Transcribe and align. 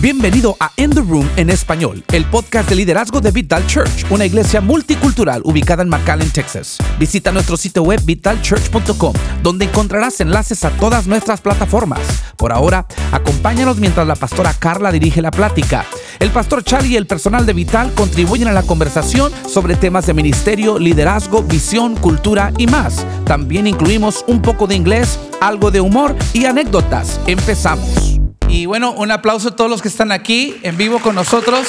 Bienvenido 0.00 0.56
a 0.60 0.72
In 0.78 0.88
the 0.88 1.02
Room 1.02 1.28
en 1.36 1.50
español, 1.50 2.02
el 2.14 2.24
podcast 2.24 2.70
de 2.70 2.74
liderazgo 2.74 3.20
de 3.20 3.32
Vital 3.32 3.66
Church, 3.66 4.06
una 4.08 4.24
iglesia 4.24 4.62
multicultural 4.62 5.42
ubicada 5.44 5.82
en 5.82 5.90
McAllen, 5.90 6.30
Texas. 6.30 6.78
Visita 6.98 7.32
nuestro 7.32 7.58
sitio 7.58 7.82
web 7.82 8.00
vitalchurch.com, 8.02 9.12
donde 9.42 9.66
encontrarás 9.66 10.18
enlaces 10.22 10.64
a 10.64 10.70
todas 10.70 11.06
nuestras 11.06 11.42
plataformas. 11.42 12.00
Por 12.38 12.50
ahora, 12.50 12.86
acompáñanos 13.12 13.76
mientras 13.76 14.06
la 14.06 14.16
pastora 14.16 14.54
Carla 14.54 14.90
dirige 14.90 15.20
la 15.20 15.30
plática. 15.30 15.84
El 16.18 16.30
pastor 16.30 16.64
Charlie 16.64 16.94
y 16.94 16.96
el 16.96 17.06
personal 17.06 17.44
de 17.44 17.52
Vital 17.52 17.92
contribuyen 17.92 18.48
a 18.48 18.54
la 18.54 18.62
conversación 18.62 19.30
sobre 19.46 19.76
temas 19.76 20.06
de 20.06 20.14
ministerio, 20.14 20.78
liderazgo, 20.78 21.42
visión, 21.42 21.94
cultura 21.96 22.54
y 22.56 22.66
más. 22.68 23.04
También 23.26 23.66
incluimos 23.66 24.24
un 24.28 24.40
poco 24.40 24.66
de 24.66 24.76
inglés, 24.76 25.18
algo 25.42 25.70
de 25.70 25.82
humor 25.82 26.16
y 26.32 26.46
anécdotas. 26.46 27.20
Empezamos. 27.26 28.09
Y 28.50 28.66
bueno, 28.66 28.92
un 28.92 29.12
aplauso 29.12 29.50
a 29.50 29.56
todos 29.56 29.70
los 29.70 29.80
que 29.80 29.86
están 29.86 30.10
aquí 30.10 30.58
en 30.64 30.76
vivo 30.76 30.98
con 30.98 31.14
nosotros. 31.14 31.68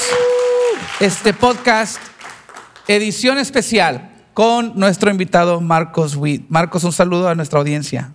Este 1.00 1.32
podcast, 1.32 2.00
edición 2.88 3.38
especial 3.38 4.10
con 4.34 4.74
nuestro 4.76 5.12
invitado 5.12 5.62
Marcos 5.62 6.16
Witt. 6.16 6.50
Marcos, 6.50 6.84
un 6.84 6.92
saludo 6.92 7.30
a 7.30 7.36
nuestra 7.36 7.60
audiencia. 7.60 8.14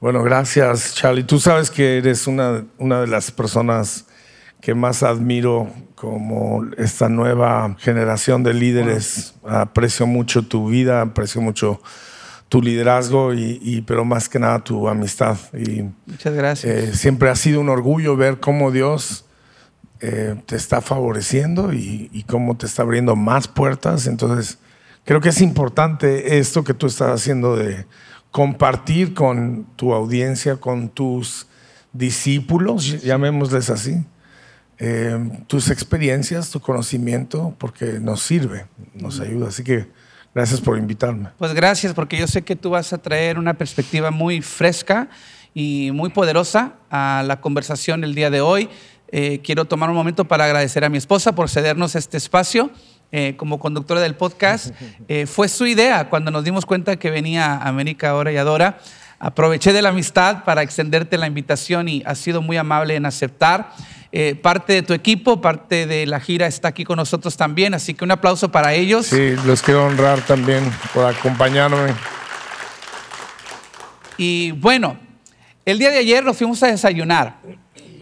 Bueno, 0.00 0.22
gracias, 0.22 0.94
Charlie. 0.94 1.24
Tú 1.24 1.38
sabes 1.38 1.70
que 1.70 1.98
eres 1.98 2.26
una, 2.26 2.64
una 2.78 3.02
de 3.02 3.06
las 3.06 3.30
personas 3.30 4.06
que 4.62 4.74
más 4.74 5.02
admiro 5.02 5.70
como 5.94 6.64
esta 6.78 7.10
nueva 7.10 7.76
generación 7.78 8.42
de 8.42 8.54
líderes. 8.54 9.34
Aprecio 9.46 10.06
mucho 10.06 10.42
tu 10.42 10.68
vida, 10.68 11.02
aprecio 11.02 11.42
mucho 11.42 11.82
tu 12.48 12.62
liderazgo 12.62 13.34
y, 13.34 13.82
pero 13.86 14.04
más 14.04 14.28
que 14.28 14.38
nada 14.38 14.60
tu 14.62 14.88
amistad. 14.88 15.36
Y, 15.52 15.84
Muchas 16.06 16.34
gracias. 16.34 16.72
eh, 16.72 16.94
siempre 16.94 17.28
ha 17.28 17.36
sido 17.36 17.60
un 17.60 17.68
orgullo 17.68 18.16
ver 18.16 18.38
cómo 18.38 18.70
Dios 18.70 19.24
eh, 20.00 20.40
te 20.46 20.56
está 20.56 20.80
favoreciendo 20.80 21.72
y, 21.72 22.08
y 22.12 22.22
cómo 22.24 22.56
te 22.56 22.66
está 22.66 22.82
abriendo 22.82 23.16
más 23.16 23.48
puertas. 23.48 24.06
Entonces, 24.06 24.58
creo 25.04 25.20
que 25.20 25.30
es 25.30 25.40
importante 25.40 26.38
esto 26.38 26.62
que 26.62 26.74
tú 26.74 26.86
estás 26.86 27.10
haciendo 27.20 27.56
de 27.56 27.86
compartir 28.30 29.14
con 29.14 29.66
tu 29.76 29.92
audiencia, 29.94 30.56
con 30.56 30.88
tus 30.88 31.46
discípulos, 31.92 33.02
llamémosles 33.02 33.70
así, 33.70 34.04
eh, 34.78 35.42
tus 35.46 35.70
experiencias, 35.70 36.50
tu 36.50 36.60
conocimiento, 36.60 37.54
porque 37.58 37.98
nos 37.98 38.20
sirve, 38.22 38.66
nos 38.94 39.20
ayuda. 39.20 39.48
Así 39.48 39.64
que 39.64 39.86
gracias 40.36 40.60
por 40.60 40.76
invitarme. 40.76 41.30
Pues 41.38 41.54
gracias, 41.54 41.94
porque 41.94 42.18
yo 42.18 42.26
sé 42.26 42.42
que 42.42 42.56
tú 42.56 42.68
vas 42.68 42.92
a 42.92 42.98
traer 42.98 43.38
una 43.38 43.54
perspectiva 43.54 44.10
muy 44.10 44.42
fresca 44.42 45.08
y 45.54 45.90
muy 45.94 46.10
poderosa 46.10 46.74
a 46.90 47.24
la 47.26 47.40
conversación 47.40 48.04
el 48.04 48.14
día 48.14 48.28
de 48.28 48.42
hoy. 48.42 48.68
Eh, 49.08 49.40
quiero 49.42 49.64
tomar 49.64 49.88
un 49.88 49.96
momento 49.96 50.26
para 50.26 50.44
agradecer 50.44 50.84
a 50.84 50.90
mi 50.90 50.98
esposa 50.98 51.34
por 51.34 51.48
cedernos 51.48 51.94
este 51.94 52.18
espacio. 52.18 52.70
eh, 53.12 53.34
como 53.36 53.58
conductora 53.60 54.00
del 54.00 54.14
podcast, 54.16 54.74
Eh, 55.08 55.26
fue 55.26 55.48
su 55.48 55.64
idea 55.64 56.10
cuando 56.10 56.30
nos 56.30 56.44
dimos 56.44 56.66
cuenta 56.66 56.96
que 56.96 57.10
venía 57.10 57.56
América 57.56 58.10
Ahora 58.10 58.30
y 58.30 58.36
Adora. 58.36 58.78
Aproveché 59.18 59.72
de 59.72 59.80
la 59.80 59.88
amistad 59.88 60.44
para 60.44 60.62
extenderte 60.62 61.16
la 61.16 61.26
invitación 61.26 61.88
y 61.88 62.02
has 62.04 62.18
sido 62.18 62.42
muy 62.42 62.58
amable 62.58 62.96
en 62.96 63.06
aceptar. 63.06 63.70
Eh, 64.12 64.34
parte 64.34 64.72
de 64.72 64.82
tu 64.82 64.92
equipo, 64.92 65.40
parte 65.40 65.86
de 65.86 66.06
la 66.06 66.20
gira 66.20 66.46
está 66.46 66.68
aquí 66.68 66.84
con 66.84 66.96
nosotros 66.96 67.36
también, 67.36 67.74
así 67.74 67.94
que 67.94 68.04
un 68.04 68.12
aplauso 68.12 68.50
para 68.50 68.72
ellos. 68.72 69.06
Sí, 69.06 69.34
los 69.44 69.62
quiero 69.62 69.86
honrar 69.86 70.20
también 70.22 70.70
por 70.94 71.06
acompañarme. 71.06 71.92
Y 74.16 74.52
bueno, 74.52 74.96
el 75.64 75.78
día 75.78 75.90
de 75.90 75.98
ayer 75.98 76.24
nos 76.24 76.36
fuimos 76.36 76.62
a 76.62 76.68
desayunar 76.68 77.38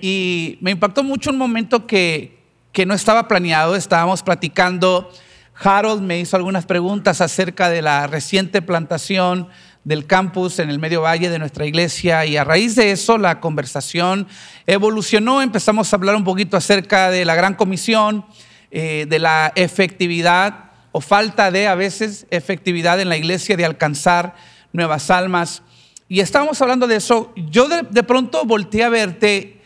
y 0.01 0.59
me 0.61 0.71
impactó 0.71 1.03
mucho 1.03 1.31
un 1.31 1.39
momento 1.39 1.87
que, 1.87 2.39
que 2.73 2.87
no 2.87 2.95
estaba 2.95 3.27
planeado. 3.27 3.75
Estábamos 3.75 4.23
platicando, 4.23 5.11
Harold 5.55 6.03
me 6.03 6.21
hizo 6.21 6.37
algunas 6.37 6.67
preguntas 6.67 7.21
acerca 7.21 7.71
de 7.71 7.83
la 7.83 8.07
reciente 8.07 8.61
plantación 8.63 9.49
del 9.85 10.07
campus 10.07 10.59
en 10.59 10.71
el 10.71 10.79
medio 10.79 11.03
valle 11.03 11.29
de 11.29 11.39
nuestra 11.39 11.67
iglesia 11.67 12.25
y 12.25 12.37
a 12.37 12.45
raíz 12.45 12.75
de 12.75 12.91
eso 12.91 13.19
la 13.19 13.41
conversación 13.41 14.27
evolucionó, 14.67 15.43
empezamos 15.43 15.93
a 15.93 15.97
hablar 15.97 16.17
un 16.17 16.25
poquito 16.25 16.57
acerca 16.57 17.11
de 17.11 17.25
la 17.25 17.35
gran 17.35 17.55
comisión, 17.55 18.25
eh, 18.71 19.07
de 19.09 19.19
la 19.19 19.53
efectividad 19.55 20.71
o 20.91 21.01
falta 21.01 21.51
de 21.51 21.69
a 21.69 21.75
veces 21.75 22.27
efectividad 22.31 22.99
en 23.01 23.09
la 23.09 23.17
iglesia 23.17 23.57
de 23.57 23.65
alcanzar 23.65 24.35
nuevas 24.73 25.11
almas. 25.11 25.63
Y 26.09 26.21
estábamos 26.21 26.61
hablando 26.63 26.87
de 26.87 26.97
eso. 26.97 27.33
Yo 27.37 27.69
de, 27.69 27.83
de 27.83 28.03
pronto 28.03 28.45
volteé 28.45 28.85
a 28.85 28.89
verte 28.89 29.61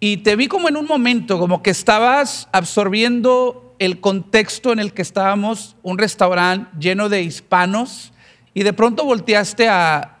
y 0.00 0.18
te 0.18 0.34
vi 0.34 0.48
como 0.48 0.68
en 0.68 0.76
un 0.76 0.86
momento, 0.86 1.38
como 1.38 1.62
que 1.62 1.70
estabas 1.70 2.48
absorbiendo 2.52 3.74
el 3.78 4.00
contexto 4.00 4.72
en 4.72 4.78
el 4.78 4.92
que 4.92 5.02
estábamos, 5.02 5.76
un 5.82 5.98
restaurante 5.98 6.70
lleno 6.78 7.08
de 7.08 7.22
hispanos, 7.22 8.12
y 8.54 8.62
de 8.62 8.72
pronto 8.72 9.04
volteaste 9.04 9.68
a 9.68 10.18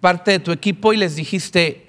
parte 0.00 0.30
de 0.32 0.38
tu 0.38 0.52
equipo 0.52 0.92
y 0.92 0.96
les 0.96 1.16
dijiste, 1.16 1.86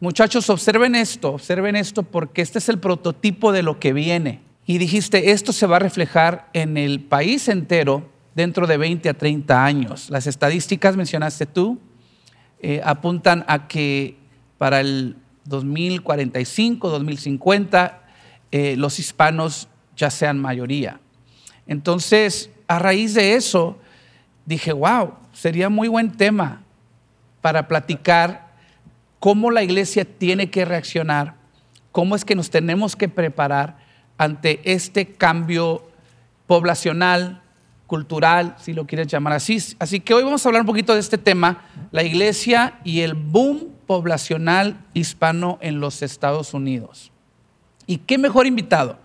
muchachos, 0.00 0.50
observen 0.50 0.94
esto, 0.94 1.30
observen 1.30 1.76
esto, 1.76 2.02
porque 2.02 2.42
este 2.42 2.58
es 2.58 2.68
el 2.68 2.78
prototipo 2.78 3.52
de 3.52 3.62
lo 3.62 3.78
que 3.80 3.92
viene. 3.92 4.40
Y 4.66 4.78
dijiste, 4.78 5.30
esto 5.30 5.52
se 5.52 5.66
va 5.66 5.76
a 5.76 5.80
reflejar 5.80 6.48
en 6.52 6.76
el 6.76 7.00
país 7.00 7.48
entero 7.48 8.08
dentro 8.34 8.66
de 8.66 8.76
20 8.76 9.08
a 9.08 9.14
30 9.14 9.64
años. 9.64 10.10
Las 10.10 10.26
estadísticas, 10.26 10.96
mencionaste 10.96 11.46
tú, 11.46 11.78
eh, 12.60 12.80
apuntan 12.84 13.44
a 13.48 13.68
que 13.68 14.16
para 14.58 14.80
el 14.80 15.16
2045, 15.44 16.90
2050, 16.90 18.02
eh, 18.50 18.76
los 18.76 18.98
hispanos 18.98 19.68
ya 19.96 20.10
sean 20.10 20.38
mayoría. 20.38 21.00
Entonces, 21.66 22.50
a 22.68 22.78
raíz 22.78 23.14
de 23.14 23.34
eso, 23.34 23.78
dije, 24.46 24.72
wow, 24.72 25.12
sería 25.32 25.68
muy 25.68 25.88
buen 25.88 26.12
tema 26.12 26.62
para 27.42 27.68
platicar 27.68 28.46
cómo 29.18 29.50
la 29.50 29.62
iglesia 29.62 30.04
tiene 30.04 30.50
que 30.50 30.64
reaccionar, 30.64 31.34
cómo 31.92 32.16
es 32.16 32.24
que 32.24 32.34
nos 32.34 32.50
tenemos 32.50 32.96
que 32.96 33.08
preparar 33.08 33.76
ante 34.18 34.60
este 34.64 35.06
cambio 35.06 35.82
poblacional, 36.46 37.42
cultural, 37.86 38.56
si 38.58 38.72
lo 38.72 38.86
quieres 38.86 39.08
llamar 39.08 39.34
así. 39.34 39.58
Así 39.78 40.00
que 40.00 40.14
hoy 40.14 40.22
vamos 40.22 40.44
a 40.44 40.48
hablar 40.48 40.62
un 40.62 40.66
poquito 40.66 40.94
de 40.94 41.00
este 41.00 41.18
tema, 41.18 41.64
la 41.92 42.02
iglesia 42.02 42.78
y 42.84 43.00
el 43.00 43.14
boom 43.14 43.68
poblacional 43.86 44.78
hispano 44.94 45.58
en 45.60 45.80
los 45.80 46.02
Estados 46.02 46.54
Unidos. 46.54 47.12
Y 47.86 47.98
qué 47.98 48.18
mejor 48.18 48.46
invitado 48.46 48.98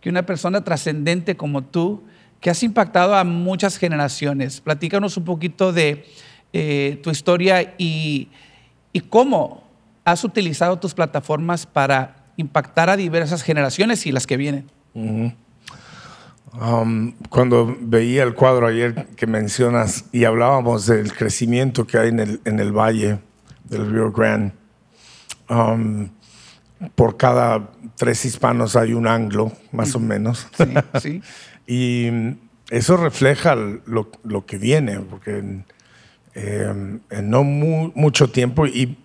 que 0.00 0.08
una 0.08 0.24
persona 0.24 0.62
trascendente 0.62 1.36
como 1.36 1.62
tú, 1.62 2.02
que 2.40 2.50
has 2.50 2.62
impactado 2.62 3.14
a 3.14 3.24
muchas 3.24 3.76
generaciones. 3.76 4.60
Platícanos 4.60 5.16
un 5.16 5.24
poquito 5.24 5.72
de 5.72 6.06
eh, 6.52 6.98
tu 7.02 7.10
historia 7.10 7.74
y, 7.78 8.28
y 8.92 9.00
cómo 9.00 9.62
has 10.04 10.24
utilizado 10.24 10.78
tus 10.78 10.94
plataformas 10.94 11.66
para 11.66 12.16
impactar 12.36 12.90
a 12.90 12.96
diversas 12.96 13.42
generaciones 13.42 14.06
y 14.06 14.12
las 14.12 14.26
que 14.26 14.36
vienen. 14.36 14.66
Um, 16.52 17.12
cuando 17.28 17.76
veía 17.80 18.24
el 18.24 18.34
cuadro 18.34 18.66
ayer 18.66 19.06
que 19.16 19.26
mencionas 19.26 20.06
y 20.10 20.24
hablábamos 20.24 20.86
del 20.86 21.12
crecimiento 21.12 21.86
que 21.86 21.98
hay 21.98 22.08
en 22.08 22.20
el, 22.20 22.40
en 22.44 22.58
el 22.58 22.72
valle 22.72 23.20
del 23.64 23.92
Río 23.92 24.10
Grande, 24.10 24.52
um, 25.48 26.08
por 26.94 27.16
cada 27.16 27.70
tres 27.96 28.24
hispanos 28.24 28.74
hay 28.74 28.94
un 28.94 29.06
anglo, 29.06 29.52
más 29.70 29.94
o 29.94 30.00
menos. 30.00 30.48
Sí, 30.56 30.74
sí. 31.00 31.22
Y 31.70 32.08
mm, 32.10 32.36
eso 32.70 32.96
refleja 32.96 33.54
lo, 33.54 34.10
lo 34.24 34.44
que 34.44 34.58
viene, 34.58 34.98
porque 34.98 35.38
en, 35.38 35.64
eh, 36.34 36.72
en 37.10 37.30
no 37.30 37.44
mu- 37.44 37.92
mucho 37.94 38.28
tiempo. 38.30 38.66
Y 38.66 38.98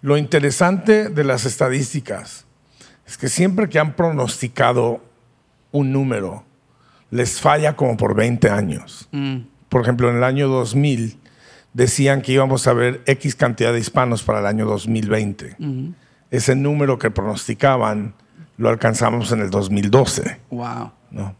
lo 0.00 0.16
interesante 0.16 1.08
de 1.10 1.24
las 1.24 1.44
estadísticas 1.44 2.46
es 3.06 3.18
que 3.18 3.28
siempre 3.28 3.68
que 3.68 3.78
han 3.78 3.94
pronosticado 3.94 5.02
un 5.72 5.92
número, 5.92 6.44
les 7.10 7.40
falla 7.40 7.76
como 7.76 7.96
por 7.96 8.14
20 8.14 8.48
años. 8.50 9.08
Mm, 9.12 9.40
Por 9.68 9.82
ejemplo, 9.82 10.08
en 10.10 10.16
el 10.16 10.24
año 10.24 10.48
2000 10.48 11.18
decían 11.74 12.22
que 12.22 12.32
íbamos 12.32 12.66
a 12.66 12.72
ver 12.72 13.02
X 13.06 13.34
cantidad 13.34 13.72
de 13.72 13.78
hispanos 13.80 14.22
para 14.22 14.38
el 14.40 14.46
año 14.46 14.64
2020. 14.66 15.56
ujú. 15.58 15.92
Ese 16.30 16.56
número 16.56 16.98
que 16.98 17.10
pronosticaban 17.10 18.14
lo 18.58 18.68
alcanzamos 18.70 19.30
en 19.32 19.40
el 19.40 19.50
2012. 19.50 20.40
Wow. 20.50 20.90
¿no? 21.10 21.36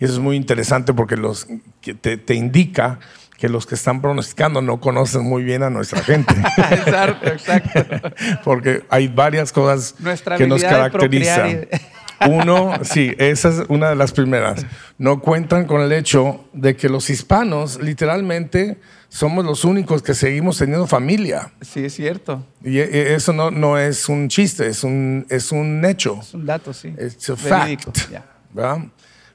Y 0.00 0.04
eso 0.06 0.14
es 0.14 0.18
muy 0.18 0.36
interesante 0.36 0.94
porque 0.94 1.16
los, 1.16 1.46
que 1.80 1.94
te, 1.94 2.16
te 2.16 2.34
indica 2.34 2.98
que 3.40 3.48
los 3.48 3.66
que 3.66 3.74
están 3.74 4.02
pronosticando 4.02 4.60
no 4.60 4.80
conocen 4.80 5.22
muy 5.22 5.42
bien 5.42 5.62
a 5.62 5.70
nuestra 5.70 6.02
gente. 6.02 6.34
exacto, 6.58 7.28
exacto. 7.28 8.10
porque 8.44 8.84
hay 8.90 9.08
varias 9.08 9.52
cosas 9.52 9.94
Nuestra 9.98 10.36
que 10.36 10.46
nos 10.46 10.62
caracterizan. 10.62 11.68
Uno, 12.28 12.72
sí, 12.82 13.14
esa 13.16 13.48
es 13.48 13.62
una 13.68 13.88
de 13.88 13.96
las 13.96 14.12
primeras. 14.12 14.66
No 14.98 15.20
cuentan 15.20 15.64
con 15.64 15.80
el 15.80 15.90
hecho 15.92 16.44
de 16.52 16.76
que 16.76 16.90
los 16.90 17.08
hispanos 17.08 17.80
literalmente 17.80 18.78
somos 19.08 19.42
los 19.42 19.64
únicos 19.64 20.02
que 20.02 20.12
seguimos 20.12 20.58
teniendo 20.58 20.86
familia. 20.86 21.50
Sí, 21.62 21.86
es 21.86 21.94
cierto. 21.94 22.44
Y 22.62 22.78
e- 22.78 23.14
eso 23.14 23.32
no, 23.32 23.50
no 23.50 23.78
es 23.78 24.06
un 24.10 24.28
chiste, 24.28 24.66
es 24.66 24.84
un, 24.84 25.24
es 25.30 25.50
un 25.50 25.82
hecho. 25.86 26.18
Es 26.20 26.34
un 26.34 26.44
dato, 26.44 26.74
sí. 26.74 26.88
A 26.88 27.54
Verídico, 27.58 27.90
fact. 27.92 28.10
ya. 28.12 28.24
¿verdad? 28.52 28.80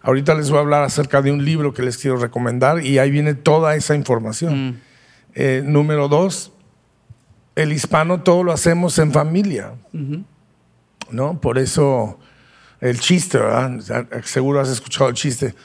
Ahorita 0.06 0.36
les 0.36 0.52
voy 0.52 0.60
a 0.60 0.62
hablar 0.62 0.84
acerca 0.84 1.24
de 1.24 1.32
un 1.32 1.44
libro 1.44 1.74
que 1.74 1.82
les 1.82 1.98
quiero 1.98 2.18
recomendar 2.18 2.86
y 2.86 3.00
ahí 3.00 3.10
viene 3.10 3.34
toda 3.34 3.76
esa 3.76 3.96
información. 3.96 4.68
Mm. 4.68 4.82
Eh, 5.34 5.64
número 5.66 6.08
dos, 6.08 6.52
el 7.56 7.74
hispano 7.74 8.22
todo 8.22 8.44
lo 8.44 8.52
hacemos 8.52 9.00
en 9.00 9.12
familia. 9.12 9.74
¿No? 11.10 11.42
Por 11.42 11.58
eso 11.58 12.20
el 12.82 13.00
chiste, 13.00 13.40
¿verdad? 13.40 13.80
Seguro 14.24 14.60
has 14.60 14.70
escuchado 14.70 15.10
el 15.10 15.16
chiste. 15.16 15.56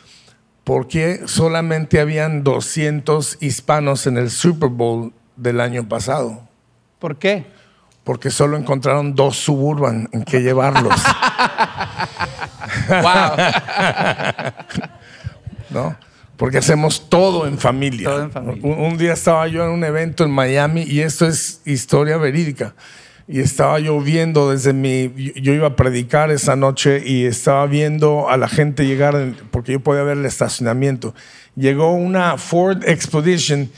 ¿Por 0.64 0.88
qué 0.88 1.20
solamente 1.26 2.00
habían 2.00 2.42
200 2.42 3.42
hispanos 3.42 4.06
en 4.06 4.16
el 4.16 4.30
Super 4.30 4.70
Bowl 4.70 5.12
del 5.36 5.60
año 5.60 5.86
pasado? 5.86 6.48
¿Por 6.98 7.18
qué? 7.18 7.44
Porque 8.04 8.30
solo 8.30 8.56
encontraron 8.56 9.14
dos 9.14 9.36
suburban 9.36 10.08
en 10.12 10.24
que 10.24 10.40
llevarlos. 10.40 10.94
Wow. 12.88 13.30
¿no? 15.70 15.96
Porque 16.36 16.58
hacemos 16.58 17.08
todo 17.08 17.46
en 17.46 17.58
familia. 17.58 18.08
Todo 18.08 18.22
en 18.22 18.30
familia. 18.30 18.62
Un, 18.64 18.84
un 18.92 18.98
día 18.98 19.12
estaba 19.12 19.46
yo 19.48 19.64
en 19.64 19.70
un 19.70 19.84
evento 19.84 20.24
en 20.24 20.30
Miami 20.30 20.82
y 20.82 21.00
esto 21.00 21.26
es 21.26 21.60
historia 21.64 22.16
verídica. 22.16 22.74
Y 23.28 23.40
estaba 23.40 23.78
yo 23.78 24.00
viendo 24.00 24.50
desde 24.50 24.72
mi. 24.72 25.12
Yo 25.36 25.52
iba 25.52 25.68
a 25.68 25.76
predicar 25.76 26.32
esa 26.32 26.56
noche 26.56 27.00
y 27.06 27.26
estaba 27.26 27.66
viendo 27.66 28.28
a 28.28 28.36
la 28.36 28.48
gente 28.48 28.86
llegar, 28.86 29.34
porque 29.52 29.72
yo 29.72 29.80
podía 29.80 30.02
ver 30.02 30.18
el 30.18 30.26
estacionamiento. 30.26 31.14
Llegó 31.54 31.92
una 31.92 32.38
Ford 32.38 32.82
Expedition 32.84 33.70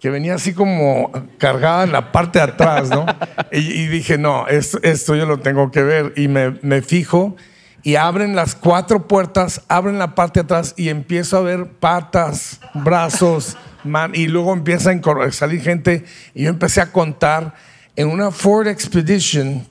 que 0.00 0.10
venía 0.10 0.34
así 0.34 0.54
como 0.54 1.12
cargada 1.38 1.84
en 1.84 1.92
la 1.92 2.10
parte 2.10 2.38
de 2.38 2.46
atrás, 2.46 2.88
¿no? 2.88 3.06
y, 3.52 3.58
y 3.58 3.86
dije, 3.88 4.18
no, 4.18 4.48
esto, 4.48 4.78
esto 4.82 5.14
yo 5.14 5.26
lo 5.26 5.40
tengo 5.40 5.70
que 5.70 5.82
ver. 5.82 6.14
Y 6.16 6.28
me, 6.28 6.58
me 6.62 6.82
fijo 6.82 7.36
y 7.82 7.96
abren 7.96 8.34
las 8.34 8.54
cuatro 8.54 9.06
puertas, 9.06 9.62
abren 9.68 9.98
la 9.98 10.14
parte 10.14 10.40
de 10.40 10.44
atrás 10.44 10.74
y 10.76 10.88
empiezo 10.88 11.36
a 11.36 11.42
ver 11.42 11.66
patas, 11.66 12.60
brazos, 12.74 13.56
man, 13.84 14.12
y 14.14 14.26
luego 14.26 14.52
empieza 14.52 14.90
a 14.90 15.32
salir 15.32 15.62
gente 15.62 16.04
y 16.34 16.44
yo 16.44 16.50
empecé 16.50 16.80
a 16.80 16.92
contar 16.92 17.54
en 17.96 18.08
una 18.08 18.30
Ford 18.30 18.68
Expedition 18.68 19.66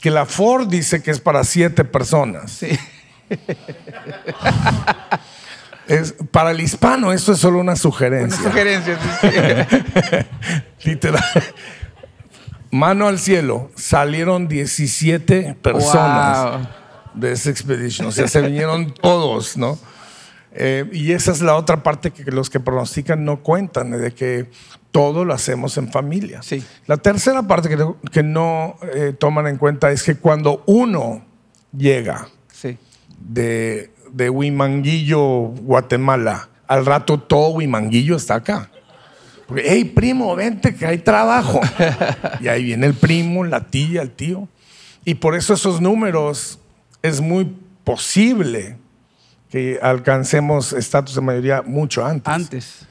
que 0.00 0.10
la 0.10 0.26
Ford 0.26 0.68
dice 0.68 1.02
que 1.02 1.10
es 1.10 1.20
para 1.20 1.44
siete 1.44 1.84
personas. 1.84 2.50
Sí. 2.50 2.78
Es, 5.88 6.14
para 6.30 6.52
el 6.52 6.60
hispano 6.60 7.12
esto 7.12 7.32
es 7.32 7.38
solo 7.38 7.58
una 7.58 7.76
sugerencia. 7.76 8.40
Sugerencias. 8.42 8.98
sí, 9.20 9.28
sí. 9.30 10.88
Literal. 10.90 11.22
Mano 12.70 13.06
al 13.08 13.18
cielo, 13.18 13.70
salieron 13.76 14.48
17 14.48 15.56
personas 15.60 16.38
Wow. 16.52 16.68
de 17.14 17.32
esa 17.32 17.50
expedition. 17.50 18.08
O 18.08 18.12
sea, 18.12 18.26
se 18.28 18.40
vinieron 18.40 18.94
todos, 18.94 19.56
¿no? 19.58 19.78
Eh, 20.54 20.88
y 20.92 21.12
esa 21.12 21.32
es 21.32 21.42
la 21.42 21.54
otra 21.56 21.82
parte 21.82 22.10
que 22.10 22.30
los 22.30 22.48
que 22.50 22.60
pronostican 22.60 23.24
no 23.24 23.42
cuentan, 23.42 23.90
de 23.90 24.12
que 24.14 24.50
todo 24.90 25.24
lo 25.24 25.34
hacemos 25.34 25.76
en 25.78 25.90
familia. 25.90 26.42
Sí. 26.42 26.64
La 26.86 26.96
tercera 26.98 27.42
parte 27.42 27.68
que, 27.68 27.76
no- 27.76 27.96
que 28.10 28.22
no 28.22 28.76
eh, 28.94 29.14
toman 29.18 29.46
en 29.48 29.56
cuenta 29.58 29.90
es 29.90 30.02
que 30.02 30.16
cuando 30.16 30.62
uno 30.66 31.24
llega 31.76 32.28
Sí. 32.52 32.78
de, 33.18 33.91
de 34.12 34.30
Huimanguillo, 34.30 35.22
Guatemala, 35.22 36.48
al 36.66 36.86
rato 36.86 37.18
todo 37.18 37.50
Huimanguillo 37.50 38.16
está 38.16 38.36
acá. 38.36 38.70
Porque, 39.46 39.64
hey, 39.66 39.84
primo, 39.84 40.34
vente 40.34 40.74
que 40.74 40.86
hay 40.86 40.98
trabajo. 40.98 41.60
y 42.40 42.48
ahí 42.48 42.64
viene 42.64 42.86
el 42.86 42.94
primo, 42.94 43.44
la 43.44 43.60
tía, 43.60 44.02
el 44.02 44.10
tío. 44.10 44.48
Y 45.04 45.14
por 45.14 45.34
eso 45.34 45.54
esos 45.54 45.80
números 45.80 46.58
es 47.02 47.20
muy 47.20 47.54
posible 47.84 48.78
que 49.50 49.78
alcancemos 49.82 50.72
estatus 50.72 51.16
de 51.16 51.20
mayoría 51.20 51.62
mucho 51.62 52.06
antes. 52.06 52.32
Antes. 52.32 52.86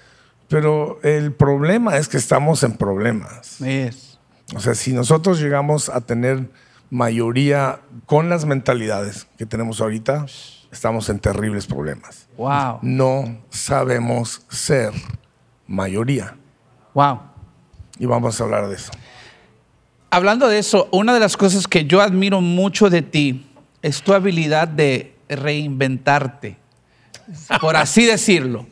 Pero 0.48 1.00
el 1.02 1.32
problema 1.32 1.98
es 1.98 2.08
que 2.08 2.18
estamos 2.18 2.62
en 2.64 2.74
problemas. 2.74 3.62
Es. 3.62 4.20
O 4.54 4.60
sea, 4.60 4.76
si 4.76 4.94
nosotros 4.94 5.40
llegamos 5.40 5.90
a 5.90 6.02
tener 6.02 6.50
mayoría 6.90 7.80
con 8.06 8.30
las 8.30 8.46
mentalidades 8.46 9.26
que 9.38 9.46
tenemos 9.46 9.80
ahorita, 9.80 10.26
estamos 10.72 11.10
en 11.10 11.20
terribles 11.20 11.68
problemas. 11.68 12.28
Wow. 12.38 12.80
No 12.82 13.38
sabemos 13.50 14.42
ser 14.50 14.94
mayoría. 15.68 16.36
Wow. 16.94 17.20
Y 18.00 18.06
vamos 18.06 18.40
a 18.40 18.44
hablar 18.44 18.68
de 18.68 18.76
eso. 18.76 18.92
Hablando 20.10 20.48
de 20.48 20.60
eso, 20.60 20.90
una 20.92 21.14
de 21.14 21.20
las 21.20 21.38
cosas 21.38 21.68
que 21.68 21.86
yo 21.86 22.02
admiro 22.02 22.42
mucho 22.42 22.90
de 22.90 23.02
ti 23.02 23.48
es 23.82 24.02
tu 24.02 24.14
habilidad 24.14 24.68
de 24.68 25.16
reinventarte, 25.30 26.58
por 27.62 27.76
así 27.76 28.06
decirlo. 28.06 28.68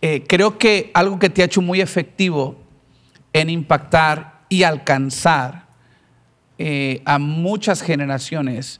Eh, 0.00 0.24
creo 0.26 0.56
que 0.56 0.90
algo 0.94 1.18
que 1.18 1.28
te 1.28 1.42
ha 1.42 1.44
hecho 1.44 1.60
muy 1.60 1.80
efectivo 1.80 2.56
en 3.32 3.50
impactar 3.50 4.40
y 4.48 4.62
alcanzar 4.62 5.66
eh, 6.58 7.02
a 7.04 7.18
muchas 7.18 7.82
generaciones 7.82 8.79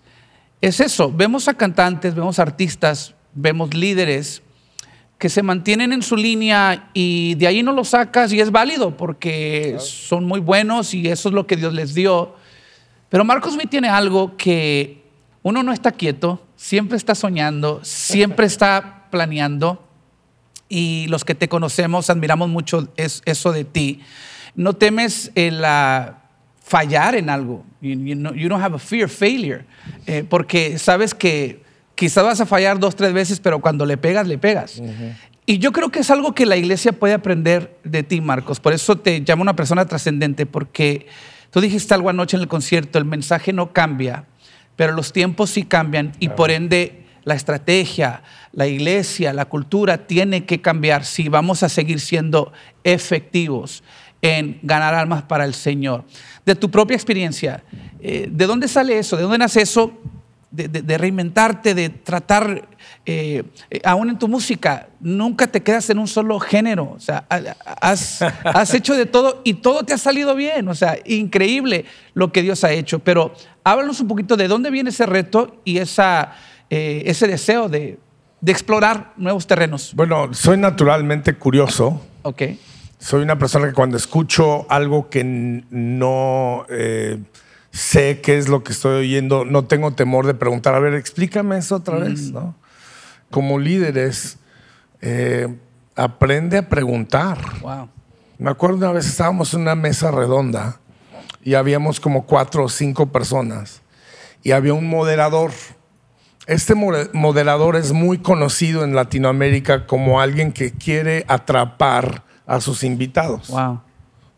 es 0.61 0.81
eso. 0.81 1.12
Vemos 1.12 1.49
a 1.49 1.55
cantantes, 1.55 2.15
vemos 2.15 2.39
artistas, 2.39 3.15
vemos 3.35 3.75
líderes 3.75 4.43
que 5.19 5.29
se 5.29 5.43
mantienen 5.43 5.93
en 5.93 6.03
su 6.03 6.17
línea 6.17 6.89
y 6.95 7.35
de 7.35 7.47
ahí 7.47 7.62
no 7.62 7.73
lo 7.73 7.85
sacas 7.85 8.33
y 8.33 8.41
es 8.41 8.51
válido 8.51 8.97
porque 8.97 9.77
son 9.79 10.25
muy 10.25 10.41
buenos 10.41 10.95
y 10.95 11.07
eso 11.09 11.29
es 11.29 11.35
lo 11.35 11.47
que 11.47 11.57
Dios 11.57 11.75
les 11.75 11.95
dio. 11.95 12.35
Pero 13.11 13.25
Marcos 13.25 13.55
Witt 13.57 13.69
tiene 13.71 13.89
algo 13.91 14.37
que 14.39 15.03
uno 15.43 15.62
no 15.62 15.73
está 15.73 15.93
quieto, 15.93 16.43
siempre 16.57 16.97
está 16.97 17.15
soñando, 17.15 17.81
siempre 17.83 18.47
está 18.47 19.07
planeando 19.11 19.87
y 20.71 21.07
los 21.09 21.25
que 21.25 21.35
te 21.35 21.49
conocemos 21.49 22.09
admiramos 22.09 22.49
mucho 22.49 22.89
es- 22.97 23.23
eso 23.27 23.53
de 23.53 23.65
ti. 23.65 24.01
No 24.55 24.73
temes 24.75 25.33
el 25.35 25.62
ah, 25.65 26.23
fallar 26.71 27.17
en 27.17 27.29
algo. 27.29 27.65
You, 27.81 27.91
you 27.99 28.15
know- 28.15 28.33
you 28.33 28.49
don't 28.49 28.63
have 28.63 28.77
a 28.77 28.79
fear 28.79 29.05
of 29.07 29.11
failure. 29.13 29.65
Eh, 30.07 30.25
porque 30.29 30.79
sabes 30.79 31.15
que 31.15 31.63
quizás 31.97 32.23
vas 32.25 32.41
a 32.41 32.47
fallar 32.47 32.79
dos, 32.79 32.95
tres 32.95 33.13
veces, 33.13 33.41
pero 33.41 33.59
cuando 33.61 33.85
le 33.85 33.97
pegas, 33.97 34.29
le 34.29 34.39
pegas. 34.39 34.81
Y 35.47 35.59
yo 35.59 35.73
creo 35.73 35.91
que 35.91 35.99
es 35.99 36.11
algo 36.11 36.33
que 36.33 36.47
la 36.47 36.57
iglesia 36.57 36.93
puede 36.93 37.13
aprender 37.15 37.77
de 37.83 38.05
ti, 38.05 38.21
Marcos. 38.21 38.61
Por 38.61 38.73
eso 38.73 38.97
te 38.97 39.19
llamo 39.27 39.43
una 39.43 39.57
persona 39.57 39.85
trascendente, 39.85 40.47
porque 40.47 41.07
tú 41.51 41.61
dijiste 41.61 41.93
algo 41.93 42.09
anoche 42.09 42.37
en 42.37 42.43
el 42.43 42.49
concierto, 42.49 42.99
el 42.99 43.05
mensaje 43.05 43.53
no 43.53 43.73
cambia, 43.73 44.27
pero 44.77 44.93
los 44.93 45.13
tiempos 45.13 45.51
sí 45.51 45.65
cambian 45.65 46.12
y 46.21 46.29
por 46.29 46.53
ende 46.53 47.03
la 47.25 47.35
estrategia, 47.35 48.23
la 48.53 48.69
iglesia, 48.69 49.33
la 49.33 49.47
cultura 49.47 50.07
tiene 50.07 50.45
que 50.47 50.61
cambiar 50.61 51.05
si 51.05 51.29
vamos 51.29 51.65
a 51.65 51.69
seguir 51.69 51.99
siendo 52.00 52.53
efectivos 52.85 53.83
en 54.23 54.59
ganar 54.62 54.95
almas 54.95 55.23
para 55.23 55.45
el 55.45 55.55
Señor. 55.55 56.05
De 56.45 56.55
tu 56.55 56.71
propia 56.71 56.95
experiencia, 56.95 57.62
eh, 58.00 58.29
¿de 58.31 58.47
dónde 58.47 58.69
sale 58.69 58.99
eso? 58.99 59.17
¿De 59.17 59.23
dónde 59.23 59.39
nace 59.39 59.62
eso? 59.62 59.93
De, 60.50 60.67
de- 60.69 60.83
de 60.83 60.99
reinventarte, 60.99 61.75
de 61.77 61.91
tratar, 61.91 62.69
eh, 63.07 63.45
eh, 63.71 63.81
aún 63.85 64.11
en 64.11 64.19
tu 64.19 64.27
música, 64.27 64.89
nunca 64.99 65.47
te 65.47 65.62
quedas 65.62 65.89
en 65.91 65.99
un 66.00 66.09
solo 66.09 66.41
género. 66.41 66.93
O 66.97 66.99
sea, 67.00 67.25
ha- 67.31 67.57
has, 67.81 68.21
has 68.45 68.75
hecho 68.75 68.95
de 68.95 69.07
todo 69.07 69.43
y 69.45 69.55
todo 69.55 69.85
te 69.85 69.95
ha 69.95 69.99
salido 69.99 70.35
bien. 70.35 70.67
O 70.69 70.75
sea, 70.75 70.99
increíble 71.07 71.85
lo 72.15 72.33
que 72.33 72.43
Dios 72.43 72.65
ha 72.65 72.73
hecho. 72.73 72.99
Pero 72.99 73.33
háblanos 73.62 74.00
un 74.00 74.09
poquito 74.09 74.37
de 74.37 74.49
dónde 74.49 74.71
viene 74.71 74.91
ese 74.91 75.07
reto 75.07 75.61
y 75.65 75.79
esa, 75.79 76.33
eh, 76.69 77.05
ese 77.07 77.29
deseo 77.29 77.69
de, 77.69 77.99
de 78.41 78.53
explorar 78.53 79.12
nuevos 79.17 79.47
terrenos. 79.47 79.93
Bueno, 79.95 80.35
soy 80.35 80.57
naturalmente 80.59 81.33
curioso. 81.35 82.05
Ok. 82.23 82.43
Soy 83.00 83.23
una 83.23 83.38
persona 83.38 83.66
que 83.66 83.73
cuando 83.73 83.97
escucho 83.97 84.71
algo 84.71 85.09
que 85.09 85.25
no 85.25 86.66
eh, 86.69 87.19
sé 87.71 88.21
qué 88.21 88.37
es 88.37 88.49
lo 88.49 88.62
que 88.62 88.73
estoy 88.73 89.00
oyendo, 89.00 89.47
no 89.47 89.64
tengo 89.64 89.92
temor 89.92 90.26
de 90.26 90.35
preguntar, 90.35 90.75
a 90.75 90.80
ver, 90.80 90.95
explícame 90.95 91.57
eso 91.57 91.76
otra 91.76 91.99
vez, 91.99 92.30
¿no? 92.30 92.54
Como 93.30 93.59
líderes, 93.59 94.37
eh, 95.00 95.49
aprende 95.97 96.59
a 96.59 96.69
preguntar. 96.69 97.38
Wow. 97.62 97.88
Me 98.37 98.50
acuerdo 98.50 98.76
una 98.76 98.92
vez 98.92 99.07
estábamos 99.07 99.54
en 99.54 99.62
una 99.62 99.75
mesa 99.75 100.11
redonda 100.11 100.78
y 101.42 101.54
habíamos 101.54 102.00
como 102.00 102.26
cuatro 102.26 102.64
o 102.64 102.69
cinco 102.69 103.07
personas 103.07 103.80
y 104.42 104.52
había 104.52 104.75
un 104.75 104.88
moderador. 104.88 105.52
Este 106.47 106.75
moderador 106.75 107.76
es 107.76 107.92
muy 107.92 108.19
conocido 108.19 108.85
en 108.85 108.95
Latinoamérica 108.95 109.87
como 109.87 110.21
alguien 110.21 110.52
que 110.52 110.73
quiere 110.73 111.25
atrapar 111.28 112.25
a 112.50 112.61
sus 112.61 112.83
invitados. 112.83 113.47
Wow. 113.47 113.80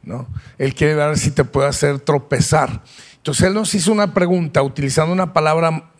¿no? 0.03 0.27
Él 0.59 0.75
quiere 0.75 0.95
ver 0.95 1.17
si 1.17 1.31
te 1.31 1.45
puede 1.45 1.69
hacer 1.69 1.99
tropezar. 1.99 2.83
Entonces 3.17 3.47
él 3.47 3.55
nos 3.55 3.75
hizo 3.75 3.91
una 3.91 4.13
pregunta 4.13 4.63
utilizando 4.63 5.15
una 5.15 5.33
palabra 5.33 5.91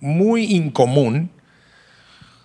muy 0.00 0.44
incomún. 0.54 1.30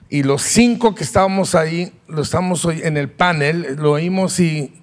Y 0.10 0.24
los 0.24 0.42
cinco 0.42 0.96
que 0.96 1.04
estábamos 1.04 1.54
ahí, 1.54 1.94
lo 2.08 2.24
estamos 2.24 2.66
hoy 2.66 2.82
en 2.84 2.98
el 2.98 3.12
panel, 3.12 3.76
lo 3.78 3.92
oímos 3.92 4.40
y 4.40 4.74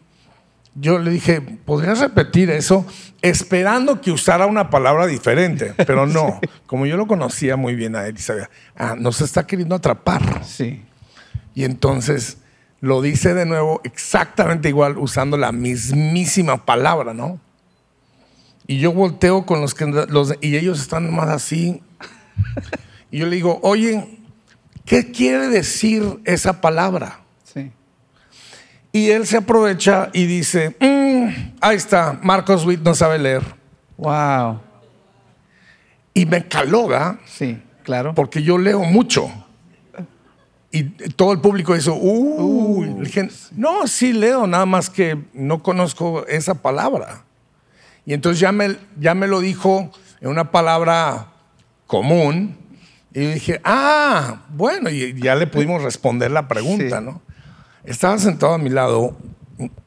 yo 0.76 1.00
le 1.00 1.10
dije, 1.10 1.40
¿podrías 1.40 1.98
repetir 1.98 2.48
eso? 2.50 2.86
Esperando 3.22 4.00
que 4.00 4.12
usara 4.12 4.46
una 4.46 4.70
palabra 4.70 5.08
diferente, 5.08 5.74
pero 5.84 6.06
no. 6.06 6.38
Como 6.66 6.86
yo 6.86 6.96
lo 6.96 7.08
conocía 7.08 7.56
muy 7.56 7.74
bien 7.74 7.96
a 7.96 8.06
él 8.06 8.18
sabía, 8.18 8.48
ah, 8.76 8.94
nos 8.96 9.20
está 9.20 9.48
queriendo 9.48 9.74
atrapar. 9.74 10.44
Sí. 10.44 10.84
Y 11.56 11.64
entonces 11.64 12.38
lo 12.80 13.00
dice 13.02 13.34
de 13.34 13.46
nuevo 13.46 13.80
exactamente 13.84 14.68
igual, 14.68 14.98
usando 14.98 15.36
la 15.36 15.52
mismísima 15.52 16.64
palabra, 16.64 17.14
¿no? 17.14 17.40
Y 18.66 18.78
yo 18.78 18.92
volteo 18.92 19.46
con 19.46 19.60
los 19.60 19.74
que 19.74 19.86
los, 19.86 20.34
y 20.40 20.56
ellos 20.56 20.80
están 20.80 21.12
más 21.14 21.28
así. 21.28 21.82
Y 23.10 23.18
yo 23.20 23.26
le 23.26 23.36
digo, 23.36 23.60
oye, 23.62 24.18
¿qué 24.84 25.12
quiere 25.12 25.46
decir 25.48 26.02
esa 26.24 26.60
palabra? 26.60 27.20
Sí. 27.44 27.70
Y 28.92 29.10
él 29.10 29.26
se 29.28 29.36
aprovecha 29.36 30.10
y 30.12 30.26
dice, 30.26 30.74
"Mm, 30.80 31.52
ahí 31.60 31.76
está, 31.76 32.18
Marcos 32.20 32.66
Witt 32.66 32.80
no 32.80 32.96
sabe 32.96 33.18
leer. 33.20 33.42
Wow. 33.96 34.60
Y 36.14 36.26
me 36.26 36.48
caloga 36.48 37.20
Sí, 37.26 37.62
claro. 37.84 38.12
porque 38.14 38.42
yo 38.42 38.58
leo 38.58 38.80
mucho. 38.80 39.30
Y 40.70 40.82
todo 41.10 41.32
el 41.32 41.40
público 41.40 41.74
dice, 41.74 41.90
uy, 41.90 42.86
Le 42.86 43.04
dije, 43.04 43.28
no, 43.52 43.86
sí 43.86 44.12
leo, 44.12 44.46
nada 44.46 44.66
más 44.66 44.90
que 44.90 45.18
no 45.32 45.62
conozco 45.62 46.26
esa 46.26 46.54
palabra. 46.54 47.24
Y 48.04 48.14
entonces 48.14 48.40
ya 48.40 48.52
me, 48.52 48.76
ya 48.98 49.14
me 49.14 49.26
lo 49.26 49.40
dijo 49.40 49.90
en 50.20 50.28
una 50.28 50.50
palabra 50.50 51.28
común. 51.86 52.56
Y 53.14 53.22
yo 53.22 53.30
dije, 53.30 53.60
ah, 53.64 54.42
bueno, 54.50 54.90
y 54.90 55.18
ya 55.20 55.34
le 55.34 55.46
pudimos 55.46 55.82
responder 55.82 56.30
la 56.30 56.48
pregunta, 56.48 56.98
Sí. 56.98 57.04
¿no? 57.04 57.22
Estaba 57.84 58.18
sentado 58.18 58.54
a 58.54 58.58
mi 58.58 58.68
lado 58.68 59.16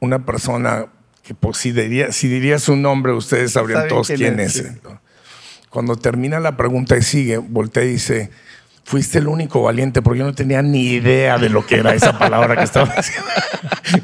una 0.00 0.24
persona 0.24 0.86
que 1.22 1.34
pues, 1.34 1.58
si, 1.58 1.70
diría, 1.72 2.12
si 2.12 2.28
diría 2.28 2.58
su 2.58 2.74
nombre, 2.76 3.12
ustedes 3.12 3.52
sabrían 3.52 3.86
todos 3.88 4.08
quién 4.08 4.18
quién 4.18 4.40
es, 4.40 4.56
es. 4.56 4.72
Cuando 5.68 5.96
termina 5.96 6.40
la 6.40 6.56
pregunta 6.56 6.96
y 6.96 7.02
sigue, 7.02 7.38
voltea 7.38 7.84
y 7.84 7.92
dice, 7.92 8.30
fuiste 8.84 9.18
el 9.18 9.28
único 9.28 9.62
valiente 9.62 10.02
porque 10.02 10.20
yo 10.20 10.24
no 10.24 10.34
tenía 10.34 10.62
ni 10.62 10.88
idea 10.88 11.38
de 11.38 11.48
lo 11.48 11.64
que 11.66 11.76
era 11.76 11.94
esa 11.94 12.18
palabra 12.18 12.56
que 12.56 12.64
estaba 12.64 12.94
diciendo. 12.96 13.28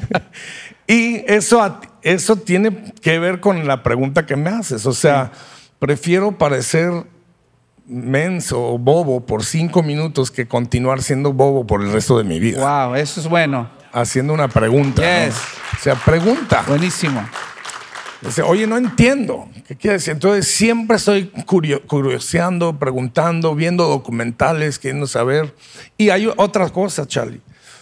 y 0.87 1.23
eso, 1.27 1.79
eso 2.01 2.35
tiene 2.37 2.93
que 3.01 3.19
ver 3.19 3.39
con 3.39 3.67
la 3.67 3.83
pregunta 3.83 4.25
que 4.25 4.35
me 4.35 4.49
haces. 4.49 4.85
O 4.85 4.93
sea, 4.93 5.31
prefiero 5.79 6.37
parecer 6.37 7.05
menso 7.85 8.73
o 8.73 8.77
bobo 8.77 9.25
por 9.25 9.45
cinco 9.45 9.81
minutos 9.81 10.29
que 10.29 10.47
continuar 10.47 11.01
siendo 11.01 11.33
bobo 11.33 11.65
por 11.65 11.81
el 11.81 11.91
resto 11.91 12.17
de 12.17 12.23
mi 12.23 12.39
vida. 12.39 12.85
Wow, 12.85 12.95
eso 12.95 13.19
es 13.19 13.27
bueno. 13.27 13.69
Haciendo 13.93 14.33
una 14.33 14.47
pregunta. 14.47 15.01
¿no? 15.01 15.25
Yes. 15.25 15.35
O 15.77 15.81
sea, 15.81 15.95
pregunta. 15.95 16.63
Buenísimo. 16.67 17.27
Dice, 18.21 18.41
oye, 18.41 18.65
no 18.67 18.77
entiendo. 18.77 19.47
¿Qué 19.67 19.75
quiere 19.75 19.93
decir? 19.97 20.13
Entonces 20.13 20.47
siempre 20.47 20.97
estoy 20.97 21.31
curio- 21.45 21.81
curioseando, 21.85 22.77
preguntando, 22.79 23.53
viendo 23.55 23.87
documentales, 23.87 24.79
queriendo 24.79 25.05
saber. 25.07 25.53
Y 25.97 26.09
hay 26.09 26.27
otra 26.37 26.69
cosa, 26.69 27.07
Charlie. 27.07 27.41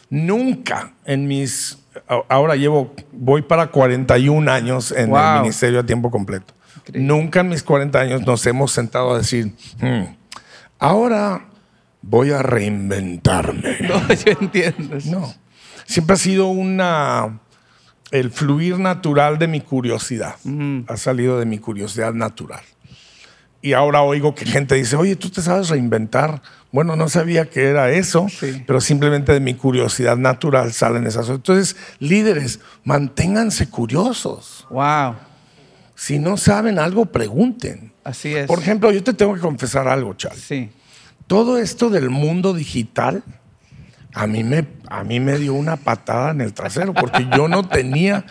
Nunca 0.09 0.93
en 1.05 1.27
mis... 1.27 1.77
Ahora 2.27 2.55
llevo, 2.55 2.93
voy 3.13 3.41
para 3.41 3.67
41 3.67 4.51
años 4.51 4.91
en 4.91 5.09
Wow. 5.09 5.19
el 5.19 5.41
ministerio 5.43 5.79
a 5.79 5.85
tiempo 5.85 6.11
completo. 6.11 6.53
Increíble. 6.79 7.07
Nunca 7.07 7.39
en 7.39 7.49
mis 7.49 7.63
40 7.63 7.99
años 7.99 8.21
nos 8.25 8.45
hemos 8.45 8.71
sentado 8.73 9.13
a 9.13 9.17
decir, 9.17 9.53
"Hmm, 9.79 10.13
ahora 10.77 11.45
voy 12.01 12.31
a 12.31 12.43
reinventarme. 12.43 13.77
No, 13.87 14.07
yo 14.13 14.31
entiendo. 14.39 14.97
No. 15.05 15.33
Siempre 15.87 16.15
ha 16.15 16.17
sido 16.17 16.47
una. 16.47 17.39
El 18.11 18.31
fluir 18.31 18.77
natural 18.79 19.37
de 19.39 19.47
mi 19.47 19.61
curiosidad. 19.61 20.35
Ha 20.87 20.97
salido 20.97 21.39
de 21.39 21.45
mi 21.45 21.57
curiosidad 21.59 22.13
natural. 22.13 22.61
Y 23.61 23.73
ahora 23.73 24.03
oigo 24.03 24.35
que 24.35 24.45
gente 24.45 24.75
dice, 24.75 24.95
oye, 24.95 25.15
tú 25.15 25.29
te 25.31 25.41
sabes 25.41 25.69
reinventar. 25.69 26.41
Bueno, 26.71 26.95
no 26.95 27.09
sabía 27.09 27.49
que 27.49 27.63
era 27.63 27.89
eso, 27.89 28.27
Sí. 28.29 28.63
pero 28.67 28.79
simplemente 28.79 29.31
de 29.33 29.39
mi 29.39 29.55
curiosidad 29.55 30.17
natural 30.17 30.71
salen 30.71 31.07
esas 31.07 31.21
cosas. 31.21 31.35
Entonces, 31.37 31.75
líderes, 31.99 32.59
manténganse 32.83 33.67
curiosos. 33.69 34.67
Wow. 34.69 35.15
Si 35.95 36.19
no 36.19 36.37
saben 36.37 36.77
algo, 36.77 37.07
pregunten. 37.07 37.91
Así 38.03 38.35
es. 38.35 38.45
Por 38.45 38.59
ejemplo, 38.59 38.91
yo 38.91 39.03
te 39.03 39.13
tengo 39.13 39.33
que 39.33 39.39
confesar 39.41 39.87
algo, 39.87 40.13
Charlie 40.13 40.41
Sí. 40.41 40.69
todo 41.25 41.57
esto 41.57 41.89
del 41.89 42.11
mundo 42.11 42.53
digital 42.53 43.23
a 44.15 44.27
mí 44.27 44.43
me, 44.43 44.65
a 44.89 45.03
mí 45.03 45.19
me 45.19 45.37
dio 45.37 45.53
una 45.53 45.75
patada 45.75 46.31
en 46.31 46.41
el 46.41 46.53
trasero 46.53 46.93
porque 46.93 47.27
yo 47.35 47.47
no 47.47 47.67
tenía, 47.67 48.25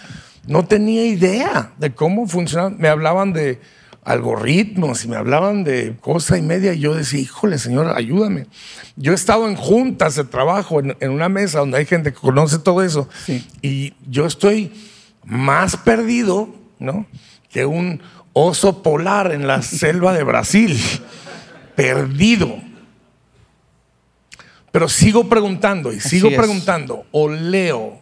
no 0.46 0.64
tenía 0.64 1.04
idea 1.06 1.72
de 1.78 1.94
cómo 1.94 2.26
funcionaba. 2.26 2.70
Me 2.70 2.88
hablaban 2.88 3.32
de 3.32 3.60
algoritmos 4.02 5.04
y 5.04 5.08
me 5.08 5.16
hablaban 5.16 5.64
de 5.64 5.96
cosa 6.00 6.36
y 6.38 6.42
media 6.42 6.74
y 6.74 6.80
yo 6.80 6.94
decía, 6.94 7.20
híjole, 7.20 7.58
señor, 7.58 7.92
ayúdame. 7.96 8.46
Yo 8.96 9.12
he 9.12 9.14
estado 9.14 9.48
en 9.48 9.56
juntas 9.56 10.14
de 10.16 10.24
trabajo, 10.24 10.80
en, 10.80 10.96
en 11.00 11.10
una 11.10 11.28
mesa 11.28 11.60
donde 11.60 11.78
hay 11.78 11.86
gente 11.86 12.12
que 12.12 12.18
conoce 12.18 12.58
todo 12.58 12.82
eso 12.82 13.08
Sí. 13.24 13.46
y 13.62 13.94
yo 14.08 14.26
estoy 14.26 14.72
más 15.24 15.76
perdido, 15.76 16.48
¿no? 16.78 17.06
Que 17.50 17.64
un 17.66 18.00
oso 18.32 18.82
polar 18.82 19.32
en 19.32 19.46
la 19.46 19.62
selva 19.62 20.12
de 20.12 20.22
Brasil. 20.24 20.78
Perdido. 21.76 22.58
Pero 24.74 24.88
sigo 24.88 25.28
preguntando 25.28 25.92
y 25.92 26.00
sigo 26.00 26.30
preguntando, 26.30 27.06
o 27.12 27.28
leo, 27.28 27.96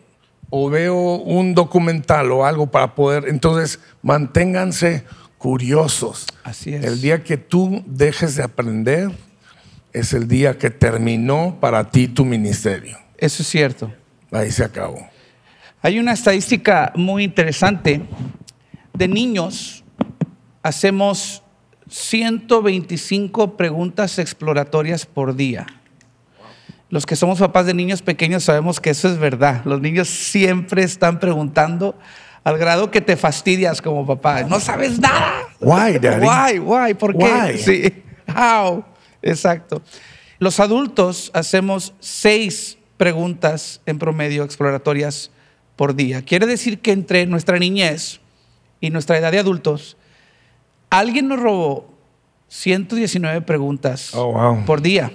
o 0.49 0.71
veo 0.71 1.17
un 1.17 1.55
documental 1.55 2.33
o 2.33 2.47
algo 2.47 2.71
para 2.71 2.95
poder. 2.95 3.29
Entonces, 3.29 3.79
manténganse 4.00 5.05
curiosos. 5.37 6.25
Así 6.43 6.73
es. 6.73 6.83
El 6.83 7.02
día 7.02 7.23
que 7.23 7.37
tú 7.37 7.85
dejes 7.85 8.37
de 8.37 8.43
aprender 8.43 9.11
es 9.93 10.14
el 10.14 10.26
día 10.26 10.57
que 10.57 10.71
terminó 10.71 11.59
para 11.61 11.91
ti 11.91 12.09
tu 12.09 12.25
ministerio. 12.25 12.97
Eso 13.19 13.43
es 13.43 13.50
cierto. 13.50 13.93
Ahí 14.31 14.50
se 14.50 14.64
acabó. 14.64 15.07
Hay 15.83 15.99
una 15.99 16.14
estadística 16.14 16.91
muy 16.97 17.25
interesante. 17.25 18.00
De 18.95 19.09
niños 19.09 19.85
hacemos 20.62 21.43
125 21.91 23.59
preguntas 23.59 24.19
exploratorias 24.19 25.05
por 25.05 25.37
día. 25.37 25.67
Los 26.92 27.06
que 27.06 27.16
somos 27.16 27.38
papás 27.38 27.64
de 27.64 27.72
niños 27.72 28.02
pequeños 28.02 28.44
sabemos 28.44 28.78
que 28.78 28.90
eso 28.90 29.08
es 29.08 29.16
verdad. 29.18 29.62
Los 29.64 29.80
niños 29.80 30.08
siempre 30.11 30.82
están 30.82 31.18
preguntando 31.18 31.99
al 32.44 32.58
grado 32.58 32.90
que 32.90 33.00
te 33.00 33.16
fastidias 33.16 33.80
como 33.80 34.06
papá. 34.06 34.42
No 34.42 34.61
sabes 34.61 35.00
nada. 35.00 35.46
Why, 35.58 35.99
daddy? 35.99 36.26
Why, 36.26 36.58
why, 36.58 36.92
¿por 36.92 37.16
qué? 37.16 37.25
Why? 37.25 37.56
Sí. 37.58 38.02
How. 38.28 38.84
Exacto. 39.22 39.80
Los 40.38 40.61
adultos 40.61 41.30
hacemos 41.32 41.94
seis 41.99 42.76
preguntas 42.99 43.80
en 43.87 43.99
promedio 43.99 44.44
exploratorias 44.44 45.30
por 45.76 45.94
día. 45.94 46.20
Quiere 46.20 46.44
decir 46.44 46.80
que 46.80 46.92
entre 46.92 47.25
nuestra 47.25 47.58
niñez 47.58 48.20
y 48.82 48.90
nuestra 48.90 49.16
edad 49.16 49.32
de 49.32 49.38
adultos, 49.38 49.96
alguien 50.90 51.26
nos 51.28 51.40
robó 51.40 51.90
119 52.49 53.40
preguntas 53.40 54.14
Oh, 54.14 54.32
wow. 54.34 54.64
por 54.66 54.82
día. 54.82 55.11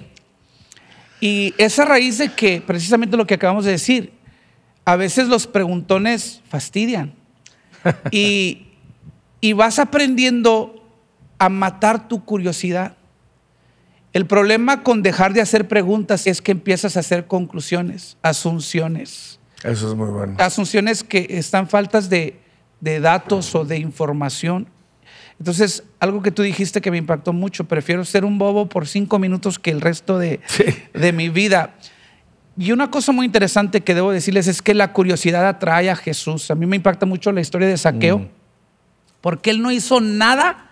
Y 1.20 1.54
es 1.58 1.78
a 1.78 1.84
raíz 1.84 2.18
de 2.18 2.28
que, 2.30 2.60
precisamente 2.60 3.16
lo 3.16 3.26
que 3.26 3.34
acabamos 3.34 3.64
de 3.64 3.72
decir, 3.72 4.12
a 4.84 4.96
veces 4.96 5.28
los 5.28 5.46
preguntones 5.46 6.40
fastidian. 6.48 7.14
y, 8.10 8.68
y 9.40 9.52
vas 9.52 9.78
aprendiendo 9.78 10.86
a 11.38 11.48
matar 11.48 12.08
tu 12.08 12.24
curiosidad. 12.24 12.96
El 14.12 14.26
problema 14.26 14.82
con 14.82 15.02
dejar 15.02 15.32
de 15.32 15.40
hacer 15.40 15.68
preguntas 15.68 16.26
es 16.26 16.40
que 16.40 16.52
empiezas 16.52 16.96
a 16.96 17.00
hacer 17.00 17.26
conclusiones, 17.26 18.16
asunciones. 18.22 19.38
Eso 19.62 19.88
es 19.88 19.94
muy 19.94 20.08
bueno. 20.08 20.34
Asunciones 20.38 21.04
que 21.04 21.26
están 21.30 21.68
faltas 21.68 22.08
de, 22.08 22.40
de 22.80 23.00
datos 23.00 23.54
o 23.54 23.64
de 23.64 23.78
información. 23.78 24.68
Entonces, 25.38 25.84
algo 26.00 26.20
que 26.22 26.30
tú 26.32 26.42
dijiste 26.42 26.80
que 26.80 26.90
me 26.90 26.96
impactó 26.98 27.32
mucho, 27.32 27.64
prefiero 27.64 28.04
ser 28.04 28.24
un 28.24 28.38
bobo 28.38 28.68
por 28.68 28.88
cinco 28.88 29.18
minutos 29.18 29.58
que 29.58 29.70
el 29.70 29.80
resto 29.80 30.18
de, 30.18 30.40
Sí. 30.46 30.64
de 30.94 31.12
mi 31.12 31.28
vida. 31.28 31.74
Y 32.56 32.72
una 32.72 32.90
cosa 32.90 33.12
muy 33.12 33.24
interesante 33.26 33.82
que 33.82 33.94
debo 33.94 34.10
decirles 34.10 34.48
es 34.48 34.62
que 34.62 34.74
la 34.74 34.92
curiosidad 34.92 35.46
atrae 35.46 35.90
a 35.90 35.96
Jesús. 35.96 36.50
A 36.50 36.56
mí 36.56 36.66
me 36.66 36.74
impacta 36.74 37.06
mucho 37.06 37.30
la 37.30 37.40
historia 37.40 37.68
de 37.68 37.76
Saqueo, 37.76 38.28
porque 39.20 39.50
él 39.50 39.62
no 39.62 39.70
hizo 39.70 40.00
nada 40.00 40.70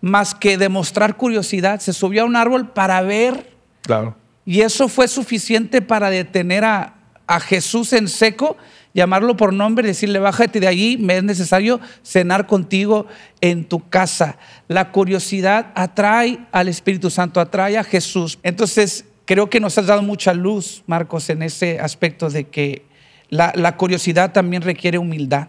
más 0.00 0.34
que 0.34 0.56
demostrar 0.56 1.16
curiosidad. 1.18 1.80
Se 1.80 1.92
subió 1.92 2.22
a 2.22 2.24
un 2.24 2.36
árbol 2.36 2.70
para 2.70 3.02
ver 3.02 3.52
Claro. 3.82 4.16
y 4.46 4.62
eso 4.62 4.88
fue 4.88 5.06
suficiente 5.06 5.82
para 5.82 6.08
detener 6.08 6.64
a, 6.64 6.94
a 7.26 7.40
Jesús 7.40 7.92
en 7.92 8.08
seco, 8.08 8.56
llamarlo 8.98 9.36
por 9.36 9.52
nombre 9.52 9.86
decirle, 9.86 10.18
bájate 10.18 10.58
de 10.58 10.66
allí, 10.66 10.98
me 10.98 11.16
es 11.16 11.22
necesario 11.22 11.80
cenar 12.02 12.46
contigo 12.46 13.06
en 13.40 13.64
tu 13.64 13.88
casa. 13.88 14.38
La 14.66 14.90
curiosidad 14.90 15.70
atrae 15.76 16.40
al 16.50 16.66
Espíritu 16.66 17.08
Santo, 17.08 17.40
atrae 17.40 17.78
a 17.78 17.84
Jesús. 17.84 18.40
Entonces, 18.42 19.04
creo 19.24 19.48
que 19.48 19.60
nos 19.60 19.78
has 19.78 19.86
dado 19.86 20.02
mucha 20.02 20.34
luz, 20.34 20.82
Marcos, 20.86 21.30
en 21.30 21.42
ese 21.42 21.78
aspecto 21.78 22.28
de 22.28 22.48
que 22.48 22.86
la, 23.30 23.52
la 23.54 23.76
curiosidad 23.76 24.32
también 24.32 24.62
requiere 24.62 24.98
humildad 24.98 25.48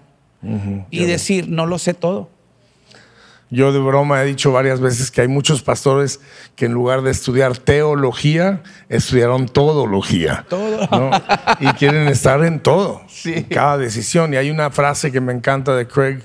y 0.91 1.03
decir, 1.05 1.49
no 1.49 1.65
lo 1.65 1.79
sé 1.79 1.93
todo. 1.93 2.29
Yo 3.51 3.73
de 3.73 3.79
broma 3.79 4.21
he 4.21 4.25
dicho 4.25 4.51
varias 4.51 4.79
veces 4.79 5.09
que 5.09 5.21
hay 5.21 5.27
muchos 5.27 5.63
pastores 5.63 6.19
que 6.55 6.65
en 6.65 6.73
lugar 6.73 7.01
de 7.01 7.09
estudiar 7.09 7.57
teología, 7.57 8.61
estudiaron 8.89 9.47
todología. 9.47 10.45
Todo. 10.49 10.87
¿no? 10.91 11.09
Y 11.59 11.67
quieren 11.73 12.07
estar 12.09 12.43
en 12.43 12.59
todo, 12.59 13.01
Sí. 13.07 13.33
en 13.33 13.43
cada 13.45 13.77
decisión. 13.79 14.33
Y 14.33 14.37
hay 14.37 14.51
una 14.51 14.69
frase 14.69 15.11
que 15.11 15.19
me 15.19 15.33
encanta 15.33 15.75
de 15.75 15.87
Craig 15.87 16.19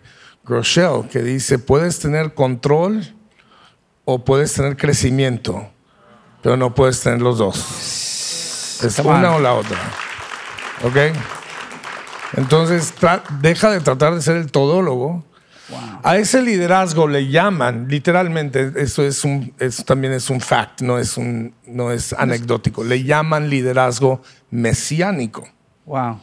Groeschel 0.44 1.08
que 1.10 1.20
dice, 1.22 1.58
puedes 1.58 1.98
tener 1.98 2.34
control 2.34 3.14
o 4.04 4.22
puedes 4.22 4.52
tener 4.52 4.76
crecimiento, 4.76 5.66
pero 6.42 6.58
no 6.58 6.74
puedes 6.74 7.00
tener 7.00 7.22
los 7.22 7.38
dos. 7.38 7.56
Es 8.84 8.96
Come 8.96 9.08
on. 9.10 9.16
una 9.20 9.36
o 9.36 9.40
la 9.40 9.54
otra. 9.54 9.78
¿Ok? 10.82 10.96
Entonces, 12.36 12.92
deja 13.40 13.70
de 13.70 13.80
tratar 13.80 14.14
de 14.14 14.20
ser 14.20 14.36
el 14.36 14.50
todólogo. 14.50 15.24
A 16.02 16.18
ese 16.18 16.42
liderazgo 16.42 17.09
le 17.09 17.28
llaman, 17.28 17.87
literalmente, 17.88 18.73
eso 18.76 19.02
es 19.02 19.25
un, 19.25 19.54
eso 19.59 19.83
también 19.85 20.12
es 20.12 20.28
un 20.28 20.40
fact, 20.40 20.83
no 20.83 20.99
es 20.99 21.16
un, 21.16 21.54
no 21.66 21.90
es 21.90 22.12
anecdótico. 22.12 22.85
Le 22.85 23.02
llaman 23.02 23.49
liderazgo 23.49 24.21
mesiánico. 24.50 25.49
Wow. 25.87 26.21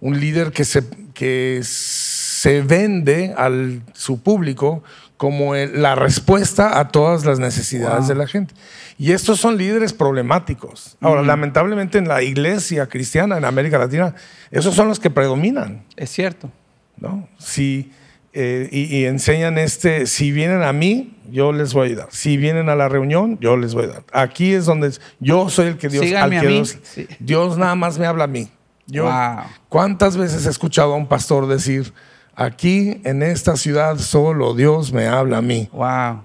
Un 0.00 0.20
líder 0.20 0.52
que 0.52 0.64
se, 0.64 0.84
que 1.12 1.60
se 1.64 2.62
vende 2.62 3.34
a 3.36 3.50
su 3.94 4.22
público 4.22 4.84
como 5.16 5.54
la 5.54 5.94
respuesta 5.94 6.78
a 6.78 6.88
todas 6.88 7.24
las 7.24 7.38
necesidades 7.38 8.00
Wow. 8.00 8.08
de 8.08 8.14
la 8.14 8.26
gente. 8.26 8.54
Y 8.98 9.10
estos 9.12 9.40
son 9.40 9.56
líderes 9.56 9.92
problemáticos. 9.92 10.96
Ahora, 11.00 11.22
lamentablemente 11.22 11.98
en 11.98 12.06
la 12.06 12.22
iglesia 12.22 12.86
cristiana 12.86 13.38
en 13.38 13.44
América 13.44 13.78
Latina, 13.78 14.14
esos 14.52 14.74
son 14.74 14.86
los 14.88 15.00
que 15.00 15.10
predominan. 15.10 15.82
Es 15.96 16.10
cierto. 16.10 16.48
¿no? 16.96 17.26
Si, 17.38 17.90
eh, 18.34 18.68
y, 18.72 18.96
y 18.96 19.04
enseñan 19.06 19.58
este, 19.58 20.06
si 20.06 20.32
vienen 20.32 20.62
a 20.62 20.72
mí, 20.72 21.14
yo 21.30 21.52
les 21.52 21.72
voy 21.72 21.82
a 21.82 21.86
ayudar. 21.86 22.08
Si 22.10 22.36
vienen 22.36 22.68
a 22.68 22.74
la 22.74 22.88
reunión, 22.88 23.38
yo 23.40 23.56
les 23.56 23.74
voy 23.74 23.84
a 23.84 23.88
dar. 23.88 24.04
Aquí 24.12 24.52
es 24.52 24.66
donde 24.66 24.92
yo 25.20 25.48
soy 25.48 25.68
el 25.68 25.78
que 25.78 25.88
Dios, 25.88 26.12
al 26.12 26.30
que 26.30 26.40
mí. 26.40 26.54
Dios, 26.54 26.78
Sí. 26.82 27.06
Dios 27.18 27.56
nada 27.58 27.74
más 27.74 27.98
me 27.98 28.06
habla 28.06 28.24
a 28.24 28.28
mí. 28.28 28.48
Yo, 28.86 29.04
Wow. 29.04 29.44
¿Cuántas 29.68 30.16
veces 30.16 30.46
he 30.46 30.50
escuchado 30.50 30.94
a 30.94 30.96
un 30.96 31.06
pastor 31.06 31.46
decir, 31.46 31.92
aquí 32.34 33.00
en 33.04 33.22
esta 33.22 33.56
ciudad 33.56 33.98
solo 33.98 34.54
Dios 34.54 34.92
me 34.92 35.06
habla 35.06 35.38
a 35.38 35.42
mí? 35.42 35.68
Wow. 35.72 36.22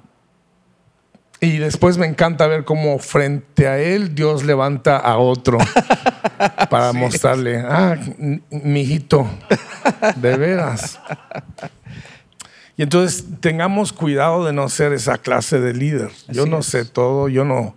Y 1.42 1.58
después 1.58 1.98
me 1.98 2.06
encanta 2.06 2.48
ver 2.48 2.66
cómo 2.66 3.00
frente 3.00 3.68
a 3.68 3.80
él 3.80 4.14
Dios 4.14 4.44
levanta 4.44 4.98
a 4.98 5.18
otro 5.18 5.58
para 6.70 6.92
mostrarle, 6.92 7.60
ah, 7.60 7.96
mijito, 8.50 9.26
de 10.18 10.36
veras. 10.36 11.00
Y 12.80 12.84
entonces 12.84 13.26
tengamos 13.42 13.92
cuidado 13.92 14.46
de 14.46 14.54
no 14.54 14.70
ser 14.70 14.94
esa 14.94 15.18
clase 15.18 15.60
de 15.60 15.74
líder. 15.74 16.12
Yo 16.30 16.46
no 16.46 16.60
es. 16.60 16.68
sé 16.68 16.86
todo, 16.86 17.28
yo 17.28 17.44
no, 17.44 17.76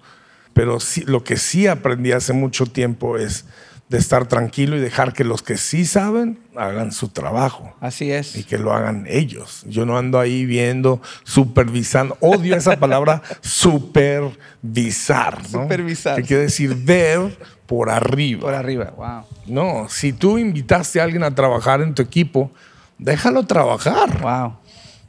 pero 0.55 0.79
sí, 0.79 1.01
lo 1.01 1.25
que 1.25 1.39
sí 1.39 1.67
aprendí 1.67 2.13
hace 2.13 2.33
mucho 2.33 2.67
tiempo 2.67 3.19
es 3.19 3.45
de 3.89 3.99
estar 3.99 4.29
tranquilo 4.29 4.77
y 4.77 4.81
dejar 4.81 5.13
que 5.13 5.25
los 5.25 5.43
que 5.43 5.57
sí 5.57 5.87
saben 5.87 6.39
hagan 6.55 6.93
su 6.93 7.09
trabajo 7.09 7.75
Así 7.81 8.05
y 8.07 8.13
es. 8.13 8.47
que 8.47 8.59
lo 8.59 8.73
hagan 8.73 9.07
ellos. 9.09 9.65
Yo 9.67 9.87
no 9.87 9.99
ando 9.99 10.21
ahí 10.21 10.47
viendo, 10.47 11.03
supervisando. 11.25 12.17
Odio 12.21 12.55
esa 12.55 12.79
palabra 12.79 13.23
supervisar. 13.41 15.43
¿no? 15.51 15.63
Supervisar. 15.63 16.15
Que 16.15 16.23
quiere 16.23 16.43
decir 16.45 16.77
ver 16.77 17.37
por 17.67 17.91
arriba. 17.91 18.43
Por 18.43 18.55
arriba. 18.55 18.93
Wow. 18.97 19.25
No, 19.47 19.89
si 19.89 20.13
tú 20.13 20.39
invitaste 20.39 21.01
a 21.01 21.05
alguien 21.05 21.25
a 21.25 21.35
trabajar 21.35 21.83
en 21.83 21.93
tu 21.93 22.03
equipo, 22.03 22.53
déjalo 22.99 23.43
trabajar. 23.43 24.21
Wow. 24.21 24.62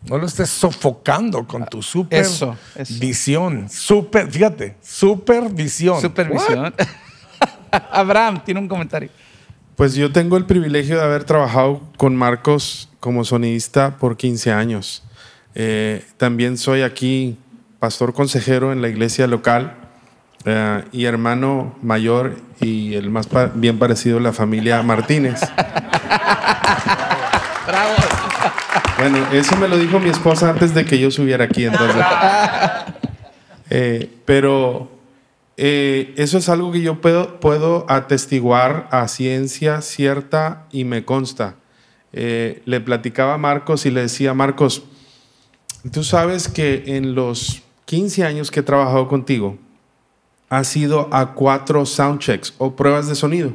No 0.10 0.18
lo 0.18 0.26
estés 0.26 0.50
sofocando 0.50 1.46
con 1.48 1.66
tu 1.66 1.82
super 1.82 2.20
Eso, 2.22 2.58
eso. 2.76 2.94
visión. 3.00 3.70
Super, 3.70 4.30
fíjate, 4.30 4.76
supervisión. 4.82 6.02
Supervisión. 6.02 6.74
Abraham 7.92 8.42
tiene 8.44 8.60
un 8.60 8.68
comentario. 8.68 9.10
Pues 9.76 9.96
yo 9.96 10.12
tengo 10.12 10.38
el 10.38 10.46
privilegio 10.46 10.98
de 10.98 11.04
haber 11.04 11.24
trabajado 11.24 11.82
con 11.98 12.16
Marcos 12.16 12.90
como 13.00 13.24
sonidista 13.24 13.98
por 13.98 14.18
15 14.18 14.52
años. 14.52 15.04
Eh, 15.56 16.06
también 16.18 16.58
soy 16.58 16.82
aquí 16.84 17.38
pastor 17.80 18.14
consejero 18.14 18.72
en 18.72 18.82
la 18.82 18.90
iglesia 18.90 19.26
local 19.28 19.76
eh, 20.46 20.84
y 20.92 21.06
hermano 21.06 21.76
mayor 21.82 22.36
y 22.62 22.94
el 22.96 23.10
más 23.10 23.28
pa- 23.28 23.52
bien 23.54 23.80
parecido 23.80 24.20
la 24.20 24.32
familia 24.34 24.82
Martínez. 24.84 25.42
Bueno, 29.04 29.18
eso 29.34 29.58
me 29.58 29.68
lo 29.68 29.78
dijo 29.78 30.00
mi 30.00 30.10
esposa 30.10 30.50
antes 30.50 30.74
de 30.74 30.86
que 30.86 30.98
yo 30.98 31.12
subiera 31.12 31.44
aquí, 31.44 31.66
entonces. 31.66 32.02
Eh, 33.76 34.08
pero 34.26 34.92
eh, 35.58 36.14
eso 36.16 36.38
es 36.38 36.48
algo 36.48 36.72
que 36.72 36.82
yo 36.82 37.02
puedo, 37.02 37.40
puedo 37.40 37.86
atestiguar 37.90 38.88
a 38.92 39.08
ciencia 39.08 39.82
cierta 39.82 40.68
y 40.72 40.84
me 40.84 41.06
consta. 41.06 41.56
Eh, 42.12 42.62
le 42.66 42.82
platicaba 42.82 43.34
a 43.34 43.38
Marcos 43.40 43.88
y 43.88 43.92
le 43.92 44.02
decía, 44.02 44.36
Marcos, 44.36 44.84
tú 45.92 46.04
sabes 46.04 46.48
que 46.50 46.84
en 46.86 47.16
los 47.16 47.64
15 47.86 48.26
años 48.26 48.52
que 48.52 48.60
he 48.60 48.64
trabajado 48.64 49.08
contigo, 49.08 49.58
has 50.50 50.76
ido 50.78 51.10
a 51.12 51.34
cuatro 51.34 51.88
soundchecks 51.88 52.54
o 52.60 52.76
pruebas 52.76 53.08
de 53.08 53.16
sonido. 53.16 53.54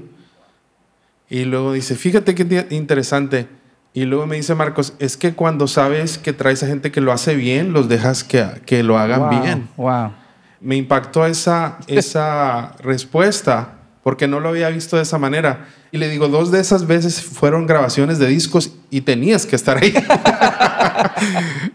Y 1.30 1.44
luego 1.44 1.74
dice, 1.74 1.94
fíjate 1.94 2.34
qué 2.34 2.66
interesante. 2.70 3.57
Y 3.98 4.04
luego 4.04 4.26
me 4.26 4.36
dice 4.36 4.54
Marcos, 4.54 4.92
es 5.00 5.16
que 5.16 5.32
cuando 5.34 5.66
sabes 5.66 6.18
que 6.18 6.32
traes 6.32 6.62
a 6.62 6.66
gente 6.68 6.92
que 6.92 7.00
lo 7.00 7.10
hace 7.12 7.34
bien, 7.34 7.72
los 7.72 7.88
dejas 7.88 8.22
que, 8.22 8.46
que 8.64 8.82
lo 8.84 8.96
hagan 8.98 9.20
Wow. 9.20 9.40
bien. 9.42 9.68
Wow. 9.76 10.12
Me 10.60 10.76
impactó 10.76 11.26
esa, 11.26 11.78
esa 11.88 12.74
respuesta 12.82 13.74
porque 14.04 14.28
no 14.28 14.38
lo 14.40 14.50
había 14.50 14.68
visto 14.70 14.96
de 14.96 15.02
esa 15.02 15.18
manera. 15.18 15.66
Y 15.90 15.98
le 15.98 16.08
digo, 16.08 16.28
dos 16.28 16.50
de 16.52 16.60
esas 16.60 16.86
veces 16.86 17.20
fueron 17.22 17.66
grabaciones 17.66 18.18
de 18.18 18.26
discos 18.28 18.72
y 18.90 19.00
tenías 19.00 19.46
que 19.46 19.56
estar 19.56 19.78
ahí. 19.78 19.92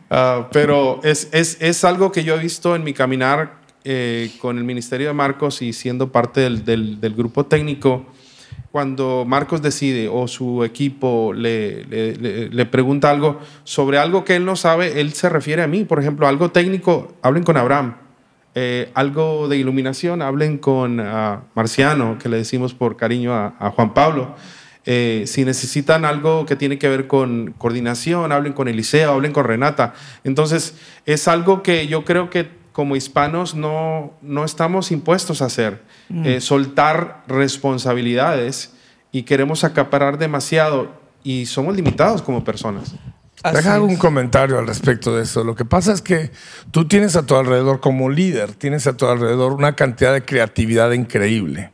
Ah, 0.09 0.47
pero 0.51 0.99
es, 1.03 1.27
es, 1.31 1.57
es 1.59 1.83
algo 1.83 2.11
que 2.11 2.23
yo 2.23 2.35
he 2.35 2.39
visto 2.39 2.75
en 2.75 2.83
mi 2.83 2.93
caminar 2.93 3.55
eh, 3.83 4.31
con 4.39 4.57
el 4.57 4.63
Ministerio 4.63 5.07
de 5.07 5.13
Marcos 5.13 5.61
y 5.61 5.73
siendo 5.73 6.11
parte 6.11 6.41
del, 6.41 6.63
del- 6.63 7.01
del 7.01 7.13
grupo 7.15 7.45
técnico. 7.45 8.05
Cuando 8.73 9.23
Marcos 9.27 9.61
decide 9.61 10.07
o 10.11 10.27
su 10.27 10.63
equipo 10.63 11.31
le, 11.31 11.85
le- 11.85 12.15
le- 12.15 12.49
le 12.49 12.65
pregunta 12.65 13.11
algo 13.11 13.39
sobre 13.63 13.99
algo 13.99 14.25
que 14.25 14.35
él 14.35 14.45
no 14.45 14.55
sabe, 14.55 14.99
él 14.99 15.13
se 15.13 15.29
refiere 15.29 15.61
a 15.61 15.67
mí. 15.67 15.83
Por 15.83 15.99
ejemplo, 15.99 16.27
algo 16.27 16.49
técnico, 16.49 17.13
hablen 17.21 17.43
con 17.43 17.55
Abraham. 17.55 17.97
Eh, 18.55 18.89
algo 18.95 19.47
de 19.47 19.57
iluminación, 19.57 20.23
hablen 20.23 20.57
con 20.57 20.99
ah, 20.99 21.43
Marciano, 21.53 22.17
que 22.17 22.29
le 22.29 22.37
decimos 22.37 22.73
por 22.73 22.97
cariño 22.97 23.31
a, 23.35 23.53
a 23.59 23.69
Juan 23.69 23.93
Pablo. 23.93 24.33
Eh, 24.87 25.25
si 25.27 25.45
necesitan 25.45 26.03
algo 26.03 26.47
que 26.47 26.55
tiene 26.55 26.79
que 26.79 26.89
ver 26.89 27.05
con 27.05 27.53
coordinación, 27.59 28.31
hablen 28.31 28.53
con 28.53 28.67
Eliseo, 28.67 29.11
hablen 29.11 29.33
con 29.33 29.45
Renata. 29.45 29.93
Entonces, 30.23 30.73
es 31.05 31.27
algo 31.27 31.61
que 31.61 31.85
yo 31.85 32.05
creo 32.05 32.31
que 32.31 32.47
como 32.71 32.95
hispanos 32.95 33.53
no, 33.53 34.13
no 34.23 34.43
estamos 34.43 34.91
impuestos 34.91 35.43
a 35.43 35.45
hacer. 35.45 35.79
Eh, 36.09 36.41
soltar 36.41 37.23
responsabilidades 37.27 38.71
y 39.11 39.23
queremos 39.23 39.63
acaparar 39.63 40.17
demasiado 40.17 40.91
y 41.23 41.45
somos 41.45 41.75
limitados 41.75 42.21
como 42.21 42.43
personas. 42.43 42.93
Así 43.41 43.57
Deja 43.57 43.81
un 43.81 43.91
es. 43.91 43.99
comentario 43.99 44.57
al 44.59 44.67
respecto 44.67 45.15
de 45.15 45.23
eso. 45.23 45.43
Lo 45.43 45.55
que 45.55 45.65
pasa 45.65 45.91
es 45.91 46.01
que 46.01 46.31
tú 46.71 46.87
tienes 46.87 47.15
a 47.15 47.25
tu 47.25 47.35
alrededor 47.35 47.79
como 47.79 48.09
líder, 48.09 48.53
tienes 48.53 48.87
a 48.87 48.95
tu 48.95 49.05
alrededor 49.07 49.53
una 49.53 49.75
cantidad 49.75 50.13
de 50.13 50.23
creatividad 50.23 50.91
increíble. 50.91 51.71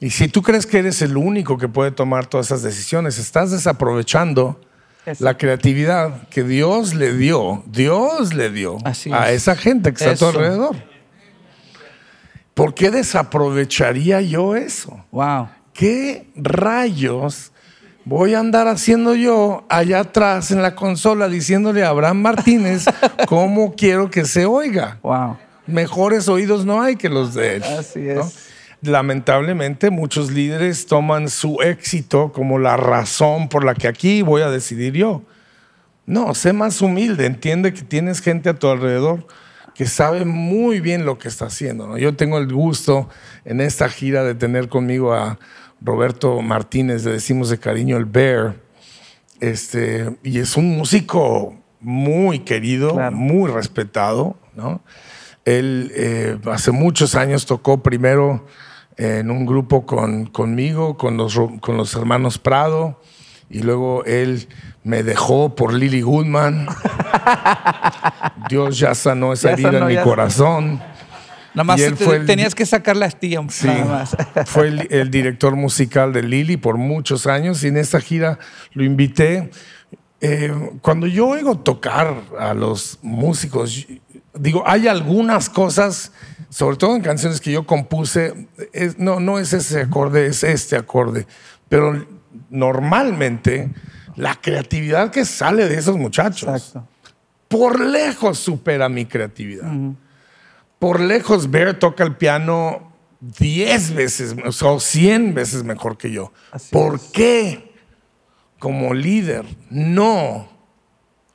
Y 0.00 0.10
si 0.10 0.28
tú 0.28 0.42
crees 0.42 0.66
que 0.66 0.78
eres 0.78 1.00
el 1.02 1.16
único 1.16 1.56
que 1.56 1.68
puede 1.68 1.90
tomar 1.90 2.26
todas 2.26 2.46
esas 2.46 2.62
decisiones, 2.62 3.18
estás 3.18 3.50
desaprovechando 3.50 4.60
Eso. 5.06 5.24
la 5.24 5.36
creatividad 5.38 6.28
que 6.28 6.42
Dios 6.44 6.94
le 6.94 7.14
dio, 7.16 7.62
Dios 7.66 8.34
le 8.34 8.50
dio 8.50 8.76
Así 8.84 9.10
a 9.12 9.30
es. 9.30 9.42
esa 9.42 9.56
gente 9.56 9.92
que 9.92 10.04
está 10.04 10.10
a 10.10 10.16
tu 10.16 10.24
Eso. 10.28 10.38
alrededor. 10.38 10.76
¿Por 12.54 12.72
qué 12.72 12.90
desaprovecharía 12.90 14.20
yo 14.20 14.54
eso? 14.54 15.04
Wow. 15.10 15.48
¿Qué 15.72 16.28
rayos 16.36 17.50
voy 18.04 18.34
a 18.34 18.38
andar 18.38 18.68
haciendo 18.68 19.16
yo 19.16 19.64
allá 19.68 20.00
atrás 20.00 20.52
en 20.52 20.62
la 20.62 20.76
consola 20.76 21.28
diciéndole 21.28 21.82
a 21.82 21.88
Abraham 21.88 22.22
Martínez 22.22 22.84
cómo 23.26 23.74
quiero 23.74 24.08
que 24.08 24.24
se 24.24 24.46
oiga? 24.46 25.00
Wow. 25.02 25.36
Mejores 25.66 26.28
oídos 26.28 26.64
no 26.64 26.80
hay 26.80 26.94
que 26.94 27.08
los 27.08 27.34
de 27.34 27.56
él. 27.56 27.64
Así 27.64 28.00
¿no? 28.00 28.20
es. 28.20 28.50
lamentablemente 28.82 29.90
muchos 29.90 30.30
líderes 30.30 30.86
toman 30.86 31.28
su 31.28 31.60
éxito 31.60 32.30
como 32.30 32.60
la 32.60 32.76
razón 32.76 33.48
por 33.48 33.64
la 33.64 33.74
que 33.74 33.88
aquí 33.88 34.22
voy 34.22 34.42
a 34.42 34.50
decidir 34.50 34.92
yo. 34.92 35.22
No, 36.06 36.34
sé 36.34 36.52
más 36.52 36.82
humilde, 36.82 37.26
entiende 37.26 37.72
que 37.72 37.82
tienes 37.82 38.20
gente 38.20 38.50
a 38.50 38.54
tu 38.54 38.68
alrededor 38.68 39.26
que 39.74 39.86
sabe 39.86 40.24
muy 40.24 40.80
bien 40.80 41.04
lo 41.04 41.18
que 41.18 41.28
está 41.28 41.46
haciendo. 41.46 41.98
Yo 41.98 42.14
tengo 42.14 42.38
el 42.38 42.52
gusto 42.52 43.08
en 43.44 43.60
esta 43.60 43.88
gira 43.88 44.22
de 44.24 44.34
tener 44.34 44.68
conmigo 44.68 45.14
a 45.14 45.38
Roberto 45.80 46.40
Martínez, 46.40 47.04
le 47.04 47.12
decimos 47.12 47.50
de 47.50 47.58
cariño 47.58 47.96
el 47.96 48.04
Bear, 48.04 48.56
este, 49.40 50.16
y 50.22 50.38
es 50.38 50.56
un 50.56 50.76
músico 50.76 51.56
muy 51.80 52.40
querido, 52.40 52.94
muy 53.10 53.50
respetado. 53.50 54.36
¿no? 54.54 54.82
Él 55.44 55.92
eh, 55.94 56.38
hace 56.50 56.70
muchos 56.70 57.14
años 57.14 57.44
tocó 57.44 57.82
primero 57.82 58.46
en 58.96 59.30
un 59.30 59.44
grupo 59.44 59.84
con, 59.84 60.26
conmigo, 60.26 60.96
con 60.96 61.16
los, 61.16 61.38
con 61.60 61.76
los 61.76 61.94
hermanos 61.94 62.38
Prado, 62.38 63.00
y 63.54 63.60
luego 63.60 64.04
él 64.04 64.48
me 64.82 65.04
dejó 65.04 65.54
por 65.54 65.72
Lily 65.72 66.00
Goodman. 66.00 66.66
Dios 68.50 68.76
ya 68.80 68.96
sanó 68.96 69.32
esa 69.32 69.52
herida 69.52 69.78
en 69.78 69.86
mi 69.86 69.96
corazón. 70.02 70.82
Nada 71.54 71.62
más 71.62 71.80
tenías 72.26 72.52
que 72.52 72.66
sacar 72.66 72.96
la 72.96 73.06
astilla. 73.06 73.40
Sí, 73.48 73.68
más. 73.68 74.16
fue 74.46 74.88
el, 74.90 75.08
director 75.08 75.54
musical 75.54 76.12
de 76.12 76.24
Lily 76.24 76.56
por 76.56 76.78
muchos 76.78 77.28
años 77.28 77.62
y 77.62 77.68
en 77.68 77.76
esta 77.76 78.00
gira 78.00 78.40
lo 78.72 78.82
invité. 78.82 79.50
Eh, 80.20 80.52
cuando 80.82 81.06
yo 81.06 81.28
oigo 81.28 81.56
tocar 81.56 82.12
a 82.40 82.54
los 82.54 82.98
músicos, 83.02 83.86
digo, 84.34 84.64
hay 84.66 84.88
algunas 84.88 85.48
cosas, 85.48 86.10
sobre 86.48 86.76
todo 86.76 86.96
en 86.96 87.02
canciones 87.02 87.40
que 87.40 87.52
yo 87.52 87.64
compuse, 87.64 88.48
no, 88.98 89.20
no 89.20 89.38
es 89.38 89.52
ese 89.52 89.82
acorde, 89.82 90.26
es 90.26 90.42
este 90.42 90.74
acorde, 90.74 91.28
pero 91.68 92.04
normalmente 92.50 93.70
la 94.16 94.34
creatividad 94.40 95.10
que 95.10 95.24
sale 95.24 95.68
de 95.68 95.78
esos 95.78 95.96
muchachos 95.96 96.74
por 97.48 97.80
lejos 97.80 98.38
supera 98.38 98.88
mi 98.88 99.06
creatividad. 99.06 99.70
Por 100.78 101.00
lejos, 101.00 101.50
Bear 101.50 101.74
toca 101.78 102.04
el 102.04 102.16
piano 102.16 102.92
10 103.20 103.94
veces 103.94 104.34
o 104.62 104.80
100 104.80 105.34
veces 105.34 105.62
mejor 105.62 105.96
que 105.96 106.10
yo. 106.10 106.32
¿Por 106.70 107.00
qué 107.12 107.72
como 108.58 108.92
líder 108.92 109.44
no 109.70 110.48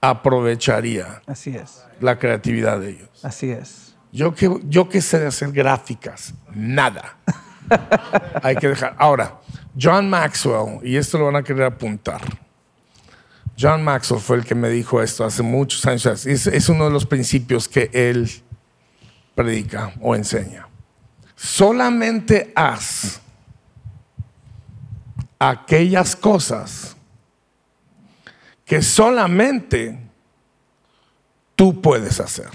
aprovecharía 0.02 1.22
Así 1.26 1.56
es. 1.56 1.84
la 2.00 2.20
creatividad 2.20 2.80
de 2.80 2.92
ellos? 2.92 3.24
Así 3.24 3.52
es. 3.52 3.96
Yo 4.12 4.34
que, 4.34 4.50
yo 4.66 4.90
que 4.90 5.02
sé 5.02 5.20
de 5.20 5.28
hacer 5.28 5.52
gráficas, 5.52 6.34
nada. 6.54 7.18
Hay 8.44 8.56
que 8.56 8.68
dejar. 8.68 8.96
Ahora, 8.98 9.40
John 9.78 10.10
Maxwell, 10.10 10.80
y 10.84 10.96
esto 10.96 11.18
lo 11.18 11.26
van 11.26 11.38
a 11.38 11.44
querer 11.44 11.64
apuntar. 11.64 12.22
John 13.60 13.84
Maxwell 13.84 14.22
fue 14.22 14.38
el 14.38 14.46
que 14.46 14.56
me 14.56 14.70
dijo 14.70 15.02
esto 15.02 15.26
hace 15.26 15.44
muchos 15.44 15.86
años. 15.86 16.26
Es, 16.26 16.48
es 16.48 16.70
uno 16.70 16.86
de 16.86 16.92
los 16.92 17.06
principios 17.06 17.68
que 17.68 17.90
él 17.94 18.30
predica 19.36 19.94
o 20.00 20.16
enseña. 20.16 20.68
Solamente 21.36 22.52
haz 22.56 23.22
aquellas 25.38 26.16
cosas 26.16 26.96
que 28.66 28.82
solamente 28.82 30.00
tú 31.56 31.82
puedes 31.82 32.20
hacer. 32.20 32.50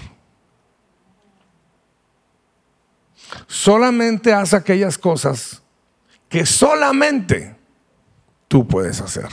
Solamente 3.47 4.33
haz 4.33 4.53
aquellas 4.53 4.97
cosas 4.97 5.61
que 6.29 6.45
solamente 6.45 7.55
tú 8.47 8.67
puedes 8.67 9.01
hacer. 9.01 9.27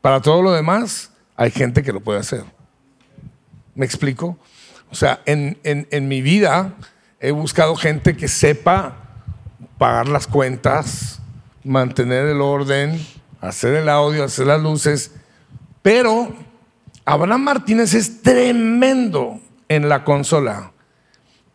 Para 0.00 0.20
todo 0.20 0.42
lo 0.42 0.52
demás, 0.52 1.10
hay 1.36 1.50
gente 1.50 1.82
que 1.82 1.92
lo 1.92 2.00
puede 2.00 2.20
hacer. 2.20 2.44
¿Me 3.74 3.86
explico? 3.86 4.38
O 4.90 4.94
sea, 4.94 5.20
en, 5.26 5.56
mi 6.08 6.22
vida 6.22 6.74
he 7.20 7.30
buscado 7.30 7.76
gente 7.76 8.16
que 8.16 8.28
sepa 8.28 8.96
pagar 9.76 10.08
las 10.08 10.26
cuentas, 10.26 11.20
mantener 11.62 12.26
el 12.26 12.40
orden, 12.40 13.04
hacer 13.40 13.74
el 13.74 13.88
audio, 13.88 14.24
hacer 14.24 14.46
las 14.46 14.60
luces, 14.60 15.12
pero 15.82 16.34
Abraham 17.04 17.42
Martínez 17.42 17.94
es 17.94 18.22
tremendo 18.22 19.40
en 19.68 19.88
la 19.88 20.04
consola 20.04 20.72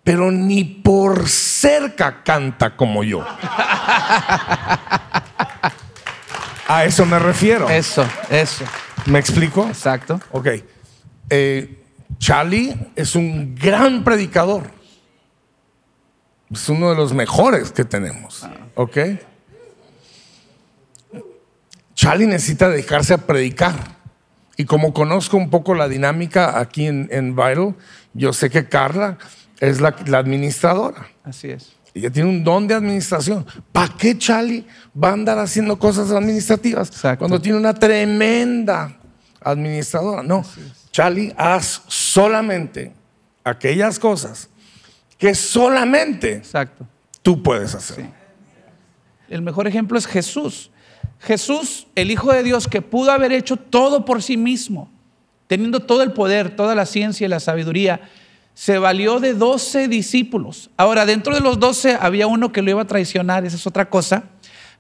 pero 0.04 0.32
ni 0.32 0.64
por 0.64 1.30
cerca 1.30 2.24
canta 2.24 2.76
como 2.76 3.04
yo. 3.04 3.26
A 6.68 6.86
eso 6.86 7.06
me 7.06 7.20
refiero. 7.20 7.70
Eso, 7.70 8.06
eso. 8.30 8.66
¿Me 9.06 9.20
explico? 9.20 9.68
Exacto. 9.68 10.20
Ok. 10.32 10.48
Eh, 11.30 11.84
Charlie 12.18 12.76
es 12.96 13.16
un 13.16 13.56
gran 13.56 14.04
predicador. 14.04 14.72
Es 16.52 16.68
uno 16.70 16.90
de 16.90 16.96
los 16.96 17.14
mejores 17.14 17.72
que 17.72 17.86
tenemos. 17.86 18.46
¿Ok? 18.76 18.98
Charlie 21.96 22.28
necesita 22.28 22.70
dedicarse 22.70 23.14
a 23.14 23.18
predicar. 23.20 23.76
Y 24.58 24.66
como 24.66 24.94
conozco 24.94 25.38
un 25.38 25.50
poco 25.50 25.74
la 25.74 25.88
dinámica 25.88 26.60
aquí 26.60 26.88
en, 26.88 27.08
en 27.12 27.36
Vital, 27.36 27.76
yo 28.14 28.34
sé 28.34 28.50
que 28.50 28.68
Carla 28.68 29.18
es 29.64 29.80
la, 29.80 29.90
administradora. 30.18 31.08
Así 31.24 31.50
es. 31.50 31.74
Ella 31.94 32.10
tiene 32.10 32.30
un 32.30 32.44
don 32.44 32.68
de 32.68 32.74
administración. 32.74 33.46
¿Para 33.72 33.94
qué 33.96 34.18
Charlie 34.18 34.66
va 35.02 35.10
a 35.10 35.14
andar 35.14 35.38
haciendo 35.40 35.78
cosas 35.78 36.12
administrativas 36.12 36.92
cuando 37.18 37.40
tiene 37.40 37.58
una 37.58 37.74
tremenda 37.74 38.98
administradora? 39.42 40.24
No, 40.24 40.44
Charlie, 40.92 41.34
haz 41.38 41.84
solamente 41.88 42.92
aquellas 43.44 44.00
cosas 44.00 44.50
que 45.18 45.34
solamente 45.36 46.34
Exacto. 46.34 46.86
tú 47.22 47.42
puedes 47.42 47.74
hacer. 47.76 48.06
El 49.30 49.42
mejor 49.42 49.68
ejemplo 49.68 49.98
es 49.98 50.06
Jesús. 50.06 50.72
Jesús, 51.20 51.88
el 51.96 52.12
Hijo 52.12 52.34
de 52.34 52.44
Dios, 52.44 52.68
que 52.68 52.82
pudo 52.82 53.12
haber 53.12 53.32
hecho 53.32 53.56
todo 53.56 54.04
por 54.04 54.22
sí 54.22 54.36
mismo, 54.36 54.92
teniendo 55.48 55.80
todo 55.80 56.04
el 56.04 56.12
poder, 56.12 56.56
toda 56.56 56.76
la 56.76 56.86
ciencia 56.86 57.26
y 57.26 57.30
la 57.30 57.40
sabiduría, 57.40 58.02
se 58.54 58.78
valió 58.78 59.20
de 59.20 59.34
12 59.34 59.88
discípulos. 59.88 60.70
Ahora, 60.78 61.06
dentro 61.06 61.34
de 61.34 61.42
los 61.42 61.60
12 61.60 61.98
había 62.00 62.28
uno 62.28 62.52
que 62.52 62.62
lo 62.62 62.72
iba 62.72 62.82
a 62.82 62.88
traicionar, 62.88 63.46
esa 63.46 63.56
es 63.56 63.68
otra 63.68 63.90
cosa, 63.90 64.24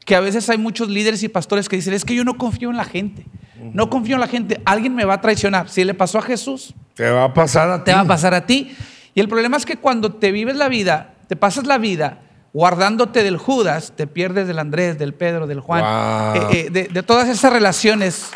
que 0.05 0.15
a 0.15 0.19
veces 0.19 0.49
hay 0.49 0.57
muchos 0.57 0.89
líderes 0.89 1.23
y 1.23 1.29
pastores 1.29 1.69
que 1.69 1.75
dicen, 1.75 1.93
es 1.93 2.05
que 2.05 2.15
yo 2.15 2.23
no 2.23 2.37
confío 2.37 2.69
en 2.69 2.77
la 2.77 2.85
gente, 2.85 3.25
no 3.73 3.89
confío 3.89 4.15
en 4.15 4.21
la 4.21 4.27
gente, 4.27 4.61
alguien 4.65 4.93
me 4.93 5.05
va 5.05 5.15
a 5.15 5.21
traicionar. 5.21 5.69
Si 5.69 5.83
le 5.83 5.93
pasó 5.93 6.19
a 6.19 6.21
Jesús, 6.21 6.73
te 6.93 7.09
va 7.09 7.25
a 7.25 7.33
pasar 7.33 7.69
a 7.69 7.77
ti. 7.79 7.85
Te 7.85 7.93
va 7.93 8.01
a 8.01 8.07
pasar 8.07 8.33
a 8.33 8.45
ti. 8.45 8.75
Y 9.15 9.19
el 9.19 9.27
problema 9.27 9.57
es 9.57 9.65
que 9.65 9.77
cuando 9.77 10.13
te 10.13 10.31
vives 10.31 10.55
la 10.55 10.67
vida, 10.67 11.15
te 11.27 11.35
pasas 11.35 11.65
la 11.65 11.77
vida 11.77 12.19
guardándote 12.53 13.23
del 13.23 13.37
Judas, 13.37 13.93
te 13.95 14.05
pierdes 14.05 14.47
del 14.47 14.59
Andrés, 14.59 14.99
del 14.99 15.13
Pedro, 15.13 15.47
del 15.47 15.59
Juan, 15.59 16.35
eh, 16.35 16.69
eh, 16.73 16.87
de, 16.91 17.03
todas 17.03 17.27
esas 17.27 17.51
relaciones 17.51 18.29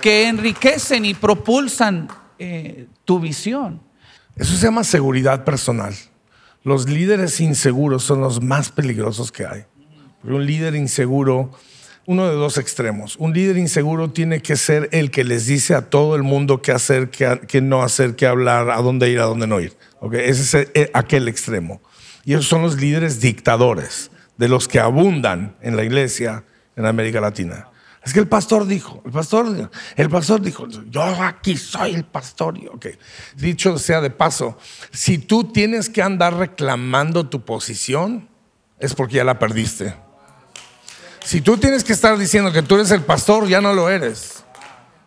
que 0.00 0.28
enriquecen 0.28 1.04
y 1.04 1.14
propulsan 1.14 2.08
eh, 2.38 2.86
tu 3.04 3.18
visión. 3.18 3.80
Eso 4.36 4.56
se 4.56 4.66
llama 4.66 4.84
seguridad 4.84 5.44
personal. 5.44 5.94
Los 6.62 6.88
líderes 6.88 7.40
inseguros 7.40 8.02
son 8.02 8.20
los 8.20 8.42
más 8.42 8.70
peligrosos 8.70 9.32
que 9.32 9.46
hay. 9.46 9.64
un 10.22 10.44
líder 10.44 10.74
inseguro, 10.74 11.50
uno 12.06 12.28
de 12.28 12.34
dos 12.34 12.58
extremos. 12.58 13.16
Un 13.16 13.32
líder 13.32 13.56
inseguro 13.56 14.10
tiene 14.10 14.42
que 14.42 14.56
ser 14.56 14.88
el 14.92 15.10
que 15.10 15.24
les 15.24 15.46
dice 15.46 15.74
a 15.74 15.88
todo 15.88 16.16
el 16.16 16.22
mundo 16.22 16.60
qué 16.60 16.72
hacer, 16.72 17.08
qué, 17.10 17.60
no 17.62 17.82
hacer, 17.82 18.16
qué 18.16 18.26
hablar, 18.26 18.70
a 18.70 18.82
dónde 18.82 19.08
ir, 19.08 19.20
a 19.20 19.24
dónde 19.24 19.46
no 19.46 19.60
ir. 19.60 19.74
Ese 20.12 20.42
es 20.42 20.68
eh, 20.74 20.90
aquel 20.92 21.28
extremo. 21.28 21.80
Y 22.24 22.34
esos 22.34 22.46
son 22.46 22.62
los 22.62 22.78
líderes 22.78 23.20
dictadores, 23.20 24.10
de 24.36 24.48
los 24.48 24.68
que 24.68 24.80
abundan 24.80 25.56
en 25.62 25.76
la 25.76 25.84
iglesia 25.84 26.44
en 26.76 26.84
América 26.84 27.20
Latina. 27.20 27.69
Es 28.02 28.14
que 28.14 28.20
el 28.20 28.28
pastor 28.28 28.66
dijo, 28.66 29.02
el 29.04 29.12
pastor, 29.12 29.70
el 29.96 30.08
pastor 30.08 30.40
dijo, 30.40 30.66
yo 30.88 31.02
aquí 31.02 31.56
soy 31.56 31.94
el 31.94 32.04
pastor. 32.04 32.58
Okay. 32.74 32.98
Dicho 33.36 33.78
sea 33.78 34.00
de 34.00 34.10
paso, 34.10 34.58
si 34.90 35.18
tú 35.18 35.44
tienes 35.44 35.90
que 35.90 36.02
andar 36.02 36.34
reclamando 36.34 37.28
tu 37.28 37.44
posición, 37.44 38.28
es 38.78 38.94
porque 38.94 39.16
ya 39.16 39.24
la 39.24 39.38
perdiste. 39.38 39.94
Si 41.22 41.42
tú 41.42 41.58
tienes 41.58 41.84
que 41.84 41.92
estar 41.92 42.16
diciendo 42.16 42.52
que 42.52 42.62
tú 42.62 42.76
eres 42.76 42.90
el 42.90 43.02
pastor, 43.02 43.46
ya 43.46 43.60
no 43.60 43.74
lo 43.74 43.90
eres. 43.90 44.44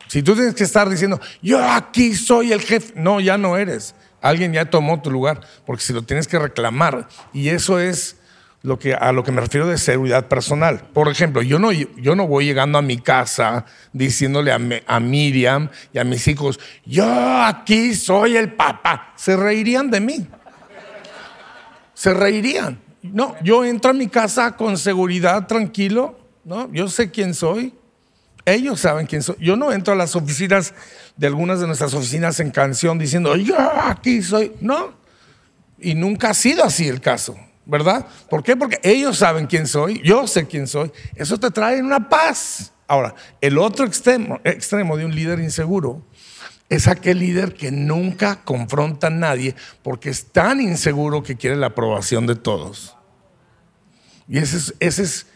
Si 0.07 0.21
tú 0.21 0.35
tienes 0.35 0.53
que 0.53 0.63
estar 0.63 0.87
diciendo, 0.87 1.19
yo 1.41 1.63
aquí 1.67 2.13
soy 2.13 2.53
el 2.53 2.61
jefe, 2.61 2.93
no, 2.95 3.19
ya 3.19 3.39
no 3.39 3.57
eres. 3.57 3.95
Alguien 4.21 4.53
ya 4.53 4.69
tomó 4.69 5.01
tu 5.01 5.09
lugar, 5.09 5.41
porque 5.65 5.81
si 5.81 5.91
lo 5.91 6.03
tienes 6.03 6.27
que 6.27 6.37
reclamar, 6.37 7.09
y 7.33 7.49
eso 7.49 7.79
es 7.79 8.17
lo 8.63 8.79
que, 8.79 8.93
a 8.93 9.11
lo 9.11 9.23
que 9.23 9.31
me 9.31 9.41
refiero 9.41 9.67
de 9.67 9.77
seguridad 9.77 10.27
personal. 10.27 10.87
Por 10.93 11.09
ejemplo, 11.09 11.41
yo 11.41 11.59
no, 11.59 11.71
yo 11.71 12.15
no 12.15 12.27
voy 12.27 12.45
llegando 12.45 12.77
a 12.77 12.81
mi 12.81 12.97
casa 12.97 13.65
diciéndole 13.91 14.51
a, 14.51 14.59
a 14.87 14.99
Miriam 15.01 15.69
y 15.93 15.99
a 15.99 16.05
mis 16.05 16.27
hijos, 16.29 16.59
yo 16.85 17.05
aquí 17.43 17.93
soy 17.93 18.37
el 18.37 18.53
papá. 18.53 19.13
Se 19.17 19.35
reirían 19.35 19.91
de 19.91 19.99
mí. 19.99 20.27
Se 21.93 22.13
reirían. 22.13 22.79
No, 23.01 23.35
yo 23.43 23.65
entro 23.65 23.91
a 23.91 23.93
mi 23.93 24.07
casa 24.07 24.55
con 24.55 24.77
seguridad, 24.77 25.45
tranquilo, 25.45 26.17
¿no? 26.45 26.71
Yo 26.71 26.87
sé 26.87 27.11
quién 27.11 27.33
soy. 27.33 27.73
Ellos 28.45 28.79
saben 28.79 29.07
quién 29.07 29.21
soy. 29.23 29.35
Yo 29.39 29.57
no 29.57 29.73
entro 29.73 29.93
a 29.93 29.97
las 29.97 30.15
oficinas 30.15 30.73
de 31.17 31.27
algunas 31.27 31.59
de 31.59 31.67
nuestras 31.67 31.93
oficinas 31.93 32.39
en 32.39 32.51
canción 32.51 32.97
diciendo, 32.97 33.35
yo 33.35 33.57
aquí 33.59 34.21
soy. 34.21 34.53
No. 34.61 34.93
Y 35.79 35.95
nunca 35.95 36.29
ha 36.29 36.33
sido 36.33 36.63
así 36.63 36.87
el 36.87 37.01
caso, 37.01 37.37
¿verdad? 37.65 38.05
¿Por 38.29 38.43
qué? 38.43 38.55
Porque 38.55 38.79
ellos 38.83 39.17
saben 39.17 39.47
quién 39.47 39.67
soy, 39.67 40.01
yo 40.03 40.27
sé 40.27 40.47
quién 40.47 40.67
soy. 40.67 40.91
Eso 41.15 41.39
te 41.39 41.51
trae 41.51 41.81
una 41.81 42.09
paz. 42.09 42.73
Ahora, 42.87 43.15
el 43.41 43.57
otro 43.57 43.85
extremo, 43.85 44.39
de 44.43 45.05
un 45.05 45.15
líder 45.15 45.39
inseguro 45.39 46.03
es 46.69 46.87
aquel 46.87 47.19
líder 47.19 47.53
que 47.53 47.71
nunca 47.71 48.43
confronta 48.43 49.07
a 49.07 49.11
nadie 49.11 49.55
porque 49.83 50.09
es 50.09 50.25
tan 50.31 50.59
inseguro 50.59 51.23
que 51.23 51.35
quiere 51.35 51.55
la 51.55 51.67
aprobación 51.67 52.25
de 52.27 52.35
todos. 52.35 52.95
Y 54.27 54.37
ese 54.37 54.57
es, 54.57 54.73
ese 54.79 55.03
es 55.03 55.27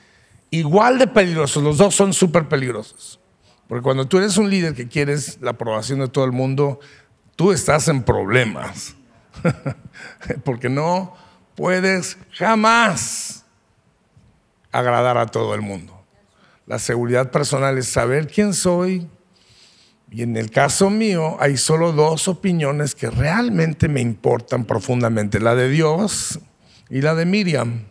igual 0.49 0.97
de 0.97 1.07
peligroso, 1.07 1.61
los 1.61 1.77
dos 1.77 1.95
son 1.95 2.13
súper 2.13 2.47
peligrosos. 2.47 3.19
Porque 3.67 3.83
cuando 3.83 4.07
tú 4.07 4.17
eres 4.17 4.37
un 4.37 4.49
líder 4.49 4.73
que 4.73 4.87
quieres 4.87 5.39
la 5.41 5.51
aprobación 5.51 5.99
de 5.99 6.07
todo 6.07 6.25
el 6.25 6.31
mundo, 6.31 6.79
tú 7.35 7.51
estás 7.51 7.87
en 7.89 8.03
problemas. 8.03 8.95
porque 10.43 10.69
no 10.69 11.13
puedes 11.57 12.17
jamás 12.33 13.43
agradar 14.71 15.17
a 15.17 15.25
todo 15.25 15.55
el 15.55 15.61
mundo. 15.61 15.99
La 16.67 16.77
seguridad 16.77 17.31
personal 17.31 17.77
es 17.79 17.87
saber 17.87 18.27
quién 18.27 18.53
soy. 18.53 19.09
Y 20.11 20.21
en 20.21 20.37
el 20.37 20.51
caso 20.51 20.89
mío 20.89 21.35
hay 21.41 21.57
solo 21.57 21.91
dos 21.91 22.27
opiniones 22.27 22.93
que 22.95 23.09
realmente 23.09 23.89
me 23.89 23.99
importan 23.99 24.63
profundamente, 24.65 25.39
la 25.39 25.55
de 25.55 25.67
Dios 25.67 26.39
y 26.89 27.01
la 27.01 27.15
de 27.15 27.25
Miriam. 27.25 27.85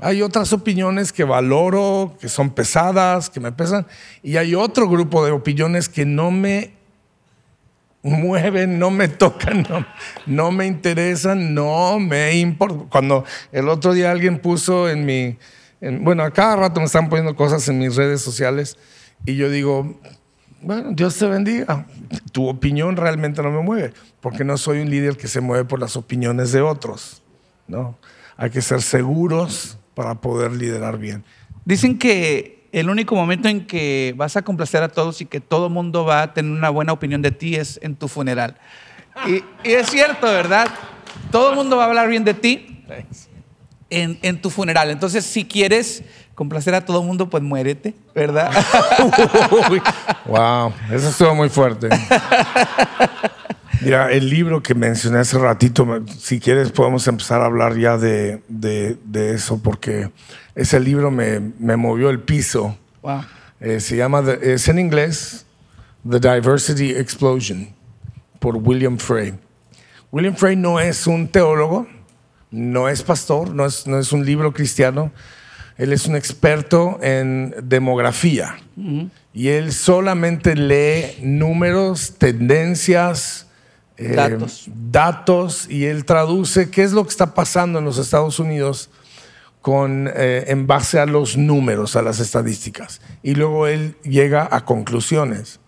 Hay 0.00 0.22
otras 0.22 0.52
opiniones 0.52 1.12
que 1.12 1.24
valoro, 1.24 2.16
que 2.20 2.28
son 2.28 2.50
pesadas, 2.50 3.30
que 3.30 3.40
me 3.40 3.52
pesan, 3.52 3.86
y 4.22 4.36
hay 4.36 4.54
otro 4.54 4.88
grupo 4.88 5.24
de 5.24 5.32
opiniones 5.32 5.88
que 5.88 6.04
no 6.04 6.30
me 6.30 6.74
mueven, 8.04 8.78
no 8.78 8.90
me 8.90 9.08
tocan, 9.08 9.66
no, 10.26 10.52
me 10.52 10.66
interesan, 10.66 11.54
no 11.54 11.98
me 11.98 12.36
importa. 12.38 12.84
Cuando 12.90 13.24
el 13.50 13.68
otro 13.68 13.94
día 13.94 14.10
alguien 14.10 14.38
puso 14.38 14.90
en 14.90 15.06
mi, 15.06 15.38
bueno, 15.80 16.22
a 16.22 16.30
cada 16.30 16.56
rato 16.56 16.80
me 16.80 16.86
están 16.86 17.08
poniendo 17.08 17.34
cosas 17.34 17.66
en 17.68 17.78
mis 17.78 17.96
redes 17.96 18.20
sociales 18.20 18.76
y 19.24 19.36
yo 19.36 19.48
digo, 19.48 19.98
bueno, 20.60 20.90
Dios 20.92 21.16
te 21.16 21.26
bendiga. 21.26 21.86
Tu 22.32 22.46
opinión 22.46 22.96
realmente 22.96 23.42
no 23.42 23.50
me 23.50 23.62
mueve, 23.62 23.94
porque 24.20 24.44
no 24.44 24.58
soy 24.58 24.80
un 24.80 24.90
líder 24.90 25.16
que 25.16 25.26
se 25.26 25.40
mueve 25.40 25.64
por 25.64 25.80
las 25.80 25.96
opiniones 25.96 26.52
de 26.52 26.60
otros. 26.60 27.22
No, 27.66 27.96
hay 28.36 28.50
que 28.50 28.60
ser 28.60 28.82
seguros 28.82 29.78
para 29.94 30.16
poder 30.16 30.52
liderar 30.52 30.98
bien. 30.98 31.24
Dicen 31.64 31.98
que 31.98 32.63
el 32.80 32.90
único 32.90 33.14
momento 33.14 33.48
en 33.48 33.66
que 33.66 34.14
vas 34.16 34.36
a 34.36 34.42
complacer 34.42 34.82
a 34.82 34.88
todos 34.88 35.20
y 35.20 35.26
que 35.26 35.40
todo 35.40 35.68
el 35.68 35.72
mundo 35.72 36.04
va 36.04 36.22
a 36.22 36.34
tener 36.34 36.50
una 36.50 36.70
buena 36.70 36.92
opinión 36.92 37.22
de 37.22 37.30
ti 37.30 37.54
es 37.54 37.78
en 37.82 37.94
tu 37.94 38.08
funeral. 38.08 38.56
Y, 39.26 39.44
es 39.62 39.90
cierto, 39.90 40.26
¿verdad? 40.26 40.68
Todo 41.30 41.50
el 41.50 41.56
mundo 41.56 41.76
va 41.76 41.84
a 41.84 41.86
hablar 41.86 42.08
bien 42.08 42.24
de 42.24 42.34
ti 42.34 42.84
en, 43.90 44.18
en 44.22 44.42
tu 44.42 44.50
funeral. 44.50 44.90
Entonces, 44.90 45.24
si 45.24 45.44
quieres 45.44 46.02
complacer 46.34 46.74
a 46.74 46.84
todo 46.84 47.00
el 47.00 47.06
mundo, 47.06 47.30
pues 47.30 47.42
muérete, 47.42 47.94
¿verdad? 48.12 48.50
wow, 50.26 50.72
eso 50.90 51.08
estuvo 51.10 51.34
muy 51.34 51.48
fuerte. 51.48 51.88
Mira, 53.80 54.10
el 54.10 54.30
libro 54.30 54.62
que 54.62 54.74
mencioné 54.74 55.18
hace 55.18 55.38
ratito, 55.38 55.86
si 56.18 56.40
quieres 56.40 56.70
podemos 56.70 57.06
empezar 57.06 57.40
a 57.42 57.46
hablar 57.46 57.76
ya 57.76 57.98
de, 57.98 58.40
de, 58.48 59.34
eso, 59.34 59.60
porque 59.62 60.10
ese 60.54 60.80
libro 60.80 61.10
me, 61.10 61.40
me 61.58 61.76
movió 61.76 62.10
el 62.10 62.20
piso. 62.20 62.76
Wow. 63.02 63.22
Eh, 63.60 63.80
se 63.80 63.96
llama, 63.96 64.22
es 64.42 64.68
en 64.68 64.78
inglés, 64.78 65.46
The 66.08 66.20
Diversity 66.20 66.90
Explosion, 66.90 67.68
por 68.38 68.56
William 68.56 68.98
Frey. 68.98 69.34
William 70.12 70.36
Frey 70.36 70.54
no 70.54 70.78
es 70.78 71.06
un 71.06 71.28
teólogo, 71.28 71.86
no 72.50 72.88
es 72.88 73.02
pastor, 73.02 73.50
no 73.50 73.66
es, 73.66 73.86
no 73.86 73.98
es 73.98 74.12
un 74.12 74.24
libro 74.24 74.52
cristiano, 74.52 75.12
él 75.76 75.92
es 75.92 76.06
un 76.06 76.14
experto 76.14 76.98
en 77.02 77.54
demografía 77.64 78.56
y 79.32 79.48
él 79.48 79.72
solamente 79.72 80.54
lee 80.54 81.18
números, 81.20 82.14
tendencias, 82.16 83.48
eh, 83.96 84.14
datos. 84.14 84.68
datos. 84.68 85.68
y 85.68 85.86
él 85.86 86.04
traduce 86.04 86.70
qué 86.70 86.84
es 86.84 86.92
lo 86.92 87.02
que 87.02 87.10
está 87.10 87.34
pasando 87.34 87.80
en 87.80 87.84
los 87.84 87.98
Estados 87.98 88.38
Unidos 88.38 88.90
con, 89.64 90.10
eh, 90.14 90.44
en 90.48 90.66
base 90.66 91.00
a 91.00 91.06
los 91.06 91.38
números, 91.38 91.96
a 91.96 92.02
las 92.02 92.20
estadísticas. 92.20 93.00
Y 93.22 93.34
luego 93.34 93.66
él 93.66 93.96
llega 94.02 94.46
a 94.50 94.66
conclusiones. 94.66 95.58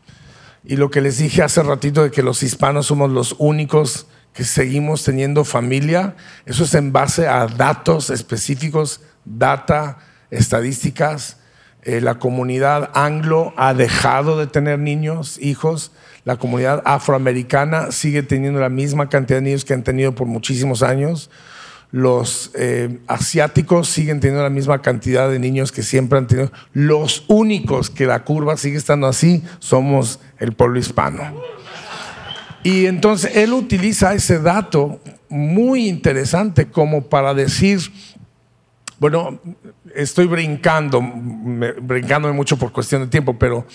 Y 0.67 0.77
lo 0.77 0.91
que 0.91 1.01
les 1.01 1.17
dije 1.17 1.43
hace 1.43 1.63
ratito 1.63 2.03
de 2.03 2.11
que 2.11 2.23
los 2.23 2.43
hispanos 2.43 2.85
somos 2.85 3.11
los 3.11 3.37
únicos 3.39 4.07
que 4.35 4.45
seguimos 4.45 5.03
teniendo 5.03 5.45
familia, 5.45 6.15
eso 6.45 6.65
es 6.65 6.75
en 6.75 6.93
base 6.93 7.27
a 7.27 7.47
datos 7.47 8.11
específicos 8.11 9.01
data, 9.25 9.97
estadísticas. 10.31 11.39
Eh, 11.81 12.03
la 12.03 12.19
comunidad 12.19 12.91
anglo 12.93 13.55
ha 13.57 13.73
dejado 13.73 14.39
de 14.39 14.47
tener 14.47 14.79
niños, 14.79 15.39
hijos. 15.41 15.93
La 16.25 16.37
comunidad 16.37 16.83
afroamericana 16.85 17.93
sigue 17.93 18.23
teniendo 18.23 18.61
la 18.61 18.69
misma 18.69 19.09
cantidad 19.09 19.39
de 19.39 19.45
niños 19.45 19.65
que 19.65 19.73
han 19.73 19.85
tenido 19.85 20.15
por 20.15 20.27
muchísimos 20.27 20.83
años. 20.83 21.31
Los 21.97 22.51
eh, 22.53 22.99
asiáticos 23.07 23.89
siguen 23.89 24.21
teniendo 24.21 24.43
la 24.43 24.51
misma 24.51 24.83
cantidad 24.83 25.31
de 25.31 25.39
niños 25.39 25.73
que 25.73 25.83
siempre 25.83 26.19
han 26.19 26.27
tenido. 26.27 26.53
Los 26.75 27.25
únicos 27.27 27.89
que 27.89 28.05
la 28.05 28.23
curva 28.23 28.59
sigue 28.59 28.77
estando 28.77 29.07
así 29.07 29.43
somos 29.61 30.21
el 30.39 30.53
pueblo 30.53 30.79
hispano. 30.79 31.23
Y 32.63 32.85
entonces 32.85 33.35
él 33.35 33.55
utiliza 33.55 34.13
ese 34.13 34.41
dato 34.41 35.01
muy 35.31 35.89
interesante 35.89 36.67
como 36.67 37.07
para 37.07 37.33
decir, 37.33 37.81
bueno, 38.99 39.41
estoy 39.95 40.27
brincando, 40.27 41.01
brincándome 41.81 42.35
mucho 42.35 42.59
por 42.59 42.73
cuestión 42.73 43.05
de 43.05 43.09
tiempo, 43.09 43.39
pero 43.39 43.67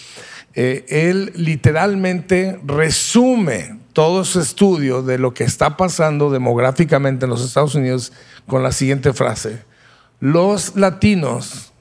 eh, 0.53 0.85
él 0.89 1.31
literalmente 1.35 2.59
resume 2.65 3.79
todo 3.93 4.23
su 4.23 4.39
estudio 4.39 5.01
de 5.01 5.17
lo 5.17 5.33
que 5.33 5.43
está 5.43 5.77
pasando 5.77 6.29
demográficamente 6.29 7.25
en 7.25 7.29
los 7.29 7.43
Estados 7.43 7.75
Unidos 7.75 8.13
con 8.47 8.63
la 8.63 8.71
siguiente 8.71 9.13
frase. 9.13 9.63
Los 10.19 10.75
latinos 10.75 11.71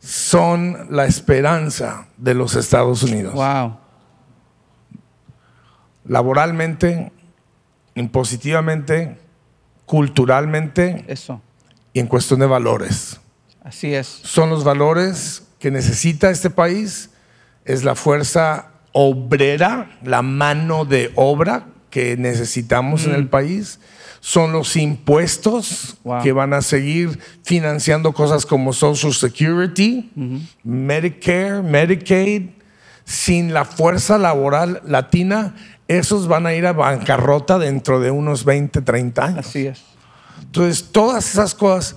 son 0.00 0.88
la 0.90 1.06
esperanza 1.06 2.06
de 2.16 2.34
los 2.34 2.54
Estados 2.54 3.02
Unidos. 3.02 3.34
Wow. 3.34 3.76
Laboralmente, 6.06 7.12
impositivamente, 7.94 9.18
culturalmente. 9.86 11.04
Eso 11.06 11.40
y 11.92 12.00
en 12.00 12.06
cuestión 12.06 12.40
de 12.40 12.46
valores. 12.46 13.18
Así 13.62 13.94
es. 13.94 14.06
Son 14.06 14.50
los 14.50 14.64
valores 14.64 15.42
que 15.58 15.70
necesita 15.70 16.30
este 16.30 16.50
país, 16.50 17.10
es 17.64 17.84
la 17.84 17.94
fuerza 17.94 18.70
obrera, 18.92 19.98
la 20.02 20.22
mano 20.22 20.84
de 20.84 21.12
obra 21.14 21.66
que 21.90 22.16
necesitamos 22.16 23.06
en 23.06 23.14
el 23.14 23.24
mm. 23.24 23.28
país, 23.28 23.80
son 24.20 24.52
los 24.52 24.76
impuestos 24.76 25.96
que 26.22 26.32
van 26.32 26.52
a 26.52 26.62
seguir 26.62 27.18
financiando 27.42 28.12
cosas 28.12 28.44
como 28.44 28.72
Social 28.72 29.14
Security, 29.14 30.10
Medicare, 30.62 31.62
Medicaid. 31.62 32.50
Sin 33.02 33.52
la 33.52 33.64
fuerza 33.64 34.18
laboral 34.18 34.82
latina, 34.86 35.56
esos 35.88 36.28
van 36.28 36.46
a 36.46 36.54
ir 36.54 36.64
a 36.64 36.72
bancarrota 36.72 37.58
dentro 37.58 37.98
de 37.98 38.12
unos 38.12 38.44
20, 38.44 38.82
30 38.82 39.24
años. 39.24 39.46
Así 39.46 39.66
es. 39.66 39.82
Entonces, 40.42 40.92
todas 40.92 41.28
esas 41.28 41.54
cosas 41.54 41.96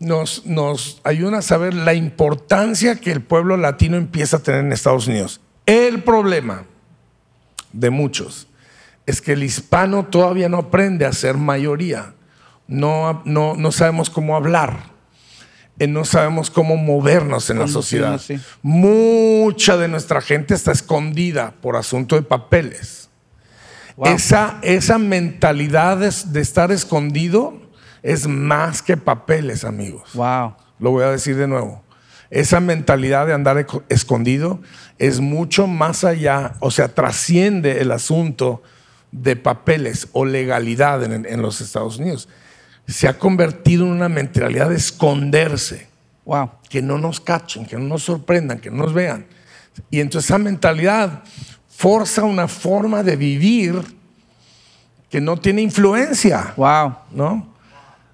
nos, 0.00 0.46
nos 0.46 1.00
ayudan 1.04 1.34
a 1.34 1.42
saber 1.42 1.74
la 1.74 1.94
importancia 1.94 2.96
que 2.96 3.10
el 3.10 3.22
pueblo 3.22 3.56
latino 3.56 3.96
empieza 3.96 4.38
a 4.38 4.40
tener 4.40 4.64
en 4.64 4.72
Estados 4.72 5.06
Unidos. 5.06 5.40
El 5.66 6.02
problema 6.02 6.64
de 7.72 7.90
muchos 7.90 8.46
es 9.06 9.20
que 9.20 9.32
el 9.32 9.42
hispano 9.42 10.04
todavía 10.04 10.48
no 10.48 10.58
aprende 10.58 11.06
a 11.06 11.12
ser 11.12 11.36
mayoría. 11.36 12.14
No, 12.66 13.22
no, 13.24 13.54
no 13.54 13.72
sabemos 13.72 14.10
cómo 14.10 14.36
hablar. 14.36 14.98
Eh, 15.78 15.86
no 15.86 16.04
sabemos 16.04 16.50
cómo 16.50 16.76
movernos 16.76 17.50
en 17.50 17.58
la 17.58 17.68
sociedad. 17.68 18.20
Mucha 18.62 19.76
de 19.76 19.88
nuestra 19.88 20.20
gente 20.20 20.54
está 20.54 20.72
escondida 20.72 21.54
por 21.62 21.76
asunto 21.76 22.16
de 22.16 22.22
papeles. 22.22 23.08
Esa, 24.04 24.58
esa 24.62 24.98
mentalidad 24.98 25.98
de 25.98 26.40
estar 26.40 26.70
escondido 26.70 27.67
es 28.02 28.26
más 28.26 28.82
que 28.82 28.96
papeles, 28.96 29.64
amigos. 29.64 30.10
Wow. 30.14 30.54
Lo 30.78 30.90
voy 30.90 31.04
a 31.04 31.10
decir 31.10 31.36
de 31.36 31.48
nuevo. 31.48 31.82
Esa 32.30 32.60
mentalidad 32.60 33.26
de 33.26 33.32
andar 33.32 33.66
escondido 33.88 34.60
es 34.98 35.20
mucho 35.20 35.66
más 35.66 36.04
allá, 36.04 36.54
o 36.60 36.70
sea, 36.70 36.88
trasciende 36.88 37.80
el 37.80 37.90
asunto 37.90 38.62
de 39.12 39.36
papeles 39.36 40.08
o 40.12 40.26
legalidad 40.26 41.02
en, 41.04 41.42
los 41.42 41.62
Estados 41.62 41.98
Unidos. 41.98 42.28
se 42.86 43.08
ha 43.08 43.18
convertido 43.18 43.84
en 43.84 43.92
una 43.92 44.08
mentalidad 44.08 44.70
de 44.70 44.76
esconderse, 44.76 45.88
Wow. 46.24 46.50
que 46.68 46.82
no 46.82 46.98
nos 46.98 47.20
cachen, 47.20 47.64
que 47.64 47.76
no 47.76 47.84
nos 47.84 48.02
sorprendan, 48.02 48.58
que 48.58 48.70
no 48.70 48.84
nos 48.84 48.92
vean. 48.92 49.26
Y 49.90 50.00
entonces 50.00 50.28
esa 50.28 50.38
mentalidad 50.38 51.22
forza 51.68 52.24
una 52.24 52.48
forma 52.48 53.02
de 53.02 53.16
vivir 53.16 53.80
que 55.08 55.20
no 55.20 55.38
tiene 55.38 55.62
influencia. 55.62 56.52
Wow. 56.56 56.96
¿no? 57.12 57.54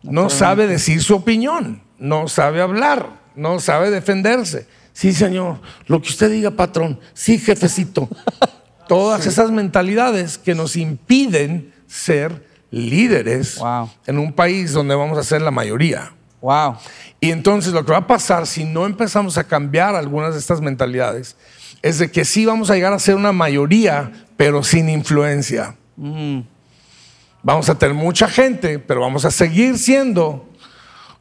No 0.04 0.30
sabe 0.30 0.66
decir 0.66 1.02
su 1.02 1.14
opinión, 1.16 1.82
no 1.98 2.28
sabe 2.28 2.60
hablar, 2.60 3.08
no 3.34 3.58
sabe 3.58 3.90
defenderse. 3.90 4.66
Sí, 4.92 5.12
señor, 5.12 5.60
lo 5.86 6.00
que 6.00 6.10
usted 6.10 6.30
diga, 6.30 6.50
patrón. 6.52 7.00
Sí, 7.14 7.38
jefecito. 7.38 8.08
Todas 8.88 9.26
esas 9.26 9.50
mentalidades 9.50 10.36
que 10.38 10.54
nos 10.54 10.76
impiden 10.76 11.72
ser 11.86 12.46
líderes 12.70 13.56
Wow. 13.58 13.90
en 14.06 14.18
un 14.18 14.32
país 14.32 14.72
donde 14.72 14.94
vamos 14.94 15.16
a 15.18 15.22
ser 15.24 15.40
la 15.42 15.50
mayoría. 15.50 16.12
Wow. 16.40 16.76
Y 17.20 17.30
entonces 17.30 17.72
lo 17.72 17.84
que 17.84 17.92
va 17.92 17.98
a 17.98 18.06
pasar 18.06 18.46
si 18.46 18.64
no 18.64 18.84
empezamos 18.84 19.38
a 19.38 19.44
cambiar 19.44 19.94
algunas 19.94 20.34
de 20.34 20.40
estas 20.40 20.60
mentalidades 20.60 21.36
es 21.80 21.98
de 21.98 22.10
que 22.10 22.24
sí 22.24 22.44
vamos 22.44 22.70
a 22.70 22.74
llegar 22.74 22.92
a 22.92 22.98
ser 22.98 23.14
una 23.14 23.32
mayoría, 23.32 24.12
pero 24.36 24.62
sin 24.62 24.88
influencia. 24.90 25.76
Vamos 27.44 27.68
a 27.68 27.78
tener 27.78 27.94
mucha 27.94 28.26
gente, 28.26 28.78
pero 28.78 29.00
vamos 29.00 29.24
a 29.26 29.30
seguir 29.30 29.78
siendo 29.78 30.48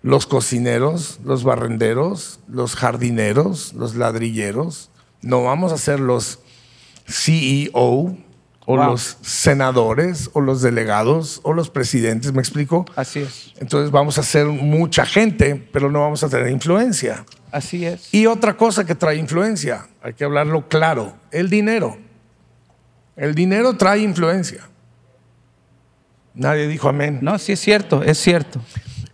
los 0.01 0.25
cocineros, 0.25 1.19
los 1.23 1.43
barrenderos, 1.43 2.39
los 2.47 2.75
jardineros, 2.75 3.73
los 3.73 3.95
ladrilleros. 3.95 4.89
No 5.21 5.43
vamos 5.43 5.71
a 5.73 5.77
ser 5.77 5.99
los 5.99 6.39
CEO 7.05 7.73
o 8.65 8.77
Wow. 8.77 8.91
los 8.91 9.17
senadores 9.21 10.29
o 10.31 10.39
los 10.39 10.61
delegados 10.61 11.41
o 11.43 11.51
los 11.51 11.69
presidentes, 11.69 12.31
¿me 12.31 12.39
explico? 12.39 12.85
Así 12.95 13.19
es. 13.19 13.51
Entonces 13.57 13.91
vamos 13.91 14.17
a 14.17 14.23
ser 14.23 14.45
mucha 14.45 15.05
gente, 15.05 15.55
pero 15.73 15.91
no 15.91 15.99
vamos 15.99 16.23
a 16.23 16.29
tener 16.29 16.47
influencia. 16.49 17.25
Así 17.51 17.85
es. 17.85 18.13
Y 18.13 18.25
otra 18.25 18.55
cosa 18.55 18.85
que 18.85 18.95
trae 18.95 19.17
influencia, 19.17 19.87
hay 20.01 20.13
que 20.13 20.23
hablarlo 20.23 20.69
claro, 20.69 21.13
el 21.31 21.49
dinero. 21.49 21.97
El 23.17 23.35
dinero 23.35 23.75
trae 23.75 23.99
influencia. 23.99 24.69
Nadie 26.35 26.67
dijo 26.67 26.89
amén. 26.89 27.19
No, 27.21 27.37
sí 27.37 27.51
es 27.53 27.59
cierto, 27.59 28.03
es 28.03 28.17
cierto. 28.17 28.59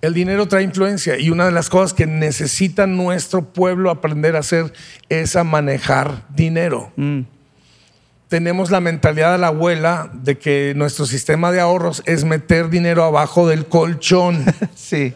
El 0.01 0.13
dinero 0.13 0.47
trae 0.47 0.63
influencia 0.63 1.17
y 1.19 1.29
una 1.29 1.45
de 1.45 1.51
las 1.51 1.69
cosas 1.69 1.93
que 1.93 2.05
necesita 2.05 2.87
nuestro 2.87 3.43
pueblo 3.43 3.89
aprender 3.91 4.37
a 4.37 4.39
hacer 4.39 4.71
es 5.09 5.35
a 5.35 5.43
manejar 5.43 6.23
dinero. 6.33 6.91
Mm. 6.95 7.21
Tenemos 8.29 8.69
la 8.69 8.79
mentalidad 8.79 9.31
de 9.33 9.39
la 9.39 9.47
abuela 9.47 10.09
de 10.13 10.37
que 10.37 10.73
nuestro 10.75 11.05
sistema 11.05 11.51
de 11.51 11.59
ahorros 11.59 12.03
es 12.05 12.23
meter 12.25 12.69
dinero 12.69 13.03
abajo 13.03 13.47
del 13.47 13.65
colchón. 13.65 14.45
Sí. 14.75 15.13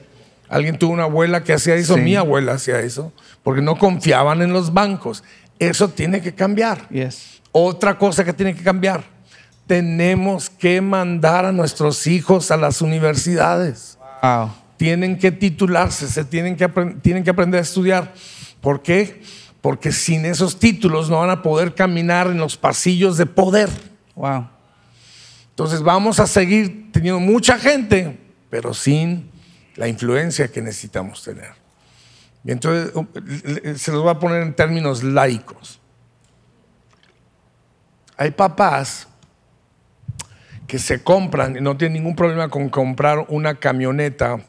Alguien 0.49 0.77
tuvo 0.77 0.93
una 0.93 1.03
abuela 1.03 1.43
que 1.43 1.53
hacía 1.53 1.75
eso, 1.75 1.95
Sí. 1.95 2.01
mi 2.01 2.15
abuela 2.15 2.53
hacía 2.53 2.79
eso, 2.81 3.11
porque 3.41 3.61
no 3.61 3.77
confiaban 3.79 4.41
en 4.41 4.51
los 4.53 4.73
bancos. 4.73 5.23
Eso 5.57 5.87
tiene 5.89 6.21
que 6.21 6.33
cambiar. 6.33 6.87
Yes. 6.89 7.41
Otra 7.51 7.97
cosa 7.97 8.23
que 8.25 8.33
tiene 8.33 8.53
que 8.53 8.61
cambiar, 8.63 9.03
tenemos 9.67 10.49
que 10.49 10.81
mandar 10.81 11.45
a 11.45 11.51
nuestros 11.51 12.07
hijos 12.07 12.51
a 12.51 12.57
las 12.57 12.81
universidades. 12.81 13.97
Wow. 14.21 14.51
Tienen 14.77 15.17
que 15.17 15.31
titularse, 15.31 16.07
se 16.07 16.25
tienen 16.25 16.55
que, 16.55 16.67
tienen 17.01 17.23
que 17.23 17.29
aprender 17.29 17.59
a 17.59 17.63
estudiar. 17.63 18.13
¿Por 18.61 18.81
qué? 18.81 19.21
Porque 19.61 19.91
sin 19.91 20.25
esos 20.25 20.59
títulos 20.59 21.09
no 21.09 21.19
van 21.19 21.29
a 21.29 21.41
poder 21.41 21.73
caminar 21.73 22.27
en 22.27 22.37
los 22.37 22.57
pasillos 22.57 23.17
de 23.17 23.25
poder. 23.25 23.69
Wow. 24.15 24.49
Entonces 25.51 25.81
vamos 25.81 26.19
a 26.19 26.27
seguir 26.27 26.91
teniendo 26.91 27.19
mucha 27.19 27.57
gente, 27.57 28.19
pero 28.49 28.73
sin 28.73 29.29
la 29.75 29.87
influencia 29.87 30.49
que 30.49 30.61
necesitamos 30.61 31.23
tener. 31.23 31.51
Y 32.43 32.51
entonces 32.51 32.91
se 33.79 33.91
los 33.91 34.01
voy 34.01 34.11
a 34.11 34.19
poner 34.19 34.43
en 34.43 34.53
términos 34.53 35.03
laicos. 35.03 35.79
Hay 38.17 38.31
papás 38.31 39.07
que 40.67 40.79
se 40.79 41.03
compran 41.03 41.57
y 41.57 41.61
no 41.61 41.77
tienen 41.77 42.01
ningún 42.01 42.15
problema 42.15 42.49
con 42.49 42.69
comprar 42.69 43.25
una 43.29 43.55
camioneta 43.55 44.39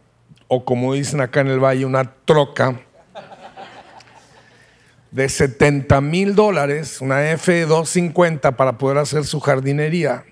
o 0.49 0.65
como 0.65 0.95
dicen 0.95 1.21
acá 1.21 1.41
en 1.41 1.49
el 1.49 1.63
valle, 1.63 1.85
una 1.85 2.05
troca 2.25 2.79
de 5.11 5.29
70 5.29 6.01
mil 6.01 6.35
dólares, 6.35 7.01
una 7.01 7.33
F250 7.33 8.57
para 8.57 8.79
poder 8.79 8.99
hacer 8.99 9.25
su 9.25 9.41
jardinería. 9.41 10.25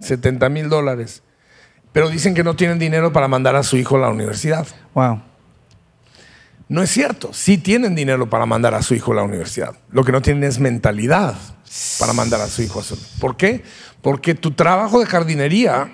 70 0.00 0.48
mil 0.48 0.68
dólares. 0.68 1.22
Pero 1.92 2.08
dicen 2.08 2.34
que 2.34 2.44
no 2.44 2.54
tienen 2.54 2.78
dinero 2.78 3.12
para 3.12 3.26
mandar 3.26 3.56
a 3.56 3.64
su 3.64 3.76
hijo 3.76 3.96
a 3.96 4.00
la 4.00 4.10
universidad. 4.10 4.66
Wow. 4.94 5.22
No 6.68 6.82
es 6.82 6.90
cierto. 6.90 7.32
Sí 7.32 7.58
tienen 7.58 7.94
dinero 7.94 8.28
para 8.28 8.44
mandar 8.46 8.74
a 8.74 8.82
su 8.82 8.94
hijo 8.94 9.12
a 9.12 9.16
la 9.16 9.22
universidad. 9.22 9.74
Lo 9.90 10.04
que 10.04 10.12
no 10.12 10.20
tienen 10.20 10.44
es 10.44 10.58
mentalidad 10.58 11.34
para 11.98 12.12
mandar 12.12 12.40
a 12.40 12.46
su 12.48 12.62
hijo 12.62 12.80
a 12.80 12.82
su 12.82 12.96
¿Por 13.20 13.36
qué? 13.36 13.62
Porque 14.02 14.34
tu 14.34 14.52
trabajo 14.52 15.00
de 15.00 15.06
jardinería 15.06 15.92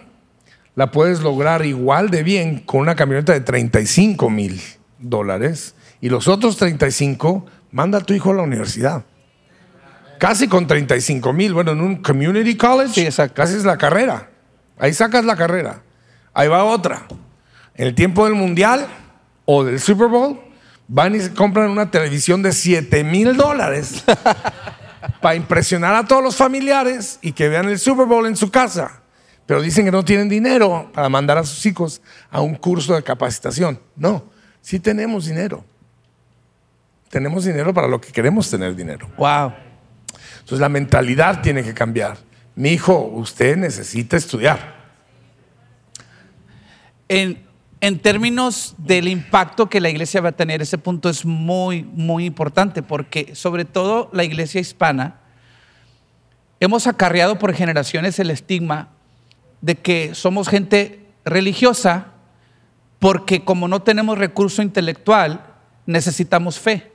la 0.75 0.91
puedes 0.91 1.21
lograr 1.21 1.65
igual 1.65 2.11
de 2.11 2.23
bien 2.25 2.59
con 2.61 2.81
una 2.81 2.97
camioneta 2.97 3.33
de 3.33 3.41
35 3.41 4.29
mil 4.31 4.61
dólares 4.99 5.75
y 6.01 6.09
los 6.09 6.27
otros 6.29 6.57
35 6.57 7.47
manda 7.71 7.99
a 7.99 8.01
tu 8.01 8.13
hijo 8.15 8.31
a 8.31 8.35
la 8.35 8.43
universidad. 8.43 9.05
Casi 10.19 10.49
con 10.49 10.67
35 10.67 11.33
mil. 11.33 11.55
Bueno, 11.55 11.73
en 11.73 11.81
un 11.81 11.97
community 12.03 12.57
college, 12.57 12.95
Sí, 12.95 13.01
exacto. 13.07 13.35
casi 13.35 13.55
es 13.55 13.65
la 13.65 13.79
carrera. 13.79 14.31
Ahí 14.79 14.93
sacas 14.93 15.25
la 15.25 15.37
carrera. 15.37 15.83
Ahí 16.33 16.49
va 16.49 16.65
otra. 16.65 17.03
En 17.75 17.87
el 17.89 17.95
tiempo 17.95 18.25
del 18.25 18.35
mundial 18.35 18.87
o 19.45 19.65
del 19.65 19.81
Super 19.81 20.09
Bowl, 20.09 20.41
van 20.89 21.15
y 21.15 21.21
se 21.21 21.35
compran 21.35 21.71
una 21.71 21.91
televisión 21.91 22.43
de 22.43 22.53
7 22.53 23.05
mil 23.05 23.37
dólares 23.37 24.05
para 25.21 25.35
impresionar 25.35 25.95
a 25.95 26.07
todos 26.07 26.23
los 26.23 26.37
familiares 26.37 27.19
y 27.23 27.33
que 27.33 27.49
vean 27.49 27.69
el 27.69 27.79
Super 27.79 28.07
Bowl 28.07 28.27
en 28.27 28.37
su 28.37 28.51
casa. 28.51 29.01
Pero 29.47 29.61
dicen 29.61 29.85
que 29.85 29.91
no 29.91 30.05
tienen 30.05 30.29
dinero 30.29 30.91
para 30.95 31.09
mandar 31.09 31.39
a 31.39 31.45
sus 31.45 31.65
hijos 31.67 32.01
a 32.31 32.41
un 32.41 32.55
curso 32.55 32.95
de 32.95 33.03
capacitación. 33.03 33.79
No, 33.97 34.25
sí 34.63 34.81
tenemos 34.81 35.27
dinero. 35.27 35.65
Tenemos 37.11 37.45
dinero 37.45 37.73
para 37.73 37.87
lo 37.87 38.01
que 38.01 38.11
queremos 38.11 38.51
tener 38.51 38.75
dinero. 38.75 39.09
Wow. 39.19 39.53
Entonces 40.35 40.59
la 40.61 40.69
mentalidad 40.69 41.43
tiene 41.43 41.63
que 41.63 41.75
cambiar. 41.75 42.17
Mi 42.57 42.71
hijo, 42.71 42.99
usted 42.99 43.57
necesita 43.57 44.17
estudiar. 44.17 44.75
En, 47.09 47.44
en 47.85 47.99
términos 47.99 48.75
del 48.79 49.09
impacto 49.09 49.69
que 49.69 49.79
la 49.79 49.91
iglesia 49.91 50.23
va 50.23 50.31
a 50.31 50.33
tener, 50.33 50.63
ese 50.63 50.79
punto 50.79 51.11
es 51.11 51.27
muy, 51.27 51.83
muy 51.83 52.25
importante 52.25 52.83
porque 52.83 53.35
sobre 53.35 53.67
todo 53.67 54.09
la 54.11 54.25
iglesia 54.25 54.59
hispana, 54.59 55.17
hemos 56.61 56.87
acarreado 56.87 57.39
por 57.39 57.53
generaciones 57.53 58.19
el 58.19 58.31
estigma 58.31 58.89
de 59.61 59.75
que 59.75 60.15
somos 60.15 60.49
gente 60.49 61.05
religiosa 61.27 62.07
porque 63.01 63.45
como 63.45 63.69
no 63.69 63.83
tenemos 63.83 64.17
recurso 64.17 64.63
intelectual, 64.63 65.45
necesitamos 65.85 66.59
fe. 66.59 66.91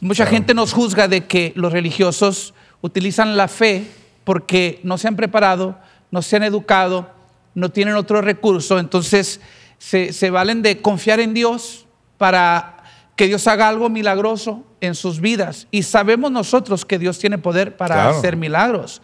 Mucha 0.00 0.24
Claro. 0.24 0.34
gente 0.34 0.54
nos 0.54 0.72
juzga 0.72 1.08
de 1.08 1.26
que 1.26 1.52
los 1.56 1.74
religiosos 1.74 2.54
utilizan 2.80 3.36
la 3.36 3.48
fe 3.48 3.86
porque 4.24 4.80
no 4.82 4.96
se 4.96 5.08
han 5.08 5.16
preparado, 5.16 5.78
no 6.10 6.22
se 6.22 6.36
han 6.36 6.44
educado, 6.44 7.10
no 7.54 7.70
tienen 7.70 7.96
otro 7.96 8.22
recurso, 8.22 8.78
entonces 8.78 9.42
se, 9.78 10.12
se 10.12 10.30
valen 10.30 10.62
de 10.62 10.80
confiar 10.80 11.20
en 11.20 11.34
Dios 11.34 11.86
para 12.18 12.76
que 13.16 13.26
Dios 13.26 13.46
haga 13.48 13.68
algo 13.68 13.88
milagroso 13.88 14.64
en 14.80 14.94
sus 14.94 15.20
vidas. 15.20 15.66
Y 15.70 15.82
sabemos 15.82 16.30
nosotros 16.30 16.84
que 16.84 16.98
Dios 16.98 17.18
tiene 17.18 17.38
poder 17.38 17.76
para 17.76 17.94
Claro. 17.96 18.10
hacer 18.18 18.36
milagros. 18.36 19.02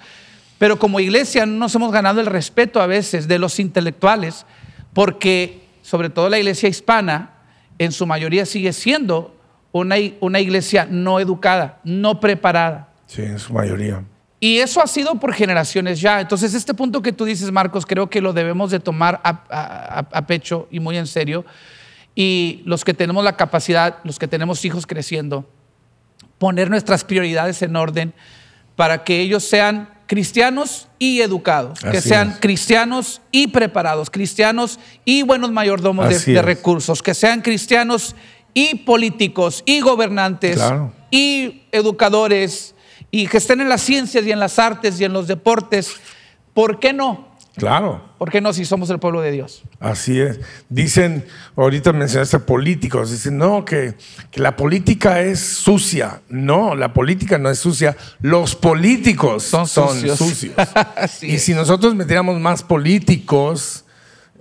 Pero 0.58 0.78
como 0.78 1.00
iglesia 1.00 1.46
no 1.46 1.56
nos 1.58 1.74
hemos 1.74 1.90
ganado 1.92 2.20
el 2.20 2.26
respeto 2.26 2.80
a 2.80 2.86
veces 2.86 3.26
de 3.26 3.38
los 3.40 3.58
intelectuales, 3.58 4.46
porque 4.92 5.64
sobre 5.82 6.10
todo 6.10 6.28
la 6.28 6.38
iglesia 6.38 6.68
hispana, 6.68 7.30
en 7.78 7.90
su 7.90 8.06
mayoría 8.06 8.46
sigue 8.46 8.72
siendo 8.72 9.34
una, 9.72 9.96
una 10.20 10.38
iglesia 10.38 10.86
no 10.88 11.18
educada, 11.18 11.80
no 11.82 12.20
preparada. 12.20 12.88
Sí, 13.06 13.22
en 13.22 13.38
su 13.40 13.52
mayoría. 13.52 14.04
Y 14.44 14.58
eso 14.58 14.82
ha 14.82 14.86
sido 14.86 15.14
por 15.14 15.32
generaciones 15.32 16.00
ya. 16.02 16.20
Entonces, 16.20 16.52
este 16.52 16.74
punto 16.74 17.00
que 17.00 17.12
tú 17.12 17.24
dices, 17.24 17.50
Marcos, 17.50 17.86
creo 17.86 18.10
que 18.10 18.20
lo 18.20 18.32
debemos 18.34 18.70
de 18.70 18.78
tomar 18.80 19.20
a, 19.24 19.30
a- 19.48 19.98
a- 20.00 20.06
a 20.18 20.26
pecho 20.26 20.68
y 20.70 20.80
muy 20.80 20.98
en 20.98 21.06
serio. 21.06 21.46
Y 22.14 22.60
los 22.66 22.84
que 22.84 22.92
tenemos 22.92 23.24
la 23.24 23.36
capacidad, 23.36 23.96
los 24.04 24.18
que 24.18 24.28
tenemos 24.28 24.64
hijos 24.66 24.86
creciendo, 24.86 25.48
poner 26.38 26.68
nuestras 26.68 27.04
prioridades 27.04 27.62
en 27.62 27.74
orden 27.74 28.12
para 28.76 29.02
que 29.04 29.20
ellos 29.20 29.44
sean 29.44 29.88
cristianos 30.06 30.88
y 30.98 31.22
educados, 31.22 31.80
que 31.80 32.00
sean 32.02 32.32
es. 32.32 32.38
cristianos 32.40 33.22
y 33.30 33.46
preparados, 33.46 34.10
cristianos 34.10 34.78
y 35.06 35.22
buenos 35.22 35.52
mayordomos 35.52 36.24
de, 36.26 36.42
recursos, 36.42 37.02
que 37.02 37.14
sean 37.14 37.40
cristianos 37.40 38.14
y 38.52 38.74
políticos 38.84 39.62
y 39.64 39.80
gobernantes 39.80 40.56
Claro. 40.56 40.92
y 41.10 41.62
educadores 41.72 42.73
y 43.14 43.28
que 43.28 43.36
estén 43.36 43.60
en 43.60 43.68
las 43.68 43.80
ciencias 43.80 44.26
y 44.26 44.32
en 44.32 44.40
las 44.40 44.58
artes 44.58 45.00
y 45.00 45.04
en 45.04 45.12
los 45.12 45.28
deportes. 45.28 45.94
¿Por 46.52 46.80
qué 46.80 46.92
no? 46.92 47.28
Claro. 47.54 48.02
¿Por 48.18 48.28
qué 48.28 48.40
no 48.40 48.52
si 48.52 48.64
somos 48.64 48.90
el 48.90 48.98
pueblo 48.98 49.20
de 49.20 49.30
Dios? 49.30 49.62
Así 49.78 50.20
es. 50.20 50.40
Dicen, 50.68 51.24
ahorita 51.54 51.92
mencionaste 51.92 52.40
políticos, 52.40 53.12
dicen, 53.12 53.38
no, 53.38 53.64
que, 53.64 53.94
que 54.32 54.40
la 54.40 54.56
política 54.56 55.20
es 55.20 55.38
sucia. 55.38 56.22
No, 56.28 56.74
la 56.74 56.92
política 56.92 57.38
no 57.38 57.50
es 57.50 57.60
sucia. 57.60 57.96
Los 58.20 58.56
políticos 58.56 59.44
Son 59.44 59.68
son, 59.68 59.96
sucios. 60.16 60.56
y 61.22 61.36
es. 61.36 61.42
si 61.44 61.54
nosotros 61.54 61.94
metiéramos 61.94 62.40
más 62.40 62.64
políticos 62.64 63.84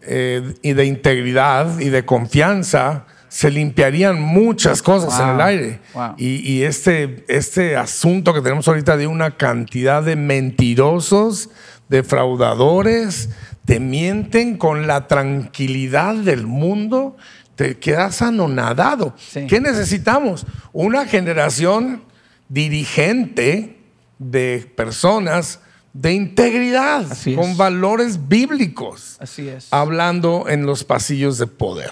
eh, 0.02 0.56
y 0.64 0.74
de 0.74 0.86
integridad 0.86 1.78
y 1.78 1.90
de 1.90 2.06
confianza, 2.06 3.06
se 3.34 3.50
limpiarían 3.50 4.22
muchas 4.22 4.84
cosas 4.84 5.20
en 5.20 5.30
el 5.30 5.42
aire. 5.42 5.80
Wow. 5.96 6.14
Y, 6.20 6.48
y 6.48 6.62
este, 6.62 7.26
este 7.28 7.76
asunto 7.76 8.32
que 8.32 8.42
tenemos 8.42 8.68
ahorita 8.68 8.96
de 8.96 9.08
una 9.08 9.38
cantidad 9.38 10.04
de 10.04 10.16
mentirosos, 10.16 11.50
defraudadores, 11.90 13.32
te 13.66 13.80
mienten 13.80 14.56
con 14.56 14.86
la 14.86 15.08
tranquilidad 15.08 16.14
del 16.14 16.46
mundo, 16.46 17.18
te 17.56 17.80
quedas 17.80 18.22
anonadado. 18.22 19.16
Sí. 19.18 19.48
¿Qué 19.48 19.60
necesitamos? 19.60 20.46
Una 20.72 21.08
generación 21.08 22.04
dirigente 22.50 23.80
de 24.20 24.72
personas 24.76 25.60
de 25.92 26.14
integridad, 26.14 27.08
con 27.36 27.58
valores 27.58 28.28
bíblicos, 28.28 29.18
Así 29.20 29.48
es. 29.50 29.70
hablando 29.72 30.46
en 30.48 30.68
los 30.68 30.84
pasillos 30.84 31.40
de 31.40 31.48
poder. 31.48 31.90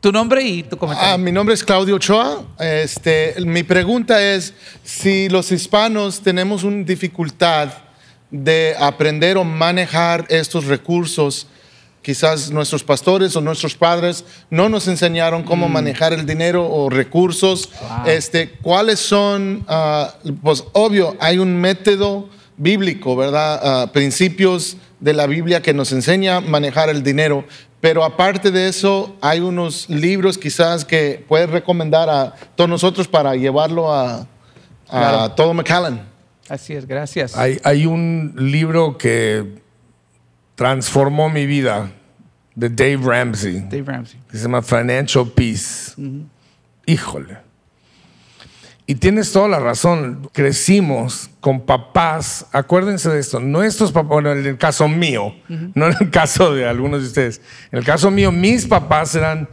Tu 0.00 0.10
nombre 0.10 0.42
y 0.42 0.62
tu 0.62 0.78
comentario. 0.78 1.12
Ah, 1.12 1.18
mi 1.18 1.30
nombre 1.30 1.54
es 1.54 1.62
Claudio 1.62 1.96
Ochoa. 1.96 2.42
Este, 2.58 3.34
mi 3.44 3.62
pregunta 3.62 4.22
es 4.22 4.54
si 4.82 5.28
los 5.28 5.52
hispanos 5.52 6.22
tenemos 6.22 6.64
una 6.64 6.84
dificultad 6.84 7.68
de 8.30 8.74
aprender 8.80 9.36
o 9.36 9.44
manejar 9.44 10.24
estos 10.30 10.64
recursos. 10.64 11.46
Quizás 12.00 12.50
nuestros 12.50 12.82
pastores 12.82 13.36
o 13.36 13.42
nuestros 13.42 13.74
padres 13.74 14.24
no 14.48 14.70
nos 14.70 14.88
enseñaron 14.88 15.42
cómo 15.42 15.68
manejar 15.68 16.14
el 16.14 16.24
dinero 16.24 16.66
o 16.66 16.88
recursos. 16.88 17.68
Wow. 17.68 18.06
Este, 18.06 18.52
¿Cuáles 18.52 19.00
son? 19.00 19.66
ah, 19.68 20.14
pues 20.42 20.64
obvio, 20.72 21.14
hay 21.20 21.36
un 21.36 21.54
método 21.60 22.30
bíblico, 22.56 23.16
¿verdad? 23.16 23.60
Ah, 23.62 23.92
principios 23.92 24.78
de 24.98 25.12
la 25.12 25.26
Biblia 25.26 25.60
que 25.60 25.74
nos 25.74 25.92
enseña 25.92 26.36
a 26.36 26.40
manejar 26.40 26.88
el 26.88 27.02
dinero. 27.02 27.44
Pero 27.80 28.04
aparte 28.04 28.50
de 28.50 28.68
eso, 28.68 29.16
hay 29.22 29.40
unos 29.40 29.88
libros 29.88 30.36
quizás 30.36 30.84
que 30.84 31.24
puedes 31.26 31.48
recomendar 31.48 32.10
a 32.10 32.34
todos 32.54 32.68
nosotros 32.68 33.08
para 33.08 33.34
llevarlo 33.36 33.92
a, 33.92 34.16
a 34.20 34.26
Claro. 34.88 35.30
todo 35.32 35.54
McAllen. 35.54 36.02
Así 36.48 36.74
es, 36.74 36.86
gracias. 36.86 37.36
Hay, 37.36 37.58
hay 37.64 37.86
un 37.86 38.34
libro 38.36 38.98
que 38.98 39.60
transformó 40.56 41.30
mi 41.30 41.46
vida 41.46 41.90
de 42.54 42.68
Dave 42.68 42.98
Ramsey, 43.02 43.60
Dave 43.60 43.82
Ramsey. 43.84 44.20
que 44.30 44.36
se 44.36 44.42
llama 44.42 44.60
Financial 44.60 45.26
Peace. 45.28 45.92
Híjole. 46.86 47.38
Y 48.90 48.96
tienes 48.96 49.30
toda 49.30 49.46
la 49.46 49.60
razón. 49.60 50.28
Crecimos 50.32 51.30
con 51.38 51.60
papás. 51.60 52.46
Acuérdense 52.50 53.08
de 53.08 53.20
esto. 53.20 53.38
Nuestros 53.38 53.92
papás, 53.92 54.08
bueno, 54.08 54.32
en 54.32 54.44
el 54.44 54.58
caso 54.58 54.88
mío, 54.88 55.32
no 55.48 55.86
en 55.86 55.94
el 56.00 56.10
caso 56.10 56.52
de 56.52 56.66
algunos 56.66 57.02
de 57.02 57.06
ustedes. 57.06 57.40
En 57.70 57.78
el 57.78 57.84
caso 57.84 58.10
mío, 58.10 58.32
mis 58.32 58.66
papás 58.66 59.14
eran 59.14 59.48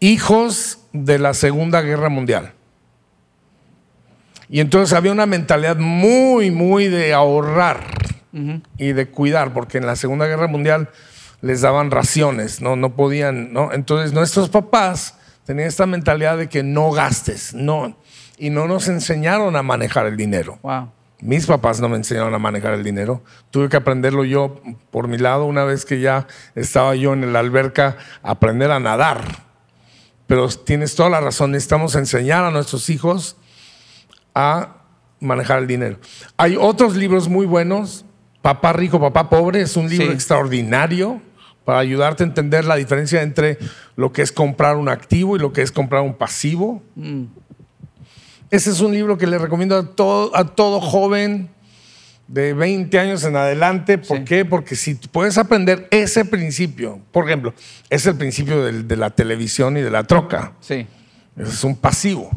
hijos 0.00 0.78
de 0.94 1.18
la 1.18 1.34
Segunda 1.34 1.82
Guerra 1.82 2.08
Mundial. 2.08 2.54
Y 4.48 4.60
entonces 4.60 4.96
había 4.96 5.12
una 5.12 5.26
mentalidad 5.26 5.76
muy, 5.76 6.50
muy 6.50 6.88
de 6.88 7.12
ahorrar 7.12 7.84
y 8.78 8.92
de 8.92 9.06
cuidar, 9.08 9.52
porque 9.52 9.76
en 9.76 9.84
la 9.84 9.96
Segunda 9.96 10.26
Guerra 10.26 10.46
Mundial 10.46 10.88
les 11.42 11.60
daban 11.60 11.90
raciones, 11.90 12.62
no, 12.62 12.74
no 12.74 12.96
podían, 12.96 13.52
¿no? 13.52 13.70
Entonces 13.70 14.14
nuestros 14.14 14.48
papás 14.48 15.14
tenían 15.44 15.68
esta 15.68 15.84
mentalidad 15.84 16.38
de 16.38 16.48
que 16.48 16.62
no 16.62 16.90
gastes, 16.90 17.52
no, 17.52 17.98
y 18.38 18.50
no 18.50 18.66
nos 18.66 18.88
enseñaron 18.88 19.56
a 19.56 19.62
manejar 19.62 20.06
el 20.06 20.16
dinero. 20.16 20.58
Wow. 20.62 20.90
Mis 21.20 21.46
papás 21.46 21.80
no 21.80 21.88
me 21.88 21.96
enseñaron 21.96 22.32
a 22.34 22.38
manejar 22.38 22.74
el 22.74 22.84
dinero. 22.84 23.22
Tuve 23.50 23.68
que 23.68 23.76
aprenderlo 23.76 24.24
yo 24.24 24.60
por 24.90 25.08
mi 25.08 25.18
lado 25.18 25.46
una 25.46 25.64
vez 25.64 25.84
que 25.84 26.00
ya 26.00 26.28
estaba 26.54 26.94
yo 26.94 27.12
en 27.12 27.32
la 27.32 27.40
alberca, 27.40 27.96
aprender 28.22 28.70
a 28.70 28.78
nadar. 28.78 29.20
Pero 30.28 30.48
tienes 30.48 30.94
toda 30.94 31.08
la 31.10 31.20
razón, 31.20 31.50
necesitamos 31.50 31.96
enseñar 31.96 32.44
a 32.44 32.50
nuestros 32.50 32.88
hijos 32.90 33.36
a 34.34 34.76
manejar 35.20 35.58
el 35.58 35.66
dinero. 35.66 35.98
Hay 36.36 36.56
otros 36.56 36.94
libros 36.94 37.28
muy 37.28 37.46
buenos. 37.46 38.04
Papá 38.42 38.72
rico, 38.72 39.00
papá 39.00 39.28
pobre 39.28 39.62
es 39.62 39.76
un 39.76 39.88
libro 39.88 40.06
Sí. 40.06 40.12
extraordinario 40.12 41.20
para 41.64 41.80
ayudarte 41.80 42.22
a 42.22 42.26
entender 42.26 42.64
la 42.64 42.76
diferencia 42.76 43.22
entre 43.22 43.58
lo 43.96 44.12
que 44.12 44.22
es 44.22 44.30
comprar 44.30 44.76
un 44.76 44.88
activo 44.88 45.34
y 45.34 45.40
lo 45.40 45.52
que 45.52 45.62
es 45.62 45.72
comprar 45.72 46.02
un 46.02 46.14
pasivo. 46.14 46.80
Ese 48.50 48.70
es 48.70 48.80
un 48.80 48.92
libro 48.92 49.18
que 49.18 49.26
le 49.26 49.38
recomiendo 49.38 49.76
a 49.76 49.86
todo, 49.94 50.34
a 50.36 50.44
todo 50.44 50.80
joven 50.80 51.50
de 52.28 52.54
20 52.54 52.98
años 52.98 53.24
en 53.24 53.36
adelante. 53.36 53.98
¿Por 53.98 54.18
Sí. 54.18 54.24
qué? 54.24 54.44
Porque 54.44 54.74
si 54.76 54.94
puedes 54.94 55.36
aprender 55.38 55.86
ese 55.90 56.24
principio, 56.24 57.00
por 57.12 57.26
ejemplo, 57.26 57.54
es 57.90 58.06
el 58.06 58.16
principio 58.16 58.62
del- 58.64 58.86
de 58.88 58.96
la 58.96 59.10
televisión 59.10 59.76
y 59.76 59.82
de 59.82 59.90
la 59.90 60.04
troca. 60.04 60.52
Sí. 60.60 60.86
Es 61.36 61.62
un 61.64 61.76
pasivo. 61.76 62.30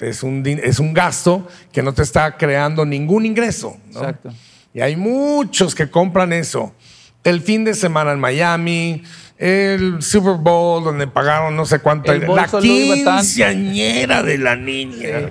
Es 0.00 0.22
un, 0.22 0.44
es 0.46 0.80
un 0.80 0.92
gasto 0.92 1.46
que 1.72 1.82
no 1.82 1.92
te 1.94 2.02
está 2.02 2.36
creando 2.36 2.84
ningún 2.84 3.24
ingreso. 3.24 3.76
¿no? 3.92 4.00
Exacto. 4.00 4.32
Y 4.74 4.80
hay 4.80 4.96
muchos 4.96 5.74
que 5.74 5.88
compran 5.88 6.32
eso. 6.32 6.74
El 7.22 7.40
fin 7.40 7.64
de 7.64 7.74
semana 7.74 8.12
en 8.12 8.20
Miami, 8.20 9.02
el 9.38 10.02
Super 10.02 10.34
Bowl 10.34 10.84
donde 10.84 11.06
pagaron 11.06 11.56
no 11.56 11.64
sé 11.64 11.78
cuánto. 11.78 12.12
El 12.12 12.26
la 12.26 12.46
quinceañera 12.48 14.22
de 14.22 14.36
la 14.38 14.56
niña. 14.56 15.30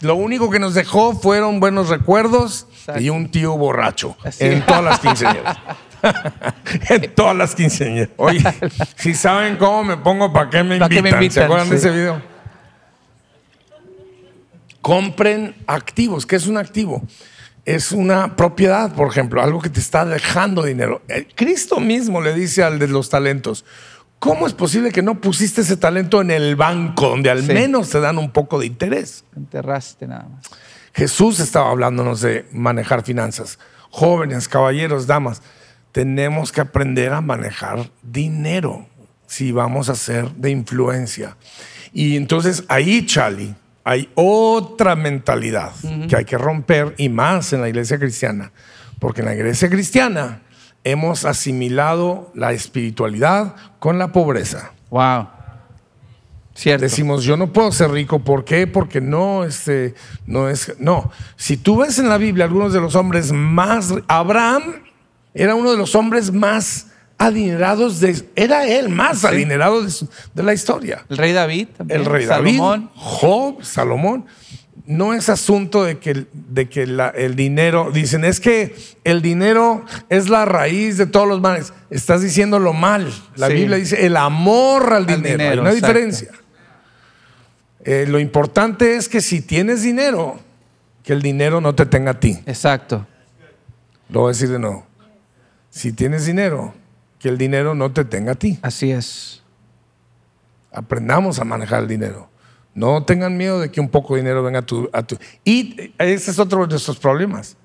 Lo 0.00 0.14
único 0.14 0.50
que 0.50 0.58
nos 0.58 0.74
dejó 0.74 1.12
fueron 1.14 1.60
buenos 1.60 1.88
recuerdos 1.88 2.66
Exacto. 2.72 3.00
y 3.02 3.10
un 3.10 3.30
tío 3.30 3.56
borracho 3.56 4.16
Así 4.24 4.44
en 4.44 4.64
todas 4.64 4.82
las 4.84 5.00
quinceañeras. 5.00 5.58
en 6.88 7.14
todas 7.14 7.36
las 7.36 7.54
quinceañeras. 7.54 8.10
Oye, 8.16 8.42
si 8.96 9.14
saben 9.14 9.56
cómo 9.56 9.84
me 9.84 9.96
pongo, 9.98 10.32
¿para 10.32 10.48
qué 10.48 10.62
me 10.62 10.78
¿Pa' 10.78 10.86
invitan? 10.86 10.88
qué 10.90 11.02
me 11.02 11.10
invitan? 11.10 11.34
¿Se 11.34 11.44
acuerdan 11.44 11.68
de 11.68 11.76
ese 11.76 11.90
video? 11.90 12.22
Compren 14.80 15.54
activos. 15.66 16.24
¿Qué 16.24 16.36
es 16.36 16.46
un 16.46 16.56
activo? 16.56 17.02
Es 17.66 17.92
una 17.92 18.36
propiedad, 18.36 18.94
por 18.94 19.08
ejemplo, 19.08 19.42
algo 19.42 19.60
que 19.60 19.68
te 19.68 19.80
está 19.80 20.06
dejando 20.06 20.62
dinero. 20.62 21.02
Eh, 21.08 21.28
Cristo 21.34 21.78
mismo 21.78 22.22
le 22.22 22.32
dice 22.32 22.62
al 22.62 22.78
de 22.78 22.88
los 22.88 23.10
talentos, 23.10 23.66
¿cómo 24.20 24.46
es 24.46 24.52
posible 24.52 24.92
que 24.92 25.02
no 25.02 25.20
pusiste 25.20 25.62
ese 25.62 25.76
talento 25.76 26.20
en 26.20 26.30
el 26.30 26.54
banco 26.54 27.08
donde 27.08 27.28
al 27.30 27.42
Sí. 27.42 27.52
menos 27.52 27.90
te 27.90 27.98
dan 27.98 28.18
un 28.18 28.30
poco 28.30 28.60
de 28.60 28.66
interés? 28.66 29.24
Enterraste 29.36 30.06
nada 30.06 30.28
más. 30.28 30.44
Jesús 30.94 31.40
estaba 31.40 31.70
hablándonos 31.70 32.20
de 32.20 32.46
manejar 32.52 33.02
finanzas. 33.02 33.58
Jóvenes, 33.90 34.46
caballeros, 34.46 35.06
damas, 35.08 35.42
tenemos 35.90 36.52
que 36.52 36.60
aprender 36.60 37.12
a 37.12 37.20
manejar 37.20 37.90
dinero 38.02 38.86
si 39.26 39.50
vamos 39.50 39.88
a 39.88 39.94
ser 39.96 40.30
de 40.32 40.50
influencia. 40.50 41.36
Y 41.92 42.16
entonces 42.16 42.64
ahí, 42.68 43.04
Charlie, 43.06 43.54
hay 43.82 44.08
otra 44.14 44.94
mentalidad 44.94 45.72
que 46.08 46.14
hay 46.16 46.24
que 46.24 46.38
romper 46.38 46.94
y 46.98 47.08
más 47.08 47.52
en 47.52 47.60
la 47.62 47.68
iglesia 47.68 47.98
cristiana. 47.98 48.52
Porque 48.98 49.22
en 49.22 49.26
la 49.26 49.34
iglesia 49.34 49.68
cristiana 49.70 50.42
hemos 50.84 51.24
asimilado 51.24 52.30
la 52.34 52.52
espiritualidad 52.52 53.54
con 53.78 53.98
la 53.98 54.12
pobreza. 54.12 54.72
Wow. 54.90 55.28
Cierto. 56.54 56.82
Decimos, 56.82 57.24
yo 57.24 57.36
no 57.36 57.52
puedo 57.52 57.72
ser 57.72 57.90
rico. 57.90 58.18
¿Por 58.18 58.44
qué? 58.44 58.66
Porque 58.66 59.00
no, 59.00 59.44
este, 59.44 59.94
no 60.26 60.48
es. 60.48 60.74
No. 60.78 61.10
Si 61.36 61.56
tú 61.56 61.76
ves 61.78 61.98
en 61.98 62.08
la 62.08 62.18
Biblia 62.18 62.44
algunos 62.44 62.72
de 62.72 62.80
los 62.80 62.94
hombres 62.96 63.32
más. 63.32 63.94
Abraham 64.08 64.82
era 65.32 65.54
uno 65.54 65.70
de 65.70 65.76
los 65.78 65.94
hombres 65.94 66.32
más 66.32 66.88
adinerados 67.16 68.00
de. 68.00 68.28
Era 68.36 68.66
él 68.66 68.88
más 68.90 69.24
adinerado 69.24 69.82
de, 69.82 69.90
su- 69.90 70.08
de 70.34 70.42
la 70.42 70.52
historia. 70.52 71.04
el 71.08 71.16
rey 71.16 71.32
David. 71.32 71.68
también, 71.76 72.00
El 72.00 72.06
rey 72.06 72.26
Salomón. 72.26 72.80
David, 72.80 72.88
Job, 72.96 73.62
Salomón. 73.62 74.26
No 74.90 75.14
es 75.14 75.28
asunto 75.28 75.84
de 75.84 75.98
que, 75.98 76.26
de 76.32 76.68
que 76.68 76.84
la- 76.86 77.10
el 77.10 77.36
dinero, 77.36 77.90
dicen, 77.92 78.24
es 78.24 78.40
que 78.40 78.74
el 79.04 79.22
dinero 79.22 79.84
es 80.08 80.28
la 80.28 80.44
raíz 80.46 80.96
de 80.98 81.06
todos 81.06 81.28
los 81.28 81.40
males. 81.40 81.72
Estás 81.90 82.22
diciéndolo 82.22 82.72
mal. 82.72 83.12
La 83.36 83.46
Sí. 83.46 83.54
Biblia 83.54 83.76
dice 83.76 84.04
el 84.04 84.16
amor 84.16 84.92
al 84.92 85.06
dinero. 85.06 85.26
Hay 85.26 85.32
dinero, 85.32 85.62
una 85.62 85.70
exacto. 85.70 85.86
diferencia. 85.96 86.30
Eh, 87.84 88.06
lo 88.08 88.18
importante 88.18 88.96
es 88.96 89.08
que 89.08 89.20
si 89.20 89.40
tienes 89.42 89.82
dinero, 89.82 90.40
que 91.04 91.12
el 91.12 91.22
dinero 91.22 91.60
no 91.60 91.74
te 91.74 91.86
tenga 91.86 92.10
a 92.12 92.20
ti. 92.20 92.40
Exacto. 92.46 93.06
Lo 94.08 94.20
voy 94.22 94.30
a 94.30 94.32
decir 94.32 94.48
de 94.50 94.58
nuevo. 94.58 94.84
Si 95.70 95.92
tienes 95.92 96.26
dinero, 96.26 96.74
que 97.20 97.28
el 97.28 97.38
dinero 97.38 97.74
no 97.76 97.92
te 97.92 98.04
tenga 98.04 98.32
a 98.32 98.34
ti. 98.34 98.58
Así 98.62 98.90
es. 98.90 99.42
Aprendamos 100.72 101.38
a 101.38 101.44
manejar 101.44 101.82
el 101.82 101.88
dinero. 101.88 102.29
No 102.74 103.02
tengan 103.04 103.36
miedo 103.36 103.60
de 103.60 103.70
que 103.70 103.80
un 103.80 103.88
poco 103.88 104.14
de 104.14 104.20
dinero 104.22 104.42
venga 104.42 104.60
a 104.60 104.66
tu, 104.66 104.88
a 104.92 105.02
tu- 105.02 105.18
Y 105.44 105.92
ese 105.98 106.30
es 106.30 106.38
otro 106.38 106.62
de 106.62 106.68
nuestros 106.68 106.98
problemas. 106.98 107.56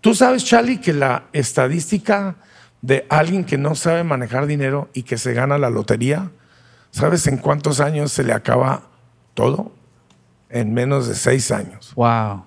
Tú 0.00 0.14
sabes, 0.14 0.44
Charlie, 0.44 0.78
que 0.80 0.92
la 0.92 1.24
estadística 1.32 2.36
de 2.82 3.06
alguien 3.10 3.44
que 3.44 3.58
no 3.58 3.74
sabe 3.74 4.04
manejar 4.04 4.46
dinero 4.46 4.88
y 4.94 5.02
que 5.02 5.18
se 5.18 5.34
gana 5.34 5.58
la 5.58 5.70
lotería? 5.70 6.30
¿Sabes 6.90 7.26
en 7.26 7.36
cuántos 7.36 7.80
años 7.80 8.10
se 8.12 8.22
le 8.24 8.32
acaba 8.32 8.82
todo? 9.34 9.72
En 10.48 10.72
menos 10.74 11.06
de 11.06 11.14
seis 11.14 11.50
años. 11.52 11.92
Wow. 11.94 12.44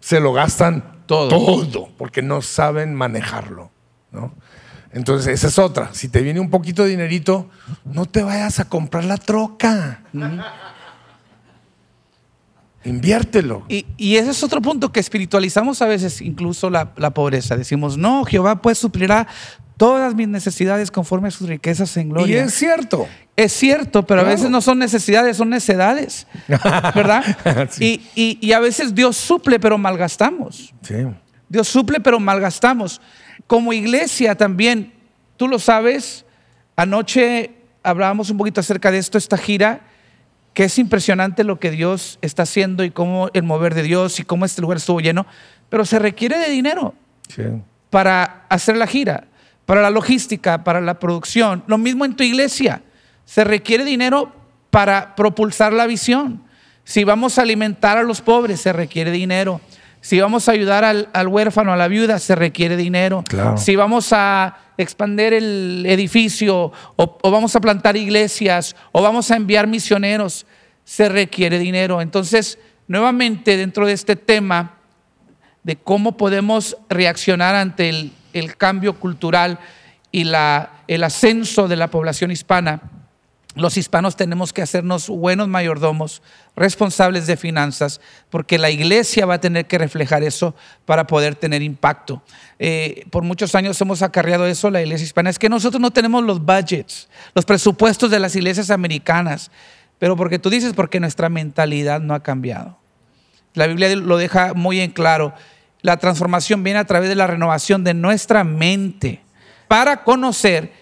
Se 0.00 0.20
lo 0.20 0.32
gastan 0.32 0.82
Todo. 1.06 1.28
todo 1.28 1.88
porque 1.96 2.22
no 2.22 2.42
saben 2.42 2.94
manejarlo. 2.94 3.70
¿no? 4.12 4.32
Entonces, 4.92 5.28
esa 5.34 5.46
es 5.48 5.58
otra. 5.58 5.90
Si 5.92 6.08
te 6.08 6.20
viene 6.22 6.40
un 6.40 6.50
poquito 6.50 6.82
de 6.82 6.90
dinerito, 6.90 7.48
no 7.84 8.06
te 8.06 8.22
vayas 8.24 8.58
a 8.60 8.64
comprar 8.68 9.04
la 9.04 9.16
troca. 9.16 10.02
Inviértelo. 12.84 13.64
Y, 13.68 13.86
y 13.96 14.16
ese 14.16 14.30
es 14.30 14.42
otro 14.42 14.62
punto 14.62 14.90
que 14.92 15.00
espiritualizamos 15.00 15.82
a 15.82 15.86
veces, 15.86 16.20
incluso 16.20 16.70
la, 16.70 16.92
la 16.96 17.10
pobreza. 17.10 17.56
Decimos, 17.56 17.96
no, 17.98 18.24
Jehová 18.24 18.62
pues 18.62 18.78
suplirá 18.78 19.26
todas 19.76 20.14
mis 20.14 20.28
necesidades 20.28 20.90
conforme 20.90 21.28
a 21.28 21.30
sus 21.30 21.48
riquezas 21.48 21.96
en 21.96 22.08
Y 22.08 22.10
gloria. 22.10 22.44
es 22.44 22.54
cierto. 22.54 23.06
Es 23.36 23.52
cierto, 23.52 24.04
pero 24.06 24.20
Claro. 24.20 24.28
a 24.28 24.34
veces 24.34 24.50
no 24.50 24.60
son 24.60 24.78
necesidades, 24.78 25.36
son 25.38 25.48
necedades. 25.50 26.26
¿Verdad? 26.48 27.24
Sí. 27.70 28.02
y, 28.14 28.38
y- 28.40 28.46
y 28.46 28.52
a 28.52 28.60
veces 28.60 28.94
Dios 28.94 29.16
suple, 29.16 29.58
pero 29.60 29.78
malgastamos. 29.78 30.74
Sí. 30.82 30.94
Dios 31.48 31.68
suple, 31.68 32.00
pero 32.00 32.20
malgastamos. 32.20 33.00
Como 33.46 33.72
iglesia 33.72 34.34
también, 34.34 34.92
tú 35.36 35.48
lo 35.48 35.58
sabes, 35.58 36.24
anoche 36.76 37.52
hablábamos 37.82 38.30
un 38.30 38.36
poquito 38.36 38.60
acerca 38.60 38.90
de 38.90 38.98
esto, 38.98 39.16
esta 39.18 39.36
gira, 39.38 39.80
que 40.60 40.64
es 40.66 40.78
impresionante 40.78 41.42
lo 41.42 41.58
que 41.58 41.70
Dios 41.70 42.18
está 42.20 42.42
haciendo 42.42 42.84
y 42.84 42.90
cómo 42.90 43.30
el 43.32 43.44
mover 43.44 43.74
de 43.74 43.82
Dios 43.82 44.20
y 44.20 44.24
cómo 44.24 44.44
este 44.44 44.60
lugar 44.60 44.76
estuvo 44.76 45.00
lleno, 45.00 45.24
pero 45.70 45.86
se 45.86 45.98
requiere 45.98 46.36
de 46.38 46.50
dinero 46.50 46.92
Sí. 47.34 47.44
para 47.88 48.44
hacer 48.50 48.76
la 48.76 48.86
gira, 48.86 49.24
para 49.64 49.80
la 49.80 49.88
logística, 49.88 50.62
para 50.62 50.82
la 50.82 50.98
producción. 50.98 51.64
Lo 51.66 51.78
mismo 51.78 52.04
en 52.04 52.14
tu 52.14 52.24
iglesia. 52.24 52.82
Se 53.24 53.42
requiere 53.42 53.86
dinero 53.86 54.34
para 54.68 55.16
propulsar 55.16 55.72
la 55.72 55.86
visión. 55.86 56.42
Si 56.84 57.04
vamos 57.04 57.38
a 57.38 57.42
alimentar 57.42 57.96
a 57.96 58.02
los 58.02 58.20
pobres, 58.20 58.60
se 58.60 58.74
requiere 58.74 59.10
dinero. 59.10 59.62
Si 60.02 60.20
vamos 60.20 60.46
a 60.46 60.52
ayudar 60.52 60.84
al, 60.84 61.08
al 61.14 61.28
huérfano, 61.28 61.72
a 61.72 61.76
la 61.78 61.88
viuda, 61.88 62.18
se 62.18 62.34
requiere 62.34 62.76
dinero. 62.76 63.24
Claro. 63.26 63.56
Si 63.56 63.76
vamos 63.76 64.12
a 64.12 64.58
expander 64.76 65.32
el 65.32 65.86
edificio 65.88 66.70
o, 66.96 67.18
o 67.22 67.30
vamos 67.30 67.56
a 67.56 67.60
plantar 67.60 67.96
iglesias 67.96 68.76
o 68.92 69.00
vamos 69.00 69.30
a 69.30 69.36
enviar 69.36 69.66
misioneros, 69.66 70.44
se 70.90 71.08
requiere 71.08 71.60
dinero. 71.60 72.00
Entonces, 72.00 72.58
nuevamente 72.88 73.56
dentro 73.56 73.86
de 73.86 73.92
este 73.92 74.16
tema, 74.16 74.74
de 75.62 75.76
cómo 75.76 76.16
podemos 76.16 76.76
reaccionar 76.88 77.54
ante 77.54 78.10
el, 78.32 78.56
cambio 78.56 78.98
cultural 78.98 79.60
y 80.10 80.22
el 80.22 81.04
ascenso 81.04 81.68
de 81.68 81.76
la 81.76 81.92
población 81.92 82.32
hispana. 82.32 82.82
Los 83.54 83.76
hispanos 83.76 84.16
tenemos 84.16 84.52
que 84.52 84.62
hacernos 84.62 85.08
buenos 85.08 85.46
mayordomos, 85.46 86.22
responsables 86.56 87.28
de 87.28 87.36
finanzas, 87.36 88.00
porque 88.28 88.58
la 88.58 88.70
iglesia 88.70 89.26
va 89.26 89.34
a 89.34 89.40
tener 89.40 89.66
que 89.66 89.78
reflejar 89.78 90.24
eso 90.24 90.56
para 90.86 91.06
poder 91.06 91.36
tener 91.36 91.62
impacto. 91.62 92.20
Eh, 92.58 93.04
por 93.10 93.22
muchos 93.22 93.54
años 93.54 93.80
hemos 93.80 94.02
acarreado 94.02 94.44
eso 94.46 94.70
la 94.70 94.82
iglesia 94.82 95.04
hispana. 95.04 95.30
Es 95.30 95.38
que 95.38 95.48
nosotros 95.48 95.80
no 95.80 95.92
tenemos 95.92 96.24
los 96.24 96.44
budgets, 96.44 97.08
los 97.32 97.44
presupuestos 97.44 98.10
de 98.10 98.18
las 98.18 98.34
iglesias 98.34 98.70
americanas, 98.70 99.52
pero 100.00 100.16
porque 100.16 100.38
tú 100.38 100.48
dices, 100.50 100.72
porque 100.72 100.98
nuestra 100.98 101.28
mentalidad 101.28 102.00
no 102.00 102.14
ha 102.14 102.22
cambiado. 102.22 102.78
La 103.52 103.66
Biblia 103.66 103.94
lo 103.94 104.16
deja 104.16 104.54
muy 104.54 104.80
en 104.80 104.90
claro. 104.90 105.34
La 105.82 105.98
transformación 105.98 106.64
viene 106.64 106.78
a 106.78 106.86
través 106.86 107.10
de 107.10 107.14
la 107.14 107.26
renovación 107.26 107.84
de 107.84 107.92
nuestra 107.92 108.42
mente 108.42 109.20
para 109.68 110.02
conocer 110.02 110.72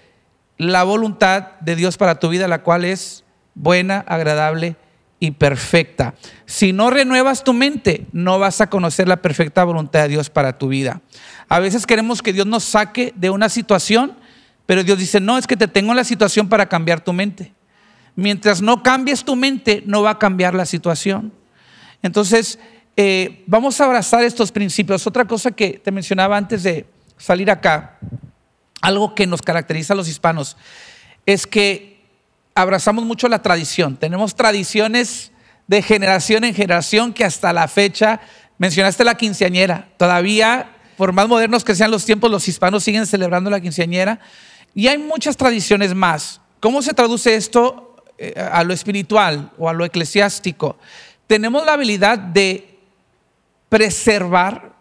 la 0.57 0.85
voluntad 0.85 1.59
de 1.61 1.75
Dios 1.75 1.97
para 1.97 2.21
tu 2.21 2.29
vida, 2.29 2.47
la 2.47 2.63
cual 2.63 2.85
es 2.85 3.25
buena, 3.55 4.05
agradable 4.07 4.77
y 5.19 5.33
perfecta. 5.33 6.15
Si 6.47 6.73
no 6.73 6.89
renuevas 6.89 7.43
tu 7.43 7.53
mente, 7.53 8.07
no 8.13 8.39
vas 8.39 8.61
a 8.61 8.71
conocer 8.71 9.09
la 9.09 9.21
perfecta 9.21 9.65
voluntad 9.65 10.03
de 10.03 10.11
Dios 10.11 10.31
para 10.31 10.59
tu 10.59 10.69
vida. 10.69 11.01
A 11.49 11.59
veces 11.59 11.87
queremos 11.87 12.23
que 12.23 12.33
Dios 12.33 12.47
nos 12.47 12.63
saque 12.63 13.13
de 13.17 13.31
una 13.31 13.49
situación, 13.49 14.17
pero 14.65 14.85
Dios 14.85 14.97
dice, 14.97 15.19
no, 15.19 15.39
es 15.39 15.49
que 15.49 15.57
te 15.57 15.67
tengo 15.67 15.91
en 15.91 15.97
la 15.97 16.05
situación 16.05 16.49
para 16.49 16.69
cambiar 16.69 17.01
tu 17.01 17.13
mente. 17.13 17.58
Mientras 18.19 18.61
no 18.61 18.83
cambies 18.83 19.23
tu 19.23 19.37
mente, 19.37 19.85
no 19.87 20.03
va 20.03 20.11
a 20.11 20.19
cambiar 20.19 20.53
la 20.53 20.67
situación. 20.67 21.33
Entonces, 22.03 22.59
eh, 22.97 23.45
vamos 23.47 23.81
a 23.81 23.85
abrazar 23.85 24.25
estos 24.25 24.51
principios. 24.51 25.07
Otra 25.07 25.25
cosa 25.25 25.53
que 25.53 25.75
te 25.75 25.93
mencionaba 25.93 26.37
antes 26.37 26.65
de 26.65 26.85
salir 27.17 27.49
acá, 27.49 27.97
algo 28.81 29.15
que 29.15 29.25
nos 29.29 29.41
caracteriza 29.41 29.93
a 29.93 29.97
los 29.97 30.09
hispanos, 30.09 30.57
es 31.27 31.47
que 31.47 32.01
abrazamos 32.57 33.05
mucho 33.05 33.29
la 33.29 33.41
tradición. 33.41 33.97
Tenemos 33.97 34.35
tradiciones 34.35 35.31
de 35.69 35.81
generación 35.81 36.43
en 36.43 36.57
generación 36.57 37.13
que 37.13 37.25
hasta 37.25 37.53
la 37.53 37.69
fecha, 37.69 38.19
mencionaste 38.59 39.05
la 39.05 39.15
quinceañera, 39.15 39.91
todavía, 39.97 40.73
por 40.97 41.13
más 41.13 41.29
modernos 41.29 41.63
que 41.63 41.77
sean 41.77 41.93
los 41.93 42.05
tiempos, 42.05 42.33
los 42.33 42.49
hispanos 42.49 42.83
siguen 42.83 43.07
celebrando 43.07 43.49
la 43.49 43.61
quinceañera. 43.61 44.19
Y 44.75 44.89
hay 44.89 44.99
muchas 44.99 45.37
tradiciones 45.37 45.95
más. 45.95 46.41
¿Cómo 46.59 46.83
se 46.83 46.95
traduce 46.95 47.37
esto 47.37 47.88
a 48.37 48.65
lo 48.65 48.73
espiritual 48.73 49.51
o 49.59 49.69
a 49.69 49.73
lo 49.73 49.85
eclesiástico? 49.85 50.79
Tenemos 51.27 51.65
la 51.65 51.75
habilidad 51.75 52.19
de 52.19 52.79
preservar, 53.69 54.73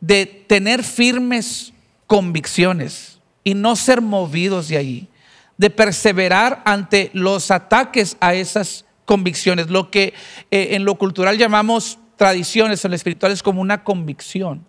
de 0.00 0.26
tener 0.46 0.84
firmes 0.84 1.72
convicciones 2.06 3.18
y 3.44 3.54
no 3.54 3.76
ser 3.76 4.00
movidos 4.00 4.68
de 4.68 4.76
allí, 4.76 5.08
de 5.56 5.70
perseverar 5.70 6.62
ante 6.64 7.10
los 7.12 7.50
ataques 7.50 8.16
a 8.20 8.34
esas 8.34 8.84
convicciones, 9.04 9.70
lo 9.70 9.90
que 9.90 10.14
eh, 10.50 10.68
en 10.72 10.84
lo 10.84 10.96
cultural 10.96 11.38
llamamos 11.38 11.98
tradiciones, 12.16 12.84
en 12.84 12.90
lo 12.90 12.96
espiritual 12.96 13.32
es 13.32 13.42
como 13.42 13.60
una 13.60 13.82
convicción. 13.82 14.64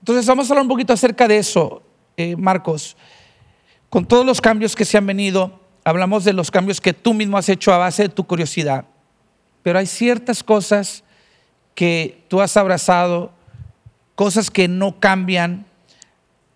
Entonces 0.00 0.26
vamos 0.26 0.48
a 0.48 0.52
hablar 0.52 0.62
un 0.62 0.68
poquito 0.68 0.92
acerca 0.92 1.28
de 1.28 1.38
eso, 1.38 1.82
eh, 2.16 2.36
Marcos. 2.36 2.96
Con 3.90 4.06
todos 4.06 4.24
los 4.24 4.40
cambios 4.40 4.74
que 4.74 4.84
se 4.84 4.96
han 4.96 5.06
venido, 5.06 5.60
hablamos 5.86 6.24
de 6.24 6.32
los 6.32 6.50
cambios 6.50 6.80
que 6.80 6.92
tú 6.92 7.14
mismo 7.14 7.38
has 7.38 7.48
hecho 7.48 7.72
a 7.72 7.78
base 7.78 8.02
de 8.02 8.08
tu 8.08 8.26
curiosidad, 8.26 8.86
pero 9.62 9.78
hay 9.78 9.86
ciertas 9.86 10.42
cosas 10.42 11.04
que 11.76 12.24
tú 12.26 12.40
has 12.40 12.56
abrazado, 12.56 13.30
cosas 14.16 14.50
que 14.50 14.66
no 14.66 14.98
cambian, 14.98 15.64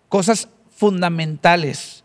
cosas 0.09 0.49
fundamentales 0.75 2.03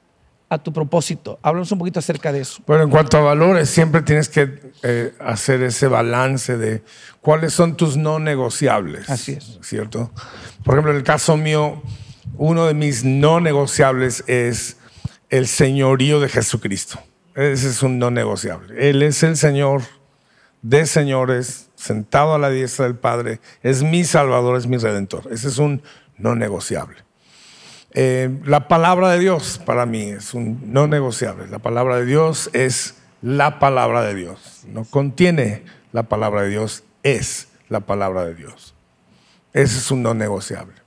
a 0.49 0.59
tu 0.59 0.73
propósito. 0.73 1.41
Háblanos 1.43 1.73
un 1.73 1.81
poquito 1.81 1.99
acerca 1.99 2.31
de 2.31 2.43
eso. 2.43 2.63
Bueno, 2.65 2.85
en 2.85 2.91
cuanto 2.91 3.17
a 3.19 3.23
valores, 3.23 3.69
siempre 3.69 4.03
tienes 4.03 4.29
que 4.29 4.61
eh, 4.85 5.13
hacer 5.19 5.65
ese 5.65 5.89
balance 5.89 6.57
de 6.57 6.85
cuáles 7.21 7.53
son 7.53 7.77
tus 7.77 7.97
no 7.97 8.21
negociables. 8.21 9.11
Así 9.11 9.33
es. 9.33 9.59
¿Cierto? 9.63 10.13
Por 10.63 10.75
ejemplo, 10.75 10.93
en 10.93 10.99
el 10.99 11.03
caso 11.03 11.37
mío, 11.37 11.83
uno 12.37 12.67
de 12.67 12.75
mis 12.75 13.03
no 13.03 13.41
negociables 13.41 14.23
es 14.29 14.77
el 15.29 15.49
señorío 15.49 16.21
de 16.21 16.29
Jesucristo. 16.29 17.01
Ese 17.37 17.69
es 17.69 17.83
un 17.83 17.99
no 17.99 18.11
negociable. 18.11 18.89
Él 18.89 19.03
es 19.03 19.23
el 19.23 19.37
Señor 19.37 19.83
de 20.63 20.87
señores, 20.87 21.69
sentado 21.77 22.35
a 22.35 22.39
la 22.39 22.51
diestra 22.51 22.87
del 22.87 22.97
Padre. 22.97 23.41
Es 23.63 23.83
mi 23.83 24.05
Salvador, 24.05 24.57
es 24.57 24.67
mi 24.67 24.79
Redentor. 24.79 25.29
Ese 25.31 25.49
es 25.49 25.59
un 25.59 25.83
no 26.17 26.35
negociable. 26.35 26.97
Eh, 27.93 28.31
la 28.45 28.69
palabra 28.69 29.11
de 29.11 29.21
Dios 29.21 29.61
para 29.65 29.87
mí 29.87 30.03
es 30.03 30.35
un 30.35 30.73
no 30.73 30.87
negociable. 30.87 31.47
La 31.47 31.61
palabra 31.61 31.97
de 31.97 32.07
Dios 32.07 32.51
es 32.53 32.97
la 33.23 33.59
palabra 33.59 34.03
de 34.03 34.15
Dios. 34.15 34.65
No 34.67 34.85
contiene 34.85 35.63
la 35.93 36.05
palabra 36.05 36.43
de 36.43 36.49
Dios, 36.49 36.85
es 37.03 37.49
la 37.69 37.81
palabra 37.81 38.25
de 38.25 38.35
Dios. 38.35 38.75
Ese 39.53 39.79
es 39.79 39.91
un 39.91 40.03
no 40.03 40.15
negociable. 40.15 40.86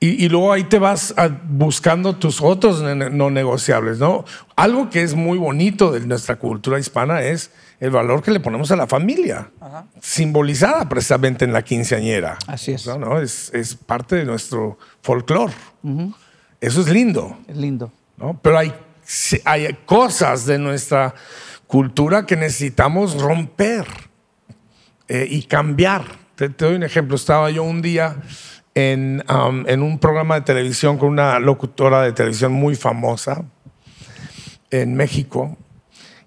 Y, 0.00 0.24
y 0.24 0.28
luego 0.28 0.52
ahí 0.52 0.64
te 0.64 0.78
vas 0.78 1.12
a- 1.16 1.28
buscando 1.28 2.14
tus 2.16 2.40
otros 2.40 2.80
ne- 2.82 3.10
no 3.10 3.30
negociables, 3.30 3.98
¿no? 3.98 4.24
Algo 4.54 4.90
que 4.90 5.02
es 5.02 5.14
muy 5.14 5.38
bonito 5.38 5.90
de 5.90 6.00
nuestra 6.06 6.36
cultura 6.36 6.78
hispana 6.78 7.22
es 7.22 7.50
el 7.80 7.90
valor 7.90 8.22
que 8.22 8.30
le 8.30 8.38
ponemos 8.40 8.70
a 8.70 8.76
la 8.76 8.86
familia, 8.86 9.50
simbolizada 10.00 10.88
precisamente 10.88 11.44
en 11.44 11.52
la 11.52 11.62
quinceañera. 11.62 12.38
Así 12.46 12.72
es. 12.72 12.86
¿no? 12.86 12.98
¿no? 12.98 13.20
Es, 13.20 13.52
es 13.54 13.74
parte 13.74 14.16
de 14.16 14.24
nuestro 14.24 14.78
folclore. 15.02 15.52
Eso 16.60 16.80
es 16.80 16.88
lindo, 16.88 17.36
Es 17.48 17.56
lindo. 17.56 17.90
¿no? 18.16 18.38
Pero 18.42 18.58
hay, 18.58 18.72
hay 19.44 19.76
cosas 19.84 20.46
de 20.46 20.58
nuestra 20.58 21.14
cultura 21.66 22.24
que 22.26 22.36
necesitamos 22.36 23.20
romper 23.20 23.86
eh, 25.08 25.26
y 25.28 25.42
cambiar. 25.44 26.04
Te, 26.34 26.48
te 26.48 26.64
doy 26.64 26.74
un 26.76 26.82
ejemplo. 26.82 27.14
Estaba 27.16 27.50
yo 27.50 27.62
un 27.62 27.80
día 27.82 28.16
en, 28.78 29.24
um, 29.28 29.64
en 29.66 29.82
un 29.82 29.98
programa 29.98 30.36
de 30.36 30.42
televisión 30.42 30.98
con 30.98 31.08
una 31.08 31.40
locutora 31.40 32.02
de 32.02 32.12
televisión 32.12 32.52
muy 32.52 32.76
famosa 32.76 33.44
en 34.70 34.94
México. 34.94 35.56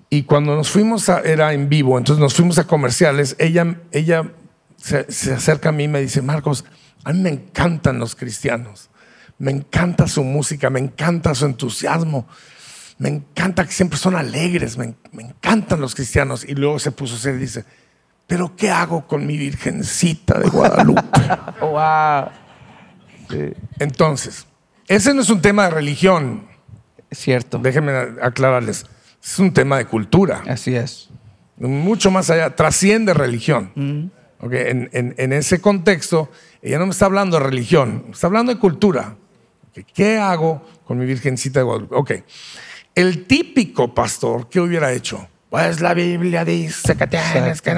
Y 0.10 0.24
cuando 0.24 0.54
nos 0.58 0.70
fuimos, 0.70 1.08
a, 1.08 1.22
era 1.22 1.54
en 1.54 1.70
vivo, 1.70 1.98
entonces 1.98 2.20
nos 2.20 2.34
fuimos 2.34 2.58
a 2.58 2.68
comerciales, 2.68 3.38
ella, 3.40 3.78
ella 3.94 4.34
se, 4.76 5.10
se 5.10 5.34
acerca 5.34 5.70
a 5.70 5.72
mí 5.72 5.86
y 5.86 5.88
me 5.88 6.02
dice, 6.02 6.22
Marcos, 6.22 6.66
a 7.06 7.14
mí 7.14 7.22
me 7.22 7.30
encantan 7.30 8.00
los 8.00 8.16
cristianos. 8.16 8.90
me 9.38 9.52
encanta 9.52 10.06
su 10.08 10.26
música, 10.26 10.70
me 10.70 10.82
encanta 10.82 11.34
su 11.34 11.46
entusiasmo, 11.46 12.28
me 12.98 13.08
encanta 13.08 13.66
que 13.66 13.72
siempre 13.72 13.98
son 13.98 14.18
alegres, 14.18 14.78
me, 14.78 14.96
me 15.14 15.24
encantan 15.24 15.80
los 15.80 15.96
cristianos. 15.96 16.44
Y 16.44 16.56
luego 16.56 16.80
se 16.80 16.92
puso 16.92 17.16
hacer 17.16 17.36
y 17.36 17.40
dice, 17.40 17.64
pero 18.28 18.56
¿qué 18.56 18.70
hago 18.70 19.08
con 19.08 19.26
mi 19.26 19.38
virgencita 19.38 20.38
de 20.38 20.50
Guadalupe? 20.50 21.02
Wow. 21.62 22.41
Entonces, 23.80 24.46
ese 24.88 25.14
no 25.14 25.22
es 25.22 25.30
un 25.30 25.42
tema 25.42 25.66
de 25.66 25.72
religión, 25.72 26.44
Es 27.10 27.20
cierto. 27.20 27.58
déjenme 27.60 27.92
aclararles, 28.22 28.86
es 29.24 29.40
un 29.40 29.54
tema 29.54 29.78
de 29.78 29.86
cultura. 29.86 30.44
Así 30.48 30.76
es. 30.76 31.10
mucho 31.58 32.10
más 32.12 32.30
allá, 32.32 32.56
trasciende 32.56 33.14
religión. 33.14 34.12
Ok, 34.40 34.54
En, 34.54 34.90
en- 34.94 35.14
en 35.18 35.34
ese 35.34 35.62
contexto, 35.62 36.32
ella 36.64 36.80
no 36.80 36.86
me 36.88 36.92
está 36.92 37.06
hablando 37.06 37.38
de 37.38 37.44
religión, 37.46 38.04
me 38.08 38.12
está 38.14 38.28
hablando 38.28 38.52
de 38.54 38.60
cultura. 38.60 39.16
Ok, 39.70 39.86
¿Qué 39.94 40.18
hago 40.18 40.66
con 40.86 40.98
mi 40.98 41.06
Virgencita 41.06 41.60
de 41.60 41.64
Guadalupe? 41.64 41.96
Ok, 41.96 42.12
el 42.96 43.26
típico 43.28 43.94
pastor, 43.94 44.50
¿qué 44.50 44.60
hubiera 44.60 44.92
hecho? 44.92 45.28
Pues 45.52 45.82
la 45.82 45.94
Biblia 45.94 46.44
dice 46.46 46.96
que 46.96 47.08
tienes 47.08 47.62
que... 47.62 47.72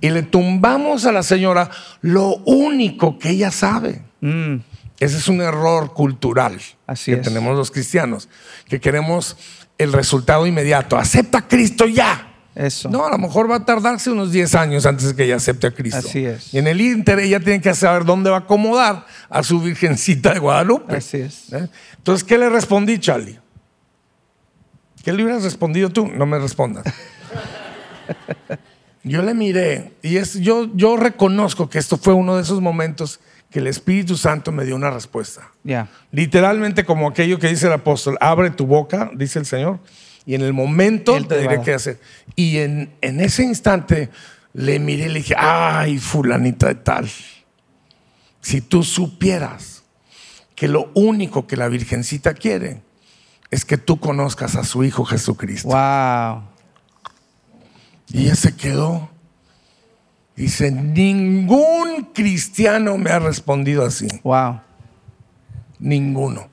Y 0.00 0.08
le 0.10 0.22
tumbamos 0.22 1.04
a 1.04 1.12
la 1.12 1.22
señora 1.24 1.68
lo 2.00 2.36
único 2.46 3.18
que 3.18 3.30
ella 3.30 3.50
sabe. 3.50 4.02
Mm, 4.20 4.56
Ese 4.98 5.16
es 5.16 5.28
un 5.28 5.40
error 5.40 5.94
cultural 5.94 6.60
Así 6.86 7.10
que 7.12 7.18
es. 7.18 7.22
tenemos 7.22 7.56
los 7.56 7.70
cristianos, 7.70 8.28
que 8.68 8.80
queremos 8.80 9.36
el 9.78 9.92
resultado 9.92 10.46
inmediato. 10.46 10.96
Acepta 10.98 11.38
a 11.38 11.48
Cristo 11.48 11.86
ya. 11.86 12.26
Eso. 12.54 12.90
No, 12.90 13.06
a 13.06 13.10
lo 13.10 13.16
mejor 13.16 13.50
va 13.50 13.56
a 13.56 13.64
tardarse 13.64 14.10
unos 14.10 14.32
10 14.32 14.54
años 14.56 14.84
antes 14.84 15.06
de 15.08 15.14
que 15.16 15.24
ella 15.24 15.36
acepte 15.36 15.68
a 15.68 15.70
Cristo. 15.70 15.98
Así 16.06 16.26
es. 16.26 16.52
Y 16.52 16.58
en 16.58 16.66
el 16.66 16.80
Inter 16.80 17.18
ella 17.20 17.40
tiene 17.40 17.60
que 17.60 17.72
saber 17.74 18.04
dónde 18.04 18.28
va 18.28 18.36
a 18.36 18.40
acomodar 18.40 19.06
a 19.30 19.42
su 19.42 19.60
Virgencita 19.60 20.34
de 20.34 20.40
Guadalupe. 20.40 20.96
Así 20.96 21.18
es. 21.18 21.52
¿Eh? 21.52 21.68
Entonces, 21.96 22.24
¿qué 22.24 22.36
le 22.36 22.50
respondí, 22.50 22.98
Charlie? 22.98 23.38
¿Qué 25.04 25.12
le 25.12 25.22
hubieras 25.22 25.44
respondido 25.44 25.88
tú? 25.90 26.08
No 26.08 26.26
me 26.26 26.38
respondas. 26.38 26.84
Yo 29.02 29.22
le 29.22 29.32
miré 29.32 29.92
y 30.02 30.18
es, 30.18 30.34
yo, 30.34 30.68
yo 30.74 30.98
reconozco 30.98 31.70
que 31.70 31.78
esto 31.78 31.96
fue 31.96 32.12
uno 32.12 32.36
de 32.36 32.42
esos 32.42 32.60
momentos 32.60 33.18
que 33.50 33.58
el 33.58 33.66
Espíritu 33.66 34.16
Santo 34.16 34.52
me 34.52 34.64
dio 34.64 34.76
una 34.76 34.90
respuesta. 34.90 35.50
Literalmente 36.12 36.84
como 36.84 37.08
aquello 37.08 37.38
que 37.38 37.48
dice 37.48 37.66
el 37.66 37.72
apóstol, 37.72 38.16
abre 38.20 38.50
tu 38.50 38.66
boca, 38.66 39.10
dice 39.14 39.38
el 39.38 39.46
Señor, 39.46 39.80
y 40.24 40.34
en 40.34 40.42
el 40.42 40.52
momento 40.52 41.16
Él 41.16 41.26
te 41.26 41.40
diré 41.40 41.60
qué 41.62 41.74
hacer. 41.74 42.00
Y 42.36 42.58
en, 42.58 42.92
en 43.00 43.20
ese 43.20 43.42
instante 43.42 44.10
le 44.52 44.78
miré 44.78 45.06
y 45.06 45.08
le 45.08 45.18
dije, 45.20 45.34
ay, 45.36 45.98
fulanita 45.98 46.68
de 46.68 46.76
tal, 46.76 47.10
si 48.40 48.60
tú 48.60 48.82
supieras 48.82 49.82
que 50.54 50.68
lo 50.68 50.90
único 50.94 51.46
que 51.46 51.56
la 51.56 51.68
Virgencita 51.68 52.34
quiere 52.34 52.82
es 53.50 53.64
que 53.64 53.78
tú 53.78 53.98
conozcas 53.98 54.56
a 54.56 54.64
su 54.64 54.84
Hijo 54.84 55.04
Jesucristo. 55.04 55.68
Wow. 55.68 56.42
Y 58.12 58.24
ella 58.24 58.36
se 58.36 58.54
quedó. 58.54 59.10
Dice, 60.40 60.70
ningún 60.70 62.08
cristiano 62.14 62.96
me 62.96 63.10
ha 63.10 63.18
respondido 63.18 63.84
así. 63.84 64.08
Wow. 64.22 64.60
Ninguno. 65.78 66.48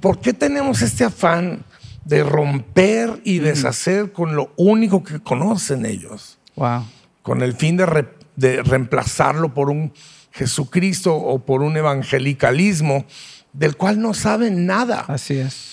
¿Por 0.00 0.20
qué 0.20 0.32
tenemos 0.32 0.82
este 0.82 1.04
afán 1.04 1.64
de 2.04 2.24
romper 2.24 3.20
y 3.22 3.38
deshacer 3.38 4.10
con 4.12 4.34
lo 4.34 4.52
único 4.56 5.04
que 5.04 5.20
conocen 5.20 5.86
ellos? 5.86 6.38
Wow. 6.56 6.86
Con 7.22 7.42
el 7.42 7.54
fin 7.54 7.76
de, 7.76 7.86
re- 7.86 8.14
de 8.34 8.62
reemplazarlo 8.64 9.54
por 9.54 9.70
un 9.70 9.92
Jesucristo 10.32 11.14
o 11.14 11.38
por 11.38 11.62
un 11.62 11.76
evangelicalismo 11.76 13.04
del 13.52 13.76
cual 13.76 14.00
no 14.00 14.12
saben 14.12 14.66
nada. 14.66 15.04
Así 15.06 15.38
es. 15.38 15.70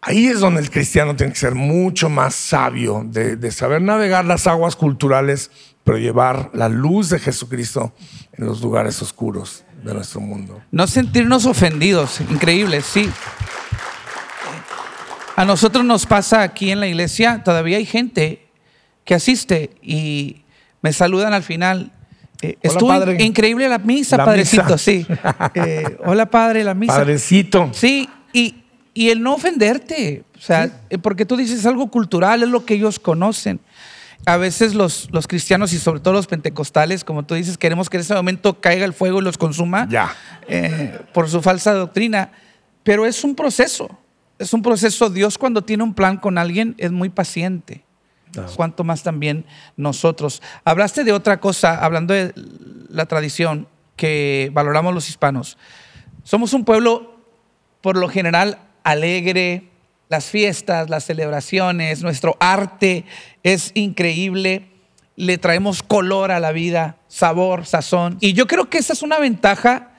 Ahí 0.00 0.28
es 0.28 0.38
donde 0.38 0.60
el 0.60 0.70
cristiano 0.70 1.16
tiene 1.16 1.32
que 1.32 1.40
ser 1.40 1.56
mucho 1.56 2.08
más 2.08 2.36
sabio, 2.36 3.04
de, 3.04 3.34
de 3.34 3.50
saber 3.50 3.82
navegar 3.82 4.24
las 4.24 4.46
aguas 4.46 4.76
culturales, 4.76 5.50
pero 5.88 5.96
llevar 5.96 6.50
la 6.52 6.68
luz 6.68 7.08
de 7.08 7.18
Jesucristo 7.18 7.94
en 8.36 8.44
los 8.44 8.60
lugares 8.60 9.00
oscuros 9.00 9.64
de 9.82 9.94
nuestro 9.94 10.20
mundo. 10.20 10.60
No 10.70 10.86
sentirnos 10.86 11.46
ofendidos. 11.46 12.20
Increíble, 12.20 12.82
sí. 12.82 13.08
A 15.34 15.46
nosotros 15.46 15.86
nos 15.86 16.04
pasa 16.04 16.42
aquí 16.42 16.70
en 16.70 16.80
la 16.80 16.88
iglesia, 16.88 17.42
todavía 17.42 17.78
hay 17.78 17.86
gente 17.86 18.48
que 19.06 19.14
asiste 19.14 19.70
y 19.80 20.42
me 20.82 20.92
saludan 20.92 21.32
al 21.32 21.42
final. 21.42 21.90
Eh, 22.42 22.48
Hola, 22.48 22.58
estuvo 22.60 22.88
padre. 22.90 23.24
increíble 23.24 23.66
la 23.66 23.78
misa, 23.78 24.18
La 24.18 24.26
padrecito, 24.26 24.64
misa. 24.64 24.76
sí. 24.76 25.06
Eh, 25.54 25.96
hola, 26.04 26.26
padre, 26.30 26.64
la 26.64 26.74
misa. 26.74 26.92
Padrecito. 26.96 27.70
Sí, 27.72 28.06
y, 28.34 28.56
y 28.92 29.08
el 29.08 29.22
no 29.22 29.32
ofenderte, 29.36 30.24
o 30.36 30.40
sea, 30.42 30.70
eh, 30.90 30.98
porque 30.98 31.24
tú 31.24 31.34
dices 31.34 31.64
algo 31.64 31.90
cultural, 31.90 32.42
es 32.42 32.50
lo 32.50 32.66
que 32.66 32.74
ellos 32.74 32.98
conocen. 32.98 33.58
A 34.26 34.36
veces 34.36 34.74
los, 34.74 35.08
los 35.12 35.26
cristianos 35.26 35.72
y 35.72 35.78
sobre 35.78 36.00
todo 36.00 36.12
los 36.14 36.26
pentecostales, 36.26 37.04
como 37.04 37.24
tú 37.24 37.34
dices, 37.34 37.56
queremos 37.56 37.88
que 37.88 37.96
en 37.96 38.02
ese 38.02 38.14
momento 38.14 38.60
caiga 38.60 38.84
el 38.84 38.92
fuego 38.92 39.20
y 39.20 39.24
los 39.24 39.38
consuma 39.38 39.88
Ya. 39.88 40.14
eh, 40.48 41.00
por 41.14 41.30
su 41.30 41.40
falsa 41.40 41.72
doctrina, 41.72 42.32
pero 42.82 43.06
es 43.06 43.24
un 43.24 43.34
proceso, 43.34 43.88
es 44.38 44.52
un 44.52 44.62
proceso. 44.62 45.08
Dios 45.08 45.38
cuando 45.38 45.62
tiene 45.62 45.82
un 45.82 45.94
plan 45.94 46.16
con 46.18 46.36
alguien 46.38 46.74
es 46.78 46.90
muy 46.92 47.08
paciente. 47.08 47.84
Cuanto 48.56 48.84
más 48.84 49.02
también 49.02 49.46
nosotros. 49.76 50.42
Hablaste 50.64 51.02
de 51.02 51.12
otra 51.12 51.40
cosa, 51.40 51.82
hablando 51.82 52.12
de 52.12 52.34
la 52.90 53.06
tradición 53.06 53.66
que 53.96 54.50
valoramos 54.52 54.92
los 54.94 55.08
hispanos. 55.08 55.56
Somos 56.24 56.52
un 56.52 56.64
pueblo, 56.66 57.16
por 57.80 57.96
lo 57.96 58.08
general, 58.08 58.58
alegre, 58.84 59.67
las 60.08 60.26
fiestas, 60.26 60.88
las 60.88 61.04
celebraciones, 61.04 62.02
nuestro 62.02 62.36
arte 62.40 63.04
es 63.42 63.72
increíble, 63.74 64.66
le 65.16 65.38
traemos 65.38 65.82
color 65.82 66.30
a 66.30 66.40
la 66.40 66.52
vida, 66.52 66.96
sabor, 67.08 67.66
sazón. 67.66 68.16
Y 68.20 68.32
yo 68.32 68.46
creo 68.46 68.70
que 68.70 68.78
esa 68.78 68.92
es 68.92 69.02
una 69.02 69.18
ventaja 69.18 69.90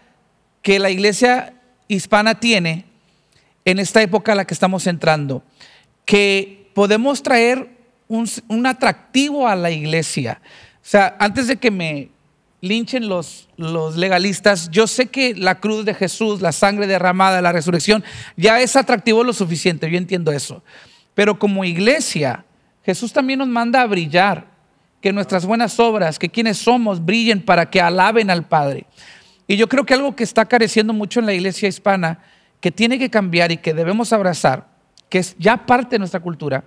que 0.61 0.79
la 0.79 0.89
iglesia 0.89 1.53
hispana 1.87 2.39
tiene 2.39 2.85
en 3.65 3.79
esta 3.79 4.01
época 4.01 4.31
a 4.31 4.35
la 4.35 4.45
que 4.45 4.53
estamos 4.53 4.87
entrando, 4.87 5.43
que 6.05 6.71
podemos 6.73 7.21
traer 7.21 7.69
un, 8.07 8.65
atractivo 8.65 9.47
a 9.47 9.55
la 9.55 9.71
iglesia. 9.71 10.41
O 10.75 10.87
sea, 10.89 11.15
antes 11.19 11.47
de 11.47 11.57
que 11.57 11.69
me 11.69 12.09
linchen 12.61 13.07
los, 13.07 13.47
los 13.57 13.95
legalistas, 13.95 14.69
yo 14.69 14.87
sé 14.87 15.07
que 15.07 15.33
la 15.35 15.59
cruz 15.59 15.85
de 15.85 15.93
Jesús, 15.93 16.41
la 16.41 16.51
sangre 16.51 16.87
derramada, 16.87 17.41
la 17.41 17.51
resurrección, 17.51 18.03
ya 18.35 18.59
es 18.59 18.75
atractivo 18.75 19.23
lo 19.23 19.33
suficiente, 19.33 19.89
yo 19.89 19.97
entiendo 19.97 20.31
eso. 20.31 20.63
Pero 21.13 21.39
como 21.39 21.63
iglesia, 21.63 22.45
Jesús 22.83 23.13
también 23.13 23.39
nos 23.39 23.47
manda 23.47 23.81
a 23.81 23.87
brillar, 23.87 24.47
que 25.01 25.13
nuestras 25.13 25.45
buenas 25.45 25.79
obras, 25.79 26.19
que 26.19 26.29
quienes 26.29 26.57
somos, 26.57 27.03
brillen 27.03 27.41
para 27.41 27.69
que 27.69 27.79
alaben 27.79 28.29
al 28.29 28.45
Padre. 28.47 28.85
Y 29.47 29.55
yo 29.55 29.69
creo 29.69 29.85
que 29.85 29.93
algo 29.93 30.15
que 30.15 30.23
está 30.23 30.45
careciendo 30.45 30.93
mucho 30.93 31.19
en 31.19 31.25
la 31.25 31.33
iglesia 31.33 31.69
hispana, 31.69 32.19
que 32.59 32.71
tiene 32.71 32.99
que 32.99 33.09
cambiar 33.09 33.51
y 33.51 33.57
que 33.57 33.73
debemos 33.73 34.11
abrazar, 34.11 34.67
que 35.07 35.19
es 35.19 35.35
ya 35.39 35.65
parte 35.65 35.95
de 35.95 35.99
nuestra 35.99 36.19
cultura, 36.19 36.65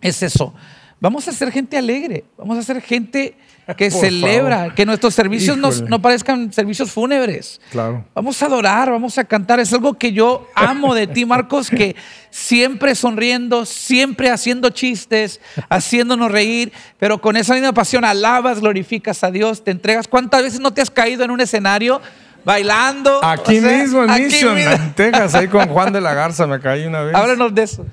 es 0.00 0.22
eso. 0.22 0.54
Vamos 1.00 1.28
a 1.28 1.32
ser 1.32 1.52
gente 1.52 1.78
alegre, 1.78 2.24
vamos 2.36 2.58
a 2.58 2.62
ser 2.62 2.82
gente 2.82 3.36
que 3.76 3.90
celebra, 3.90 4.56
favor. 4.56 4.74
que 4.74 4.86
nuestros 4.86 5.14
servicios 5.14 5.56
no, 5.56 5.68
Híjole. 5.68 5.90
no 5.90 6.02
parezcan 6.02 6.52
servicios 6.52 6.90
fúnebres. 6.90 7.60
Claro. 7.70 8.04
Vamos 8.14 8.42
a 8.42 8.46
adorar, 8.46 8.90
vamos 8.90 9.16
a 9.18 9.24
cantar. 9.24 9.60
Es 9.60 9.72
algo 9.72 9.94
que 9.94 10.12
yo 10.12 10.48
amo 10.54 10.94
de 10.94 11.06
ti, 11.06 11.24
Marcos, 11.24 11.70
que 11.70 11.94
siempre 12.30 12.94
sonriendo, 12.94 13.64
siempre 13.64 14.30
haciendo 14.30 14.70
chistes, 14.70 15.40
haciéndonos 15.68 16.32
reír, 16.32 16.72
pero 16.98 17.20
con 17.20 17.36
esa 17.36 17.54
misma 17.54 17.72
pasión 17.72 18.04
alabas, 18.04 18.60
glorificas 18.60 19.22
a 19.22 19.30
Dios, 19.30 19.62
te 19.62 19.70
entregas. 19.70 20.08
¿Cuántas 20.08 20.42
veces 20.42 20.58
no 20.58 20.72
te 20.72 20.80
has 20.80 20.90
caído 20.90 21.22
en 21.22 21.30
un 21.30 21.40
escenario 21.40 22.00
bailando? 22.44 23.22
Aquí 23.22 23.58
O 23.58 23.60
sea, 23.60 23.78
mismo 23.78 24.02
en 24.02 24.24
Mission, 24.24 24.58
en 24.58 24.94
Texas, 24.94 25.34
ahí 25.34 25.46
con 25.46 25.68
Juan 25.68 25.92
de 25.92 26.00
la 26.00 26.14
Garza 26.14 26.46
me 26.46 26.58
caí 26.58 26.86
una 26.86 27.02
vez. 27.02 27.14
Háblanos 27.14 27.54
de 27.54 27.62
eso. 27.62 27.86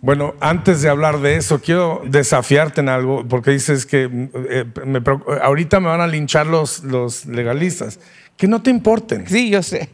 Bueno, 0.00 0.34
antes 0.40 0.80
de 0.82 0.88
hablar 0.88 1.18
de 1.20 1.36
eso, 1.36 1.60
quiero 1.60 2.02
desafiarte 2.06 2.80
en 2.80 2.88
algo, 2.88 3.26
porque 3.26 3.50
dices 3.50 3.84
que 3.84 4.08
eh, 4.48 4.64
me 4.86 5.02
ahorita 5.42 5.80
me 5.80 5.88
van 5.88 6.00
a 6.00 6.06
linchar 6.06 6.46
los, 6.46 6.84
los 6.84 7.26
legalistas. 7.26 7.98
Que 8.36 8.46
no 8.46 8.62
te 8.62 8.70
importen. 8.70 9.26
Sí, 9.26 9.50
yo 9.50 9.60
sé. 9.62 9.88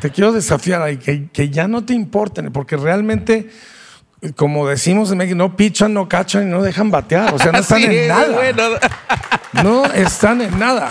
Te 0.00 0.10
quiero 0.10 0.32
desafiar 0.32 0.82
ahí, 0.82 0.96
que, 0.96 1.28
que 1.30 1.50
ya 1.50 1.68
no 1.68 1.84
te 1.84 1.94
importen, 1.94 2.50
porque 2.52 2.76
realmente, 2.76 3.48
como 4.34 4.66
decimos 4.66 5.12
en 5.12 5.18
México, 5.18 5.36
no 5.36 5.56
pichan, 5.56 5.94
no 5.94 6.08
cachan 6.08 6.48
y 6.48 6.50
no 6.50 6.60
dejan 6.60 6.90
batear. 6.90 7.32
O 7.32 7.38
sea, 7.38 7.52
no 7.52 7.58
están 7.60 7.78
Sí, 7.78 7.84
en 7.84 8.08
nada. 8.08 8.32
bueno. 8.34 8.62
No 9.62 9.84
están 9.84 10.40
en 10.42 10.58
nada. 10.58 10.90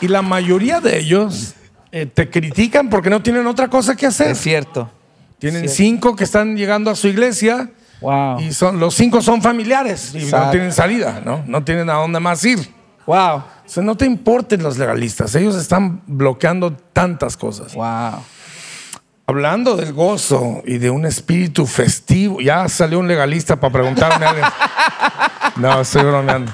Y 0.00 0.08
la 0.08 0.22
mayoría 0.22 0.80
de 0.80 0.98
ellos 0.98 1.54
eh, 1.92 2.06
te 2.06 2.30
critican 2.30 2.88
porque 2.88 3.10
no 3.10 3.22
tienen 3.22 3.46
otra 3.46 3.68
cosa 3.68 3.94
que 3.94 4.06
hacer. 4.06 4.30
Es 4.30 4.38
cierto. 4.38 4.90
Tienen 5.38 5.68
cinco 5.68 6.16
que 6.16 6.24
están 6.24 6.56
llegando 6.56 6.90
a 6.90 6.94
su 6.94 7.08
iglesia 7.08 7.70
Wow. 8.00 8.40
y 8.40 8.52
son, 8.52 8.78
los 8.78 8.94
cinco 8.94 9.22
son 9.22 9.40
familiares 9.42 10.14
y 10.14 10.24
no 10.26 10.50
tienen 10.50 10.72
salida, 10.72 11.22
¿no? 11.24 11.42
No 11.46 11.64
tienen 11.64 11.88
a 11.90 11.94
dónde 11.94 12.20
más 12.20 12.44
ir. 12.44 12.58
Wow. 13.06 13.36
O 13.36 13.42
sea, 13.66 13.82
no 13.82 13.96
te 13.96 14.04
importen 14.06 14.62
los 14.62 14.76
legalistas, 14.78 15.34
ellos 15.34 15.56
están 15.56 16.02
bloqueando 16.06 16.72
tantas 16.92 17.36
cosas. 17.36 17.74
Wow. 17.74 18.22
Hablando 19.28 19.76
del 19.76 19.92
gozo 19.92 20.62
y 20.66 20.78
de 20.78 20.88
un 20.90 21.04
espíritu 21.04 21.66
festivo, 21.66 22.40
ya 22.40 22.68
salió 22.68 23.00
un 23.00 23.08
legalista 23.08 23.56
para 23.56 23.72
preguntarme 23.72 24.24
algo. 24.26 24.46
No, 25.56 25.80
estoy 25.80 26.02
bromeando. 26.02 26.52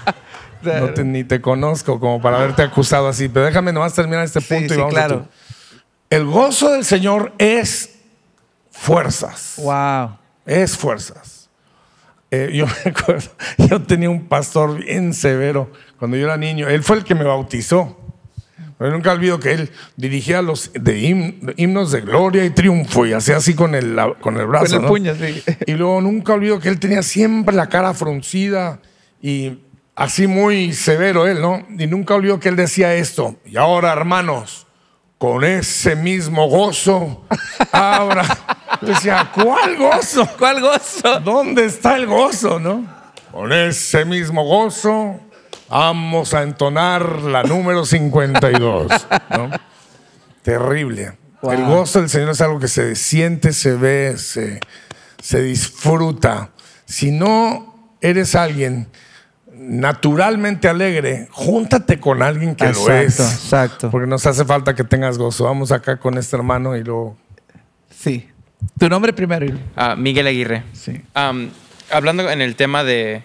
No 0.62 0.90
te- 0.94 1.02
ni 1.02 1.24
te 1.24 1.40
conozco 1.40 1.98
como 1.98 2.20
para 2.22 2.36
haberte 2.38 2.62
acusado 2.62 3.08
así, 3.08 3.28
pero 3.28 3.46
déjame 3.46 3.72
nomás 3.72 3.94
terminar 3.94 4.24
este 4.24 4.40
Sí, 4.40 4.46
punto 4.54 4.66
y 4.74 4.76
sí, 4.76 4.76
vamos 4.76 4.92
a 4.94 4.96
claro. 4.96 5.18
tu- 5.22 5.28
El 6.10 6.24
gozo 6.26 6.70
del 6.70 6.84
Señor 6.84 7.32
es 7.38 7.91
fuerzas. 8.82 9.54
Wow. 9.58 10.16
Es 10.44 10.76
fuerzas. 10.76 11.48
Eh, 12.30 12.50
yo 12.54 12.66
me 12.84 12.90
acuerdo, 12.90 13.30
yo 13.58 13.82
tenía 13.82 14.10
un 14.10 14.26
pastor 14.26 14.82
bien 14.84 15.14
severo 15.14 15.70
cuando 15.98 16.16
yo 16.16 16.24
era 16.24 16.36
niño. 16.36 16.68
Él 16.68 16.82
fue 16.82 16.96
el 16.96 17.04
que 17.04 17.14
me 17.14 17.24
bautizó. 17.24 17.98
Pero 18.78 18.90
nunca 18.90 19.12
olvido 19.12 19.38
que 19.38 19.52
él 19.52 19.70
dirigía 19.96 20.42
los 20.42 20.72
de 20.72 20.98
him- 21.00 21.54
himnos 21.56 21.92
de 21.92 22.00
gloria 22.00 22.44
y 22.44 22.50
triunfo 22.50 23.06
y 23.06 23.12
hacía 23.12 23.36
así 23.36 23.54
con 23.54 23.76
el, 23.76 23.94
la- 23.94 24.14
con 24.14 24.36
el 24.38 24.46
brazo. 24.46 24.66
Con 24.66 24.74
el 24.74 24.82
¿no? 24.82 24.88
puño, 24.88 25.14
sí. 25.14 25.42
Y 25.66 25.72
luego 25.74 26.00
nunca 26.00 26.32
olvido 26.32 26.58
que 26.58 26.68
él 26.68 26.80
tenía 26.80 27.02
siempre 27.04 27.54
la 27.54 27.68
cara 27.68 27.94
fruncida 27.94 28.80
y 29.22 29.60
así 29.94 30.26
muy 30.26 30.72
severo 30.72 31.28
él, 31.28 31.40
¿no? 31.40 31.64
Y 31.78 31.86
nunca 31.86 32.14
olvido 32.16 32.40
que 32.40 32.48
él 32.48 32.56
decía 32.56 32.92
esto. 32.96 33.36
Y 33.46 33.56
ahora, 33.56 33.92
hermanos, 33.92 34.66
con 35.22 35.44
ese 35.44 35.94
mismo 35.94 36.48
gozo, 36.48 37.24
abra. 37.70 38.24
Yo 38.82 38.88
decía, 38.88 39.30
¿cuál 39.32 39.76
gozo? 39.76 40.28
¿Cuál 40.36 40.60
gozo? 40.60 41.20
¿Dónde 41.20 41.66
está 41.66 41.94
el 41.94 42.08
gozo, 42.08 42.58
no? 42.58 42.84
Con 43.30 43.52
ese 43.52 44.04
mismo 44.04 44.44
gozo, 44.44 45.20
vamos 45.68 46.34
a 46.34 46.42
entonar 46.42 47.22
la 47.22 47.44
número 47.44 47.86
52, 47.86 48.90
¿no? 49.30 49.50
Terrible. 50.42 51.16
Wow. 51.40 51.52
El 51.52 51.64
gozo 51.66 52.00
del 52.00 52.08
Señor 52.08 52.30
es 52.30 52.40
algo 52.40 52.58
que 52.58 52.66
se 52.66 52.96
siente, 52.96 53.52
se 53.52 53.76
ve, 53.76 54.16
se, 54.18 54.58
se 55.22 55.40
disfruta. 55.40 56.50
Si 56.84 57.12
no 57.12 57.94
eres 58.00 58.34
alguien 58.34 58.88
naturalmente 59.54 60.68
alegre, 60.68 61.28
júntate 61.30 62.00
con 62.00 62.22
alguien 62.22 62.54
que 62.54 62.64
lo 62.72 62.92
es. 62.92 63.20
exacto. 63.20 63.90
Porque 63.90 64.06
nos 64.06 64.26
hace 64.26 64.44
falta 64.44 64.74
que 64.74 64.84
tengas 64.84 65.18
gozo. 65.18 65.44
Vamos 65.44 65.72
acá 65.72 65.98
con 65.98 66.16
este 66.18 66.36
hermano 66.36 66.76
y 66.76 66.82
luego... 66.84 67.16
Sí. 67.90 68.28
Tu 68.78 68.88
nombre 68.88 69.12
primero. 69.12 69.46
Ah, 69.76 69.96
Miguel 69.96 70.26
Aguirre. 70.26 70.62
Sí. 70.72 71.00
Hablando 71.90 72.30
en 72.30 72.40
el 72.40 72.56
tema 72.56 72.84
de, 72.84 73.22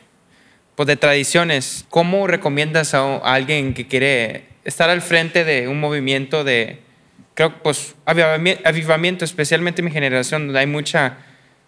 pues, 0.76 0.88
de 0.88 0.96
tradiciones, 0.98 1.86
¿cómo 1.90 2.28
recomiendas 2.28 2.94
a, 2.94 3.00
a 3.18 3.34
alguien 3.34 3.74
que 3.74 3.88
quiere 3.88 4.46
estar 4.66 4.90
al 4.90 5.02
frente 5.02 5.46
de 5.46 5.68
un 5.68 5.80
movimiento 5.80 6.44
de, 6.44 6.82
creo 7.34 7.54
que 7.54 7.60
pues, 7.64 7.96
avivami- 8.06 8.60
avivamiento, 8.66 9.24
especialmente 9.26 9.82
en 9.82 9.86
mi 9.86 9.92
generación, 9.92 10.48
donde 10.48 10.60
hay 10.60 10.68
mucha 10.68 11.18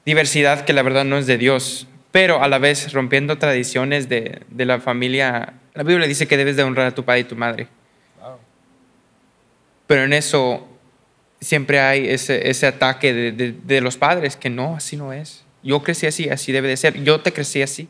diversidad 0.06 0.66
que 0.66 0.74
la 0.74 0.82
verdad 0.82 1.06
no 1.06 1.18
es 1.18 1.28
de 1.28 1.38
Dios, 1.38 1.88
pero 2.12 2.42
a 2.42 2.48
la 2.48 2.58
vez 2.58 2.92
rompiendo 2.94 3.38
tradiciones 3.38 4.10
de, 4.10 4.42
de 4.50 4.66
la 4.66 4.80
familia? 4.80 5.54
La 5.74 5.84
Biblia 5.84 6.08
dice 6.08 6.28
que 6.28 6.38
debes 6.38 6.56
de 6.56 6.64
honrar 6.64 6.88
a 6.88 6.96
tu 6.96 7.04
padre 7.06 7.22
y 7.22 7.24
tu 7.26 7.36
madre. 7.36 7.68
Pero 9.88 10.04
en 10.04 10.14
eso 10.14 10.68
siempre 11.42 11.80
hay 11.80 12.08
ese, 12.10 12.50
ese 12.50 12.68
ataque 12.68 13.14
de, 13.14 13.32
de- 13.32 13.56
de 13.64 13.82
los 13.82 13.98
padres, 13.98 14.36
que 14.36 14.50
no, 14.50 14.76
así 14.76 14.96
no 14.98 15.14
es. 15.14 15.44
Yo 15.64 15.82
crecí 15.84 16.06
así, 16.06 16.30
así 16.30 16.52
debe 16.52 16.68
de 16.68 16.78
ser. 16.78 17.02
Yo 17.04 17.22
te 17.22 17.34
crecí 17.34 17.62
así. 17.62 17.90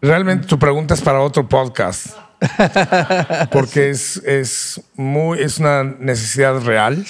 Realmente 0.00 0.46
tu 0.46 0.58
pregunta 0.58 0.94
es 0.94 1.00
para 1.02 1.20
otro 1.20 1.48
podcast. 1.48 2.16
Porque 3.52 3.90
es, 3.90 4.16
es, 4.18 4.80
muy, 4.94 5.40
es 5.42 5.58
una 5.58 5.82
necesidad 5.84 6.60
real, 6.62 7.04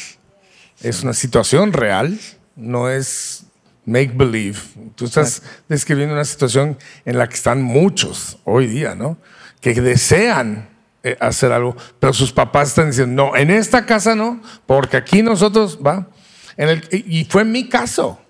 es 0.83 1.03
una 1.03 1.13
situación 1.13 1.73
real, 1.73 2.19
no 2.57 2.89
es 2.91 3.45
make 3.89 4.13
believe. 4.15 4.59
Tú 4.95 5.07
estás 5.07 5.43
describiendo 5.69 6.15
una 6.15 6.25
situación 6.25 6.77
en 7.05 7.19
la 7.19 7.29
que 7.29 7.35
están 7.35 7.63
muchos 7.63 8.39
hoy 8.45 8.67
día, 8.67 8.95
¿no? 8.95 9.17
Que 9.61 9.75
desean 9.75 10.69
eh, 11.03 11.17
hacer 11.21 11.53
algo, 11.53 11.77
pero 11.99 12.13
sus 12.13 12.33
papás 12.33 12.69
están 12.69 12.91
diciendo, 12.91 13.25
no, 13.25 13.37
en 13.37 13.51
esta 13.51 13.87
casa 13.87 14.15
no, 14.15 14.41
porque 14.67 14.97
aquí 14.97 15.23
nosotros, 15.23 15.79
va. 15.85 16.09
En 16.57 16.69
el, 16.69 16.89
y 16.91 17.21
y 17.21 17.25
fue 17.25 17.45
mi 17.45 17.69
caso. 17.69 18.21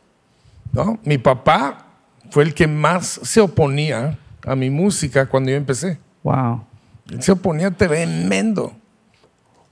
¿no? 0.73 0.99
Mi 1.05 1.19
papá 1.19 1.87
fue 2.31 2.45
el 2.45 2.55
que 2.55 2.67
más 2.67 3.21
se 3.23 3.41
oponía 3.41 4.19
a 4.45 4.55
mi 4.55 4.71
música 4.71 5.27
cuando 5.27 5.51
yo 5.51 5.57
empecé. 5.57 5.99
Wow. 6.23 6.65
Él 7.11 7.23
se 7.23 7.33
oponía 7.33 7.71
tremendo, 7.71 8.75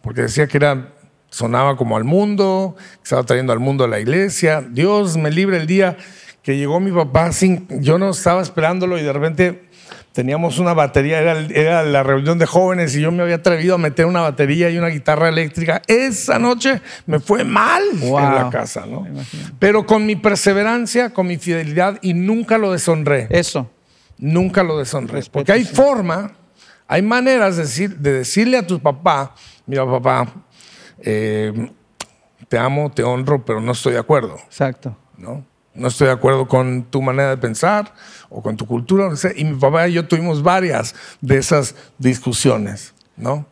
porque 0.01 0.22
decía 0.22 0.47
que 0.47 0.57
era, 0.57 0.89
sonaba 1.31 1.77
como 1.77 1.97
al 1.97 2.05
mundo, 2.05 2.77
estaba 3.03 3.22
trayendo 3.24 3.53
al 3.53 3.61
mundo 3.61 3.85
a 3.85 3.89
la 3.89 4.01
iglesia. 4.01 4.64
Dios 4.68 5.16
me 5.16 5.31
libre 5.31 5.57
el 5.59 5.66
día 5.66 5.97
que 6.43 6.57
llegó 6.57 6.79
mi 6.81 6.93
papá 6.93 7.33
sin, 7.33 7.66
yo 7.83 7.99
no 7.99 8.11
estaba 8.11 8.41
esperándolo 8.41 8.99
y 8.99 9.03
de 9.03 9.12
repente 9.12 9.66
teníamos 10.12 10.59
una 10.59 10.72
batería, 10.72 11.20
era, 11.20 11.83
la 11.83 12.03
reunión 12.03 12.39
de 12.39 12.47
jóvenes 12.47 12.97
y 12.97 13.03
yo 13.03 13.12
me 13.12 13.22
había 13.22 13.35
atrevido 13.35 13.74
a 13.74 13.79
meter 13.79 14.07
una 14.07 14.22
batería 14.22 14.70
y 14.70 14.79
una 14.79 14.89
guitarra 14.89 15.29
eléctrica. 15.29 15.83
Esa 15.87 16.39
noche 16.39 16.81
me 17.05 17.20
fue 17.20 17.45
mal 17.45 17.83
Wow. 18.01 18.18
en 18.20 18.35
la 18.35 18.49
casa, 18.51 18.87
¿no? 18.87 19.07
Pero 19.59 19.85
con 19.85 20.07
mi 20.07 20.16
perseverancia, 20.16 21.11
con 21.12 21.27
mi 21.27 21.37
fidelidad 21.37 21.99
y 22.01 22.14
nunca 22.14 22.57
lo 22.57 22.72
deshonré. 22.72 23.27
Eso. 23.29 23.70
Nunca 24.16 24.62
lo 24.62 24.79
deshonré. 24.79 25.16
Respeto, 25.16 25.33
Porque 25.41 25.53
hay 25.53 25.64
sí. 25.64 25.74
forma, 25.74 26.33
hay 26.89 27.03
maneras 27.03 27.57
de, 27.57 27.64
decir, 27.64 27.97
de 27.99 28.12
decirle 28.14 28.57
a 28.57 28.66
tu 28.66 28.81
papá, 28.81 29.35
mira 29.66 29.85
papá, 29.85 30.33
eh, 31.01 31.70
te 32.49 32.59
amo, 32.59 32.90
te 32.90 33.03
honro, 33.03 33.44
pero 33.44 33.61
no 33.61 33.72
estoy 33.72 33.94
de 33.94 33.99
acuerdo. 33.99 34.36
Exacto. 34.47 34.97
¿no? 35.18 35.44
No 35.74 35.88
estoy 35.88 36.07
de 36.07 36.12
acuerdo 36.12 36.47
con 36.49 36.84
tu 36.84 37.03
manera 37.03 37.30
de 37.30 37.36
pensar 37.36 37.92
o 38.30 38.42
con 38.42 38.57
tu 38.57 38.66
cultura. 38.66 39.11
Y 39.36 39.44
mi 39.44 39.57
papá 39.59 39.88
y 39.88 39.92
yo 39.94 40.07
tuvimos 40.07 40.42
varias 40.42 40.94
de 41.20 41.36
esas 41.38 41.74
discusiones, 41.99 42.94
¿no? 43.16 43.47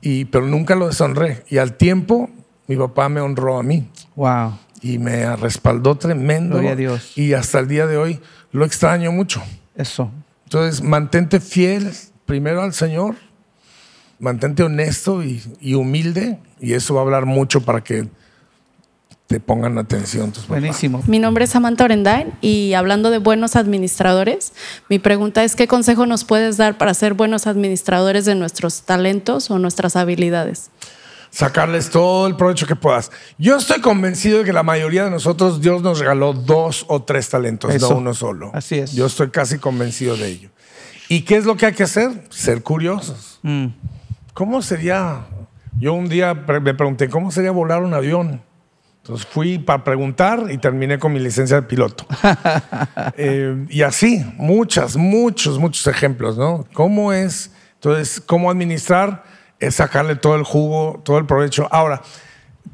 Y, 0.00 0.24
pero 0.26 0.46
nunca 0.46 0.74
lo 0.74 0.86
deshonré. 0.88 1.44
Y 1.48 1.58
al 1.58 1.74
tiempo, 1.74 2.30
mi 2.66 2.76
papá 2.76 3.08
me 3.08 3.20
honró 3.20 3.58
a 3.58 3.62
mí 3.62 3.88
Wow. 4.16 4.58
y 4.82 4.98
me 4.98 5.34
respaldó 5.36 5.96
tremendo. 5.96 6.54
Gloria 6.54 6.72
a 6.72 6.76
Dios. 6.76 7.16
Y 7.16 7.32
hasta 7.34 7.58
el 7.60 7.68
día 7.68 7.86
de 7.86 7.96
hoy 7.96 8.20
lo 8.52 8.64
extraño 8.64 9.12
mucho. 9.12 9.42
Eso. 9.76 10.10
Entonces, 10.44 10.82
mantente 10.82 11.40
fiel 11.40 11.92
primero 12.26 12.62
al 12.62 12.72
Señor, 12.74 13.16
mantente 14.18 14.62
honesto 14.62 15.22
y, 15.22 15.42
y 15.60 15.74
humilde, 15.74 16.38
y 16.60 16.74
eso 16.74 16.94
va 16.94 17.00
a 17.00 17.04
hablar 17.04 17.26
mucho 17.26 17.60
para 17.62 17.82
que 17.82 18.08
te 19.28 19.40
pongan 19.40 19.76
atención 19.76 20.32
tus 20.32 20.44
papás. 20.44 20.60
Buenísimo. 20.60 21.02
Mi 21.06 21.18
nombre 21.18 21.44
es 21.44 21.50
Samantha 21.50 21.84
Orendain 21.84 22.32
y 22.40 22.72
hablando 22.72 23.10
de 23.10 23.18
buenos 23.18 23.56
administradores, 23.56 24.54
mi 24.88 24.98
pregunta 24.98 25.44
es 25.44 25.54
¿qué 25.54 25.68
consejo 25.68 26.06
nos 26.06 26.24
puedes 26.24 26.56
dar 26.56 26.78
para 26.78 26.94
ser 26.94 27.12
buenos 27.12 27.46
administradores 27.46 28.24
de 28.24 28.34
nuestros 28.34 28.82
talentos 28.82 29.50
o 29.50 29.58
nuestras 29.58 29.96
habilidades? 29.96 30.70
Sacarles 31.30 31.90
todo 31.90 32.26
el 32.26 32.36
provecho 32.36 32.66
que 32.66 32.74
puedas. 32.74 33.12
Yo 33.36 33.58
estoy 33.58 33.82
convencido 33.82 34.38
de 34.38 34.44
que 34.44 34.52
la 34.54 34.62
mayoría 34.62 35.04
de 35.04 35.10
nosotros, 35.10 35.60
Dios 35.60 35.82
nos 35.82 35.98
regaló 35.98 36.32
dos 36.32 36.86
o 36.88 37.02
tres 37.02 37.28
talentos, 37.28 37.74
Eso. 37.74 37.90
no 37.90 37.98
uno 37.98 38.14
solo. 38.14 38.50
Así 38.54 38.78
es. 38.78 38.92
Yo 38.92 39.04
estoy 39.04 39.28
casi 39.28 39.58
convencido 39.58 40.16
de 40.16 40.26
ello. 40.26 40.48
¿Y 41.10 41.20
qué 41.22 41.36
es 41.36 41.44
lo 41.44 41.54
que 41.58 41.66
hay 41.66 41.74
que 41.74 41.82
hacer? 41.82 42.24
Ser 42.30 42.62
curiosos. 42.62 43.40
Mm. 43.42 43.66
¿Cómo 44.38 44.62
sería? 44.62 45.26
Yo 45.80 45.94
un 45.94 46.08
día 46.08 46.32
me 46.32 46.72
pregunté, 46.72 47.08
¿cómo 47.08 47.32
sería 47.32 47.50
volar 47.50 47.82
un 47.82 47.92
avión? 47.92 48.40
Entonces 48.98 49.26
fui 49.26 49.58
para 49.58 49.82
preguntar 49.82 50.44
y 50.48 50.58
terminé 50.58 50.96
con 51.00 51.12
mi 51.12 51.18
licencia 51.18 51.56
de 51.56 51.62
piloto. 51.62 52.06
Eh, 53.16 53.66
y 53.68 53.82
así, 53.82 54.24
muchas, 54.36 54.94
muchos, 54.96 55.58
muchos 55.58 55.84
ejemplos, 55.88 56.38
¿no? 56.38 56.64
¿Cómo 56.72 57.12
es? 57.12 57.50
Entonces, 57.74 58.20
¿cómo 58.24 58.48
administrar? 58.48 59.24
Es 59.58 59.74
sacarle 59.74 60.14
todo 60.14 60.36
el 60.36 60.44
jugo, 60.44 61.02
todo 61.04 61.18
el 61.18 61.26
provecho. 61.26 61.66
Ahora, 61.72 62.00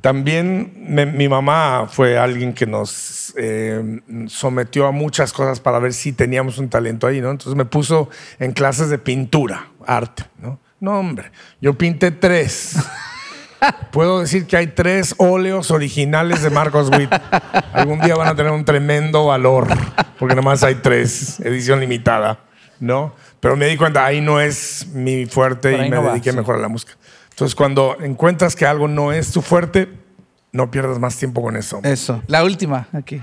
también 0.02 0.74
me- 0.86 1.06
mi 1.06 1.30
mamá 1.30 1.86
fue 1.88 2.18
alguien 2.18 2.52
que 2.52 2.66
nos 2.66 3.32
eh, 3.38 4.02
sometió 4.26 4.86
a 4.86 4.90
muchas 4.92 5.32
cosas 5.32 5.60
para 5.60 5.78
ver 5.78 5.94
si 5.94 6.12
teníamos 6.12 6.58
un 6.58 6.68
talento 6.68 7.06
ahí, 7.06 7.22
¿no? 7.22 7.30
Entonces 7.30 7.56
me 7.56 7.64
puso 7.64 8.10
en 8.38 8.52
clases 8.52 8.90
de 8.90 8.98
pintura, 8.98 9.68
arte, 9.86 10.24
¿no? 10.42 10.58
No, 10.84 10.98
hombre, 10.98 11.32
yo 11.62 11.72
pinté 11.78 12.10
tres. 12.10 12.76
Puedo 13.90 14.20
decir 14.20 14.46
que 14.46 14.58
hay 14.58 14.66
tres 14.66 15.14
óleos 15.16 15.70
originales 15.70 16.42
de 16.42 16.50
Marcos 16.50 16.90
Witt. 16.90 17.10
Algún 17.72 18.00
día 18.00 18.14
van 18.16 18.28
a 18.28 18.36
tener 18.36 18.52
un 18.52 18.66
tremendo 18.66 19.24
valor, 19.24 19.68
porque 20.18 20.34
nomás 20.34 20.62
hay 20.62 20.74
tres, 20.74 21.40
edición 21.40 21.80
limitada, 21.80 22.40
¿no? 22.80 23.14
Pero 23.40 23.56
me 23.56 23.64
di 23.64 23.78
cuenta, 23.78 24.04
ahí 24.04 24.20
no 24.20 24.42
es 24.42 24.88
mi 24.92 25.24
fuerte 25.24 25.70
Por 25.70 25.86
y 25.86 25.88
me 25.88 25.96
no 25.96 26.02
va, 26.02 26.10
dediqué 26.10 26.32
sí. 26.32 26.38
a 26.38 26.56
la 26.58 26.68
música. 26.68 26.92
Entonces, 27.30 27.54
cuando 27.54 27.96
encuentras 28.02 28.54
que 28.54 28.66
algo 28.66 28.86
no 28.86 29.10
es 29.10 29.32
tu 29.32 29.40
fuerte, 29.40 29.88
no 30.52 30.70
pierdas 30.70 30.98
más 30.98 31.16
tiempo 31.16 31.40
con 31.40 31.56
eso. 31.56 31.80
Eso. 31.82 32.22
La 32.26 32.44
última 32.44 32.88
aquí. 32.92 33.22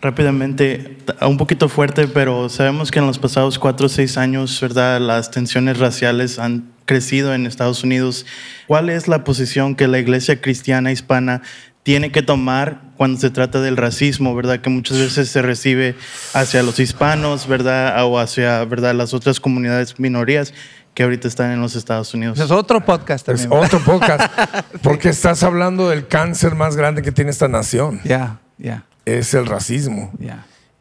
Rápidamente, 0.00 0.98
un 1.22 1.36
poquito 1.36 1.68
fuerte, 1.68 2.06
pero 2.06 2.48
sabemos 2.48 2.90
que 2.90 2.98
en 2.98 3.06
los 3.06 3.18
pasados 3.18 3.58
cuatro 3.58 3.86
o 3.86 3.88
seis 3.88 4.16
años, 4.16 4.60
¿verdad? 4.60 5.00
Las 5.00 5.30
tensiones 5.30 5.78
raciales 5.78 6.38
han 6.38 6.70
crecido 6.84 7.34
en 7.34 7.46
Estados 7.46 7.82
Unidos. 7.82 8.24
¿Cuál 8.66 8.90
es 8.90 9.08
la 9.08 9.24
posición 9.24 9.74
que 9.74 9.88
la 9.88 9.98
iglesia 9.98 10.40
cristiana 10.40 10.92
hispana 10.92 11.42
tiene 11.82 12.12
que 12.12 12.22
tomar 12.22 12.80
cuando 12.96 13.18
se 13.18 13.30
trata 13.30 13.60
del 13.60 13.76
racismo, 13.76 14.34
verdad? 14.34 14.60
Que 14.60 14.70
muchas 14.70 14.98
veces 14.98 15.28
se 15.28 15.42
recibe 15.42 15.96
hacia 16.32 16.62
los 16.62 16.78
hispanos, 16.78 17.46
¿verdad? 17.48 18.04
O 18.04 18.18
hacia, 18.18 18.64
¿verdad? 18.64 18.94
Las 18.94 19.14
otras 19.14 19.40
comunidades 19.40 19.98
minorías 19.98 20.54
que 20.94 21.02
ahorita 21.04 21.28
están 21.28 21.52
en 21.52 21.60
los 21.60 21.76
Estados 21.76 22.12
Unidos. 22.14 22.38
Es 22.40 22.50
otro 22.50 22.84
podcast 22.84 23.28
Es 23.28 23.42
también. 23.42 23.64
otro 23.64 23.78
podcast. 23.80 24.32
Porque 24.82 25.10
estás 25.10 25.42
hablando 25.42 25.88
del 25.90 26.08
cáncer 26.08 26.54
más 26.54 26.76
grande 26.76 27.02
que 27.02 27.12
tiene 27.12 27.30
esta 27.30 27.46
nación. 27.48 28.00
Ya, 28.04 28.38
ya, 28.58 28.84
Es 29.16 29.34
el 29.34 29.46
racismo. 29.46 30.12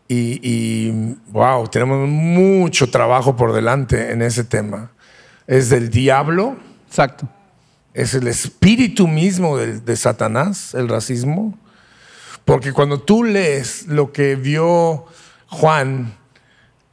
Y, 0.07 0.39
y, 0.41 1.15
wow, 1.29 1.67
tenemos 1.67 2.07
mucho 2.07 2.89
trabajo 2.89 3.35
por 3.35 3.53
delante 3.53 4.11
en 4.11 4.21
ese 4.21 4.43
tema. 4.43 4.91
Es 5.47 5.69
del 5.69 5.89
diablo, 5.89 6.57
Exacto. 6.87 7.27
es 7.93 8.13
el 8.13 8.27
espíritu 8.27 9.07
mismo 9.07 9.57
de, 9.57 9.79
de 9.79 9.95
Satanás, 9.95 10.73
el 10.73 10.87
racismo. 10.89 11.57
Porque 12.45 12.71
cuando 12.71 13.01
tú 13.01 13.23
lees 13.23 13.87
lo 13.87 14.13
que 14.13 14.35
vio 14.35 15.05
Juan 15.47 16.13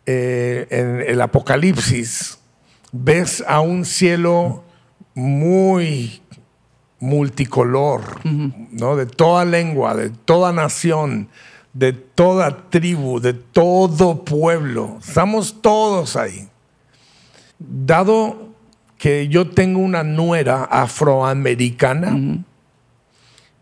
eh, 0.07 0.67
en 0.71 1.01
el 1.01 1.21
Apocalipsis, 1.21 2.39
ves 2.93 3.43
a 3.47 3.61
un 3.61 3.85
cielo 3.85 4.65
muy 5.15 6.21
multicolor, 7.05 8.03
¿no? 8.25 8.97
De 8.97 9.07
toda 9.07 9.45
lengua, 9.45 9.95
de 9.95 10.11
toda 10.11 10.53
nación, 10.53 11.29
de 11.73 11.93
toda 11.93 12.71
tribu, 12.71 13.21
de 13.21 13.33
todo 13.35 14.25
pueblo. 14.25 14.99
Estamos 15.01 15.61
todos 15.61 16.17
ahí. 16.17 16.49
Dado 17.59 18.49
que 18.99 19.29
yo 19.29 19.51
tengo 19.51 19.81
una 19.81 20.03
nuera 20.03 20.65
afroamericana 20.65 22.43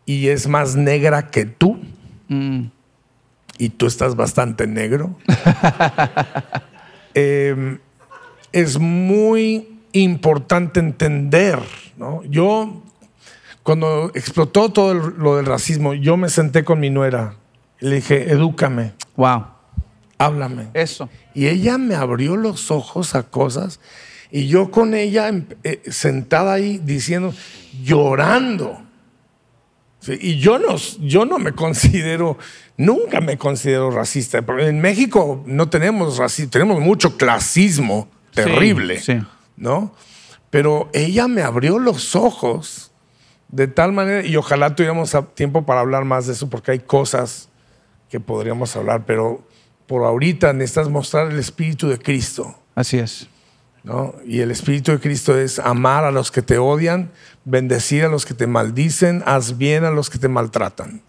y 0.07 0.29
es 0.29 0.47
más 0.47 0.77
negra 0.77 1.31
que 1.31 1.45
tú, 1.47 1.79
Mm, 2.33 2.71
y 3.59 3.69
tú 3.69 3.87
estás 3.87 4.17
bastante 4.17 4.67
negro, 4.67 5.15
eh, 7.15 7.79
es 8.53 8.79
muy 8.79 9.69
importante 9.93 10.81
entender, 10.81 11.59
¿no? 11.99 12.25
Yo, 12.25 12.83
cuando 13.63 14.11
explotó 14.15 14.71
todo 14.71 14.95
lo 14.95 15.37
del 15.37 15.47
racismo, 15.47 15.95
yo 15.95 16.17
me 16.17 16.29
senté 16.29 16.65
con 16.65 16.81
mi 16.81 16.91
nuera 16.91 17.35
y 17.81 17.87
le 17.89 17.97
dije, 17.97 18.31
edúcame, 18.31 18.93
Wow. 19.17 19.45
háblame. 20.19 20.69
Eso. 20.75 21.09
Y 21.35 21.47
ella 21.49 21.79
me 21.79 21.95
abrió 21.95 22.37
los 22.37 22.71
ojos 22.71 23.15
a 23.15 23.25
cosas 23.25 23.81
y 24.31 24.47
yo 24.49 24.71
con 24.71 24.95
ella 24.95 25.29
em- 25.29 25.47
eh, 25.63 25.83
sentada 25.91 26.55
ahí 26.55 26.79
diciendo, 26.83 27.35
llorando. 27.83 28.79
Sí, 30.01 30.19
y 30.21 30.39
yo 30.39 30.59
no, 30.59 30.77
yo 31.01 31.25
no 31.25 31.39
me 31.39 31.53
considero, 31.53 32.37
nunca 32.77 33.21
me 33.21 33.39
considero 33.39 33.91
racista. 33.91 34.43
Pero 34.43 34.67
En 34.67 34.81
México 34.81 35.43
no 35.47 35.69
tenemos 35.69 36.19
racismo, 36.19 36.51
tenemos 36.51 36.81
mucho 36.81 37.17
clasismo 37.17 38.09
terrible, 38.35 39.01
sí. 39.01 39.19
¿no? 39.57 39.95
Pero 40.51 40.89
ella 40.93 41.29
me 41.29 41.43
abrió 41.43 41.79
los 41.79 42.17
ojos 42.17 42.92
de 43.53 43.69
tal 43.69 43.93
manera, 43.93 44.27
y 44.27 44.35
ojalá 44.37 44.75
tuviéramos 44.75 45.17
tiempo 45.35 45.65
para 45.65 45.81
hablar 45.81 46.05
más 46.05 46.27
de 46.27 46.33
eso, 46.33 46.51
porque 46.51 46.73
hay 46.73 46.79
cosas 46.81 47.49
que 48.09 48.19
podríamos 48.19 48.75
hablar, 48.75 49.05
pero 49.07 49.43
por 49.87 50.05
ahorita 50.05 50.53
necesitas 50.55 50.89
mostrar 50.89 51.31
el 51.31 51.39
Espíritu 51.39 51.89
de 51.89 51.99
Cristo. 51.99 52.57
Así 52.75 52.99
es. 52.99 53.29
¿no? 53.85 54.15
Y 54.25 54.41
el 54.41 54.51
Espíritu 54.51 54.93
de 54.93 55.01
Cristo 55.01 55.37
es 55.39 55.59
amar 55.59 56.05
a 56.05 56.11
los 56.11 56.31
que 56.31 56.41
te 56.41 56.59
odian, 56.59 57.11
bendecir 57.45 58.05
a 58.05 58.09
los 58.09 58.25
que 58.25 58.33
te 58.35 58.47
maldicen, 58.47 59.23
haz 59.27 59.59
bien 59.59 59.85
a 59.85 59.91
los 59.91 60.09
que 60.09 60.19
te 60.19 60.29
maltratan. 60.29 61.03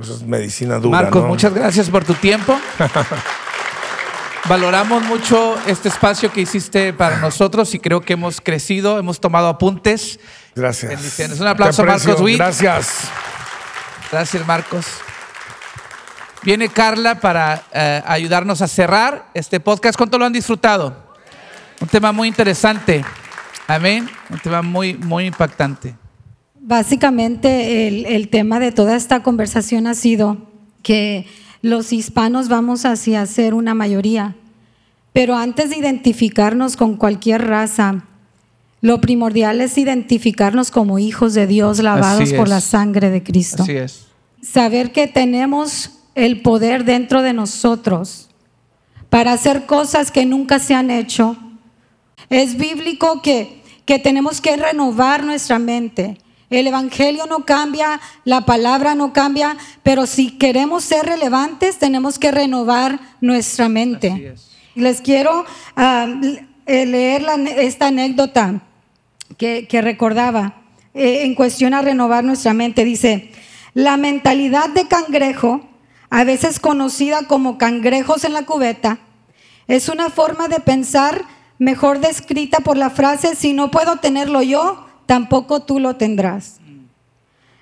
Eso 0.00 0.14
es 0.14 0.22
medicina 0.22 0.78
dura. 0.78 1.02
Marcos, 1.02 1.22
¿no? 1.22 1.28
muchas 1.28 1.54
gracias 1.54 1.90
por 1.90 2.04
tu 2.04 2.14
tiempo. 2.14 2.56
Valoramos 4.46 5.02
mucho 5.04 5.56
este 5.66 5.88
espacio 5.88 6.30
que 6.30 6.42
hiciste 6.42 6.92
para 6.92 7.16
nosotros 7.16 7.74
y 7.74 7.78
creo 7.78 8.02
que 8.02 8.12
hemos 8.12 8.42
crecido, 8.42 8.98
hemos 8.98 9.18
tomado 9.18 9.48
apuntes. 9.48 10.20
Gracias. 10.54 10.90
Bendiciones. 10.90 11.40
Un 11.40 11.46
aplauso 11.46 11.82
a. 11.82 11.86
Marcos 11.86 12.20
Witt. 12.20 12.36
Gracias. 12.36 13.08
Gracias, 14.12 14.46
Marcos. 14.46 14.84
Viene 16.42 16.68
Carla 16.68 17.20
para 17.20 17.62
eh, 17.72 18.02
ayudarnos 18.04 18.60
a 18.60 18.68
cerrar 18.68 19.30
este 19.32 19.60
podcast. 19.60 19.96
¿Cuánto 19.96 20.18
lo 20.18 20.26
han 20.26 20.32
disfrutado? 20.34 20.94
Un 21.80 21.88
tema 21.88 22.12
muy 22.12 22.28
interesante. 22.28 23.02
Amén. 23.66 24.10
Un 24.28 24.38
tema 24.40 24.60
muy, 24.60 24.92
muy 24.92 25.24
impactante. 25.24 25.94
Básicamente 26.60 27.88
el, 27.88 28.04
el 28.04 28.28
tema 28.28 28.60
de 28.60 28.72
toda 28.72 28.94
esta 28.94 29.22
conversación 29.22 29.86
ha 29.86 29.94
sido 29.94 30.36
que 30.82 31.26
los 31.64 31.94
hispanos 31.94 32.48
vamos 32.48 32.84
hacia 32.84 33.24
ser 33.24 33.54
una 33.54 33.72
mayoría, 33.72 34.36
pero 35.14 35.34
antes 35.34 35.70
de 35.70 35.78
identificarnos 35.78 36.76
con 36.76 36.98
cualquier 36.98 37.46
raza, 37.46 38.04
lo 38.82 39.00
primordial 39.00 39.62
es 39.62 39.78
identificarnos 39.78 40.70
como 40.70 40.98
hijos 40.98 41.32
de 41.32 41.46
Dios 41.46 41.78
lavados 41.78 42.34
por 42.34 42.48
la 42.48 42.60
sangre 42.60 43.08
de 43.08 43.22
Cristo. 43.22 43.62
Así 43.62 43.78
es. 43.78 44.04
Saber 44.42 44.92
que 44.92 45.06
tenemos 45.06 45.92
el 46.14 46.42
poder 46.42 46.84
dentro 46.84 47.22
de 47.22 47.32
nosotros 47.32 48.28
para 49.08 49.32
hacer 49.32 49.64
cosas 49.64 50.10
que 50.10 50.26
nunca 50.26 50.58
se 50.58 50.74
han 50.74 50.90
hecho. 50.90 51.34
Es 52.28 52.58
bíblico 52.58 53.22
que, 53.22 53.62
que 53.86 53.98
tenemos 53.98 54.42
que 54.42 54.54
renovar 54.58 55.24
nuestra 55.24 55.58
mente. 55.58 56.18
El 56.56 56.66
Evangelio 56.66 57.26
no 57.26 57.44
cambia, 57.44 58.00
la 58.24 58.42
palabra 58.42 58.94
no 58.94 59.12
cambia, 59.12 59.56
pero 59.82 60.06
si 60.06 60.32
queremos 60.38 60.84
ser 60.84 61.06
relevantes 61.06 61.78
tenemos 61.78 62.18
que 62.18 62.30
renovar 62.30 62.98
nuestra 63.20 63.68
mente. 63.68 64.34
Les 64.74 65.00
quiero 65.00 65.44
eh, 65.76 66.86
leer 66.86 67.22
la- 67.22 67.34
esta 67.34 67.86
anécdota 67.88 68.60
que, 69.36 69.66
que 69.68 69.80
recordaba 69.82 70.62
eh, 70.94 71.24
en 71.24 71.34
cuestión 71.34 71.74
a 71.74 71.82
renovar 71.82 72.24
nuestra 72.24 72.54
mente. 72.54 72.84
Dice, 72.84 73.30
la 73.74 73.96
mentalidad 73.96 74.68
de 74.70 74.86
cangrejo, 74.86 75.68
a 76.10 76.24
veces 76.24 76.60
conocida 76.60 77.26
como 77.26 77.58
cangrejos 77.58 78.24
en 78.24 78.32
la 78.32 78.42
cubeta, 78.46 78.98
es 79.66 79.88
una 79.88 80.10
forma 80.10 80.48
de 80.48 80.60
pensar 80.60 81.22
mejor 81.58 82.00
descrita 82.00 82.58
por 82.60 82.76
la 82.76 82.90
frase, 82.90 83.34
si 83.34 83.52
no 83.52 83.70
puedo 83.70 83.96
tenerlo 83.96 84.42
yo, 84.42 84.83
tampoco 85.06 85.60
tú 85.60 85.78
lo 85.78 85.96
tendrás. 85.96 86.60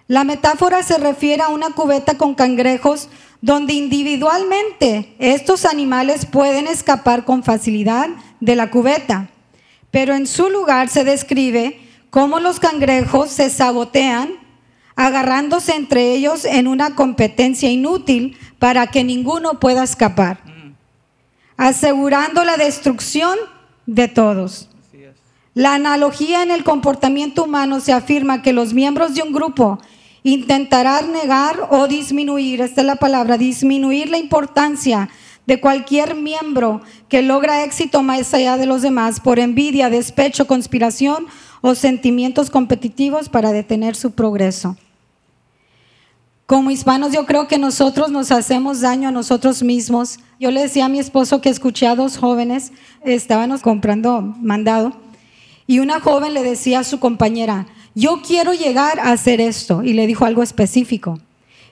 La 0.08 0.24
metáfora 0.24 0.82
se 0.82 0.98
refiere 0.98 1.42
a 1.42 1.48
una 1.48 1.70
cubeta 1.70 2.18
con 2.18 2.34
cangrejos 2.34 3.08
donde 3.40 3.72
individualmente 3.72 5.14
estos 5.18 5.64
animales 5.64 6.26
pueden 6.26 6.66
escapar 6.66 7.24
con 7.24 7.42
facilidad 7.42 8.08
de 8.40 8.56
la 8.56 8.70
cubeta, 8.70 9.30
pero 9.90 10.14
en 10.14 10.26
su 10.26 10.48
lugar 10.50 10.88
se 10.88 11.04
describe 11.04 11.80
cómo 12.10 12.40
los 12.40 12.60
cangrejos 12.60 13.30
se 13.30 13.50
sabotean 13.50 14.42
agarrándose 14.96 15.74
entre 15.74 16.12
ellos 16.12 16.44
en 16.44 16.68
una 16.68 16.94
competencia 16.94 17.70
inútil 17.70 18.36
para 18.58 18.86
que 18.88 19.04
ninguno 19.04 19.58
pueda 19.58 19.82
escapar, 19.82 20.40
asegurando 21.56 22.44
la 22.44 22.56
destrucción 22.56 23.38
de 23.86 24.08
todos. 24.08 24.68
La 25.54 25.74
analogía 25.74 26.42
en 26.42 26.50
el 26.50 26.64
comportamiento 26.64 27.44
humano 27.44 27.80
se 27.80 27.92
afirma 27.92 28.40
que 28.40 28.54
los 28.54 28.72
miembros 28.72 29.14
de 29.14 29.22
un 29.22 29.32
grupo 29.32 29.78
intentarán 30.22 31.12
negar 31.12 31.68
o 31.70 31.88
disminuir, 31.88 32.60
esta 32.60 32.80
es 32.80 32.86
la 32.86 32.96
palabra, 32.96 33.36
disminuir 33.36 34.08
la 34.08 34.18
importancia 34.18 35.10
de 35.46 35.60
cualquier 35.60 36.14
miembro 36.14 36.80
que 37.08 37.20
logra 37.20 37.64
éxito 37.64 38.02
más 38.02 38.32
allá 38.32 38.56
de 38.56 38.66
los 38.66 38.82
demás 38.82 39.20
por 39.20 39.38
envidia, 39.38 39.90
despecho, 39.90 40.46
conspiración 40.46 41.26
o 41.60 41.74
sentimientos 41.74 42.48
competitivos 42.48 43.28
para 43.28 43.52
detener 43.52 43.94
su 43.96 44.12
progreso. 44.12 44.76
Como 46.46 46.70
hispanos 46.70 47.12
yo 47.12 47.26
creo 47.26 47.48
que 47.48 47.58
nosotros 47.58 48.10
nos 48.10 48.30
hacemos 48.30 48.80
daño 48.80 49.08
a 49.08 49.12
nosotros 49.12 49.62
mismos. 49.62 50.18
Yo 50.38 50.50
le 50.50 50.62
decía 50.62 50.86
a 50.86 50.88
mi 50.88 50.98
esposo 50.98 51.40
que 51.40 51.48
escuché 51.48 51.86
a 51.86 51.96
dos 51.96 52.18
jóvenes, 52.18 52.72
estábamos 53.04 53.62
comprando 53.62 54.20
mandado, 54.20 54.92
y 55.66 55.78
una 55.78 56.00
joven 56.00 56.34
le 56.34 56.42
decía 56.42 56.80
a 56.80 56.84
su 56.84 57.00
compañera, 57.00 57.66
yo 57.94 58.22
quiero 58.26 58.54
llegar 58.54 59.00
a 59.00 59.12
hacer 59.12 59.40
esto, 59.40 59.82
y 59.82 59.92
le 59.92 60.06
dijo 60.06 60.24
algo 60.24 60.42
específico. 60.42 61.18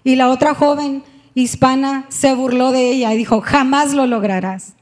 Y 0.05 0.16
la 0.16 0.28
otra 0.28 0.55
joven 0.55 1.03
hispana 1.34 2.07
se 2.09 2.34
burló 2.34 2.72
de 2.72 2.91
ella 2.91 3.12
y 3.14 3.18
dijo, 3.18 3.41
jamás 3.41 3.93
lo 3.93 4.07
lograrás. 4.07 4.74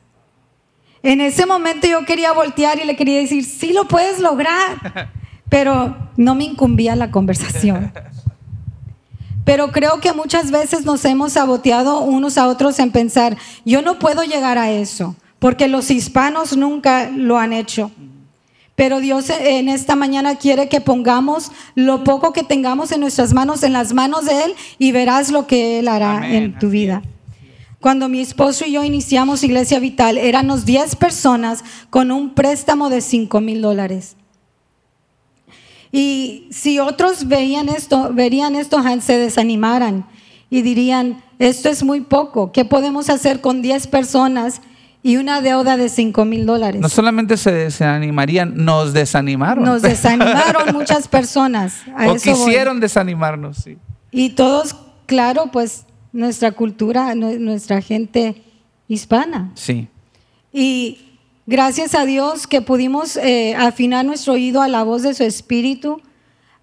En 1.02 1.20
ese 1.20 1.46
momento 1.46 1.86
yo 1.86 2.04
quería 2.04 2.32
voltear 2.32 2.80
y 2.80 2.84
le 2.84 2.96
quería 2.96 3.18
decir, 3.18 3.44
sí 3.44 3.72
lo 3.72 3.86
puedes 3.86 4.18
lograr, 4.18 5.10
pero 5.48 5.96
no 6.16 6.34
me 6.34 6.44
incumbía 6.44 6.96
la 6.96 7.10
conversación. 7.10 7.92
Pero 9.44 9.72
creo 9.72 10.00
que 10.00 10.12
muchas 10.12 10.50
veces 10.50 10.84
nos 10.84 11.04
hemos 11.04 11.32
saboteado 11.32 12.00
unos 12.00 12.36
a 12.36 12.48
otros 12.48 12.78
en 12.80 12.90
pensar, 12.90 13.36
yo 13.64 13.80
no 13.80 13.98
puedo 13.98 14.22
llegar 14.22 14.58
a 14.58 14.70
eso, 14.70 15.16
porque 15.38 15.68
los 15.68 15.90
hispanos 15.90 16.56
nunca 16.56 17.08
lo 17.10 17.38
han 17.38 17.52
hecho. 17.52 17.90
Pero 18.78 19.00
Dios 19.00 19.28
en 19.28 19.68
esta 19.68 19.96
mañana 19.96 20.36
quiere 20.36 20.68
que 20.68 20.80
pongamos 20.80 21.50
lo 21.74 22.04
poco 22.04 22.32
que 22.32 22.44
tengamos 22.44 22.92
en 22.92 23.00
nuestras 23.00 23.34
manos 23.34 23.64
en 23.64 23.72
las 23.72 23.92
manos 23.92 24.26
de 24.26 24.44
Él 24.44 24.54
y 24.78 24.92
verás 24.92 25.32
lo 25.32 25.48
que 25.48 25.80
Él 25.80 25.88
hará 25.88 26.18
Amén, 26.18 26.32
en 26.32 26.58
tu 26.60 26.70
vida. 26.70 27.02
Cuando 27.80 28.08
mi 28.08 28.20
esposo 28.20 28.64
y 28.64 28.70
yo 28.70 28.84
iniciamos 28.84 29.42
Iglesia 29.42 29.80
Vital, 29.80 30.16
éramos 30.16 30.64
10 30.64 30.94
personas 30.94 31.64
con 31.90 32.12
un 32.12 32.34
préstamo 32.34 32.88
de 32.88 33.00
5 33.00 33.40
mil 33.40 33.62
dólares. 33.62 34.14
Y 35.90 36.46
si 36.52 36.78
otros 36.78 37.26
veían 37.26 37.68
esto, 37.68 38.14
verían 38.14 38.54
esto, 38.54 38.80
se 39.00 39.18
desanimaran 39.18 40.06
y 40.50 40.62
dirían, 40.62 41.20
esto 41.40 41.68
es 41.68 41.82
muy 41.82 42.02
poco, 42.02 42.52
¿qué 42.52 42.64
podemos 42.64 43.10
hacer 43.10 43.40
con 43.40 43.60
10 43.60 43.88
personas 43.88 44.60
y 45.08 45.16
una 45.16 45.40
deuda 45.40 45.78
de 45.78 45.88
5 45.88 46.26
mil 46.26 46.44
dólares? 46.44 46.82
No 46.82 46.90
solamente 46.90 47.38
se 47.38 47.50
desanimarían, 47.50 48.52
nos 48.62 48.92
desanimaron. 48.92 49.64
Nos 49.64 49.80
desanimaron 49.80 50.72
muchas 50.74 51.08
personas. 51.08 51.76
A 51.96 52.08
o 52.08 52.14
eso 52.14 52.30
voy. 52.36 52.44
quisieron 52.44 52.78
desanimarnos, 52.78 53.56
sí. 53.56 53.78
Y 54.10 54.30
todos, 54.30 54.76
claro, 55.06 55.46
pues 55.50 55.86
nuestra 56.12 56.52
cultura, 56.52 57.14
nu- 57.14 57.38
nuestra 57.38 57.80
gente 57.80 58.42
hispana. 58.86 59.50
Sí. 59.54 59.88
Y 60.52 60.98
gracias 61.46 61.94
a 61.94 62.04
Dios 62.04 62.46
que 62.46 62.60
pudimos 62.60 63.16
eh, 63.16 63.54
afinar 63.56 64.04
nuestro 64.04 64.34
oído 64.34 64.60
a 64.60 64.68
la 64.68 64.82
voz 64.82 65.00
de 65.02 65.14
su 65.14 65.24
espíritu, 65.24 66.02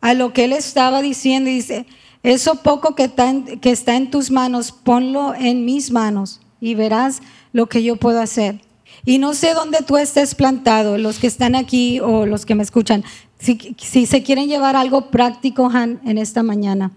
a 0.02 0.14
lo 0.14 0.34
que 0.34 0.44
Él 0.46 0.54
estaba 0.54 1.02
diciendo. 1.02 1.50
Y 1.50 1.56
dice, 1.56 1.88
eso 2.22 2.62
poco 2.62 2.94
que 2.94 3.06
está, 3.06 3.28
en, 3.32 3.60
que 3.60 3.72
está 3.72 3.96
en 3.96 4.12
tus 4.12 4.30
manos, 4.30 4.72
ponlo 4.72 5.34
en 5.34 5.66
mis 5.66 5.90
manos 5.90 6.42
y 6.60 6.76
verás 6.76 7.22
lo 7.54 7.68
que 7.68 7.84
yo 7.84 7.96
puedo 7.96 8.22
hacer. 8.22 8.62
Y 9.06 9.18
no 9.18 9.34
sé 9.34 9.54
dónde 9.54 9.80
tú 9.86 9.98
estés 9.98 10.36
plantado, 10.36 10.98
los 10.98 11.20
que 11.20 11.28
están 11.28 11.56
aquí 11.56 12.00
o 12.00 12.26
los 12.26 12.46
que 12.46 12.56
me 12.56 12.64
escuchan, 12.64 13.04
si, 13.40 13.76
si 13.78 14.06
se 14.06 14.24
quieren 14.24 14.48
llevar 14.48 14.76
algo 14.76 15.12
práctico, 15.12 15.70
Han, 15.72 16.00
en 16.06 16.18
esta 16.18 16.44
mañana. 16.44 16.92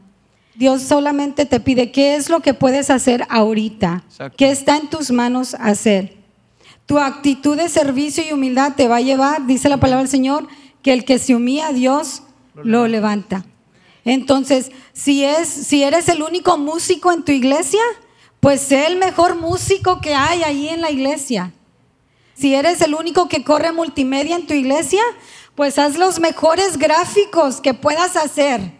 Dios 0.55 0.83
solamente 0.83 1.47
te 1.47 1.61
pide 1.61 1.93
qué 1.93 2.17
es 2.17 2.29
lo 2.29 2.41
que 2.41 2.55
puedes 2.55 2.91
hacer 2.91 3.25
ahorita, 3.29 4.03
Exacto. 4.09 4.37
qué 4.37 4.51
está 4.51 4.77
en 4.77 4.91
tus 4.91 5.11
manos 5.11 5.55
hacer. 5.55 6.17
Tu 6.87 6.99
actitud 6.99 7.57
de 7.57 7.69
servicio 7.69 8.25
y 8.29 8.33
humildad 8.33 8.73
te 8.75 8.89
va 8.89 8.97
a 8.97 9.01
llevar, 9.01 9.47
dice 9.47 9.69
la 9.69 9.77
palabra 9.77 10.03
del 10.03 10.11
Señor, 10.11 10.49
que 10.83 10.93
el 10.93 11.05
que 11.05 11.19
se 11.19 11.35
humilla 11.35 11.69
a 11.69 11.73
Dios 11.73 12.23
lo 12.55 12.89
levanta. 12.89 13.45
Entonces, 14.05 14.73
si, 14.93 15.23
es, 15.23 15.49
si 15.49 15.83
eres 15.83 16.09
el 16.09 16.23
único 16.23 16.57
músico 16.57 17.13
en 17.13 17.25
tu 17.25 17.31
iglesia, 17.31 17.83
pues 18.41 18.61
sé 18.61 18.87
el 18.87 18.97
mejor 18.97 19.37
músico 19.37 20.01
que 20.01 20.15
hay 20.15 20.43
ahí 20.43 20.69
en 20.69 20.81
la 20.81 20.91
iglesia. 20.91 21.53
Si 22.35 22.55
eres 22.55 22.81
el 22.81 22.95
único 22.95 23.29
que 23.29 23.43
corre 23.43 23.73
multimedia 23.73 24.37
en 24.37 24.47
tu 24.47 24.55
iglesia, 24.55 25.03
pues 25.57 25.79
haz 25.79 25.97
los 25.99 26.21
mejores 26.21 26.79
gráficos 26.79 27.61
que 27.61 27.75
puedas 27.75 28.17
hacer. 28.17 28.73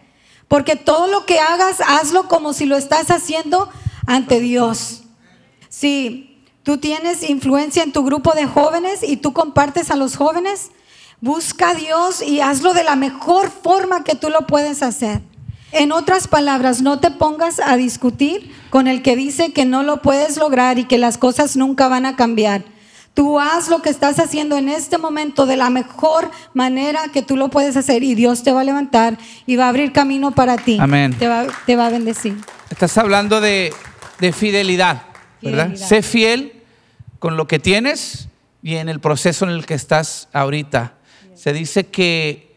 Porque 0.47 0.77
todo 0.77 1.09
lo 1.09 1.27
que 1.27 1.41
hagas, 1.41 1.81
hazlo 1.81 2.29
como 2.29 2.53
si 2.53 2.67
lo 2.67 2.77
estás 2.77 3.11
haciendo 3.11 3.69
ante 4.07 4.41
Dios. 4.41 5.03
Si 5.69 6.45
tú 6.63 6.79
tienes 6.79 7.29
influencia 7.29 7.83
en 7.83 7.93
tu 7.93 8.05
grupo 8.05 8.33
de 8.33 8.47
jóvenes 8.47 9.03
y 9.03 9.17
tú 9.17 9.33
compartes 9.33 9.91
a 9.91 9.97
los 9.97 10.17
jóvenes, 10.17 10.71
busca 11.21 11.71
a 11.71 11.75
Dios 11.75 12.23
y 12.23 12.41
hazlo 12.41 12.75
de 12.75 12.85
la 12.85 12.95
mejor 12.95 13.51
forma 13.51 14.05
que 14.05 14.15
tú 14.15 14.31
lo 14.31 14.47
puedes 14.47 14.83
hacer. 14.83 15.21
En 15.73 15.93
otras 15.93 16.29
palabras, 16.29 16.81
no 16.81 16.99
te 16.99 17.11
pongas 17.11 17.61
a 17.61 17.77
discutir 17.77 18.55
con 18.71 18.87
el 18.87 19.03
que 19.03 19.17
dice 19.17 19.53
que 19.53 19.65
no 19.65 19.83
lo 19.83 20.01
puedes 20.01 20.37
lograr 20.37 20.79
y 20.79 20.85
que 20.85 20.99
las 20.99 21.19
cosas 21.19 21.57
nunca 21.57 21.89
van 21.89 22.07
a 22.07 22.17
cambiar. 22.17 22.65
Tú 23.13 23.41
haz 23.41 23.69
lo 23.69 23.83
que 23.83 23.91
estás 23.91 24.19
haciendo 24.21 24.57
en 24.57 24.69
este 24.69 24.97
momento 24.97 25.45
de 25.45 25.57
la 25.57 25.71
mejor 25.71 26.31
manera 26.55 27.09
que 27.13 27.21
tú 27.21 27.37
lo 27.37 27.49
puedes 27.49 27.77
hacer 27.77 28.03
y 28.03 28.15
Dios 28.15 28.45
te 28.45 28.53
va 28.53 28.61
a 28.61 28.65
levantar 28.65 29.19
y 29.45 29.57
va 29.57 29.67
a 29.67 29.69
abrir 29.71 29.93
camino 29.93 30.31
para 30.31 30.57
ti. 30.57 30.79
Amén. 30.81 31.15
Te 31.19 31.27
va, 31.27 31.47
te 31.67 31.75
va 31.75 31.87
a 31.87 31.91
bendecir. 31.91 32.37
Estás 32.71 32.97
hablando 32.97 33.41
de, 33.41 33.73
de 34.21 34.33
fidelidad, 34.33 35.03
¿verdad? 35.43 35.75
Sé 35.75 36.03
fiel 36.03 36.63
con 37.19 37.37
lo 37.37 37.49
que 37.49 37.59
tienes 37.59 38.29
y 38.63 38.77
en 38.77 38.89
el 38.89 39.01
proceso 39.01 39.45
en 39.45 39.51
el 39.51 39.67
que 39.67 39.75
estás 39.75 40.29
ahorita. 40.33 40.95
Se 41.35 41.53
dice 41.53 41.87
que 41.87 42.48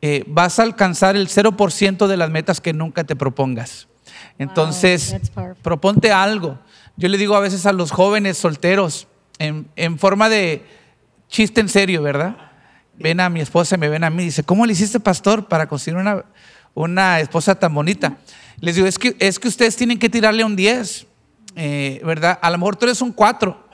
eh, 0.00 0.24
vas 0.26 0.58
a 0.58 0.62
alcanzar 0.62 1.16
el 1.16 1.28
0% 1.28 2.06
de 2.06 2.16
las 2.16 2.30
metas 2.30 2.60
que 2.60 2.72
nunca 2.72 3.04
te 3.04 3.16
propongas. 3.16 3.88
Entonces, 4.38 5.16
proponte 5.62 6.12
algo. 6.12 6.58
Yo 6.96 7.08
le 7.08 7.18
digo 7.18 7.34
a 7.36 7.40
veces 7.40 7.66
a 7.66 7.72
los 7.72 7.90
jóvenes 7.90 8.38
solteros, 8.38 9.08
en, 9.38 9.68
en 9.76 9.98
forma 9.98 10.28
de 10.28 10.64
chiste 11.28 11.60
en 11.60 11.68
serio, 11.68 12.02
¿verdad? 12.02 12.36
Ven 12.96 13.20
a 13.20 13.28
mi 13.28 13.40
esposa 13.40 13.76
y 13.76 13.78
me 13.78 13.88
ven 13.88 14.04
a 14.04 14.10
mí. 14.10 14.24
Dice, 14.24 14.42
¿cómo 14.42 14.66
le 14.66 14.72
hiciste, 14.72 14.98
pastor, 14.98 15.46
para 15.46 15.68
conseguir 15.68 15.98
una, 15.98 16.24
una 16.74 17.20
esposa 17.20 17.54
tan 17.54 17.74
bonita? 17.74 18.16
Les 18.60 18.74
digo, 18.74 18.86
es 18.88 18.98
que, 18.98 19.16
es 19.20 19.38
que 19.38 19.48
ustedes 19.48 19.76
tienen 19.76 19.98
que 19.98 20.08
tirarle 20.08 20.42
un 20.44 20.56
10, 20.56 21.06
eh, 21.54 22.00
¿verdad? 22.04 22.38
A 22.42 22.50
lo 22.50 22.58
mejor 22.58 22.76
tú 22.76 22.86
eres 22.86 23.00
un 23.00 23.12
4, 23.12 23.68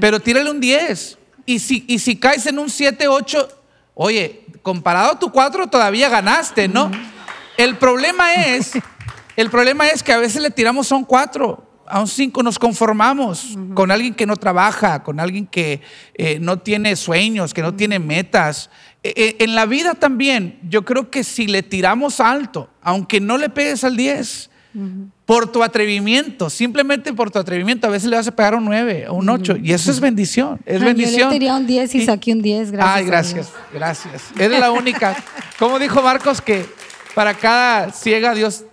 pero 0.00 0.18
tírale 0.20 0.50
un 0.50 0.60
10. 0.60 1.18
Y 1.46 1.58
si, 1.60 1.84
y 1.86 1.98
si 2.00 2.16
caes 2.16 2.46
en 2.46 2.58
un 2.58 2.70
7, 2.70 3.06
8, 3.06 3.48
oye, 3.94 4.44
comparado 4.62 5.12
a 5.12 5.18
tu 5.18 5.30
4 5.30 5.68
todavía 5.68 6.08
ganaste, 6.08 6.68
¿no? 6.68 6.90
El 7.56 7.76
problema 7.76 8.34
es, 8.34 8.72
el 9.36 9.50
problema 9.50 9.88
es 9.88 10.02
que 10.02 10.12
a 10.12 10.18
veces 10.18 10.42
le 10.42 10.50
tiramos 10.50 10.90
a 10.92 10.96
un 10.96 11.04
4, 11.04 11.70
a 11.86 12.00
un 12.00 12.08
5 12.08 12.42
nos 12.42 12.58
conformamos 12.58 13.58
con 13.74 13.90
alguien 13.90 14.14
que 14.14 14.26
no 14.26 14.36
trabaja, 14.36 15.02
con 15.02 15.20
alguien 15.20 15.46
que 15.46 15.82
eh, 16.14 16.38
no 16.40 16.58
tiene 16.60 16.96
sueños, 16.96 17.52
que 17.52 17.62
no 17.62 17.74
tiene 17.74 17.98
metas. 17.98 18.70
Eh, 19.02 19.12
eh, 19.16 19.36
en 19.40 19.54
la 19.54 19.66
vida 19.66 19.94
también, 19.94 20.58
yo 20.68 20.84
creo 20.84 21.10
que 21.10 21.24
si 21.24 21.46
le 21.46 21.62
tiramos 21.62 22.20
alto, 22.20 22.70
aunque 22.80 23.20
no 23.20 23.38
le 23.38 23.48
pegues 23.48 23.82
al 23.84 23.96
10, 23.96 24.49
por 25.26 25.50
tu 25.50 25.62
atrevimiento, 25.62 26.48
simplemente 26.48 27.12
por 27.12 27.30
tu 27.30 27.38
atrevimiento, 27.38 27.86
a 27.86 27.90
veces 27.90 28.08
le 28.08 28.16
vas 28.16 28.28
a 28.28 28.34
pegar 28.34 28.54
un 28.54 28.64
9 28.64 29.08
o 29.08 29.14
un 29.14 29.28
8 29.28 29.56
y 29.62 29.72
eso 29.72 29.90
es 29.90 30.00
bendición, 30.00 30.60
es 30.64 30.80
Ay, 30.80 30.86
bendición. 30.86 31.32
Yo 31.32 31.38
le 31.38 31.52
un 31.52 31.66
10 31.66 31.94
y 31.94 32.04
saqué 32.04 32.32
un 32.32 32.42
10, 32.42 32.70
gracias. 32.70 32.96
Ay, 32.96 33.04
gracias, 33.04 33.52
gracias. 33.72 34.22
Eres 34.38 34.60
la 34.60 34.70
única. 34.70 35.16
Como 35.58 35.78
dijo 35.78 36.02
Marcos 36.02 36.40
que 36.40 36.66
para 37.14 37.34
cada 37.34 37.90
ciega 37.92 38.34
Dios 38.34 38.64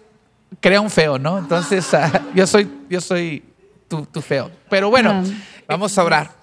crea 0.59 0.81
un 0.81 0.89
feo, 0.89 1.17
¿no? 1.17 1.39
Entonces 1.39 1.91
ah, 1.93 2.21
yo 2.35 2.45
soy, 2.45 2.69
yo 2.89 3.01
soy 3.01 3.43
tu, 3.87 4.05
tu 4.05 4.21
feo. 4.21 4.51
Pero 4.69 4.89
bueno, 4.89 5.23
vamos 5.67 5.97
a 5.97 6.03
orar. 6.03 6.37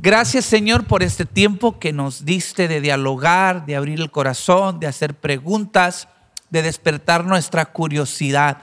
Gracias 0.00 0.44
Señor 0.44 0.84
por 0.84 1.02
este 1.02 1.24
tiempo 1.24 1.78
que 1.78 1.92
nos 1.92 2.24
diste 2.24 2.68
de 2.68 2.80
dialogar, 2.80 3.66
de 3.66 3.76
abrir 3.76 4.00
el 4.00 4.10
corazón, 4.10 4.78
de 4.78 4.86
hacer 4.86 5.14
preguntas, 5.14 6.08
de 6.54 6.62
despertar 6.62 7.24
nuestra 7.24 7.66
curiosidad. 7.66 8.58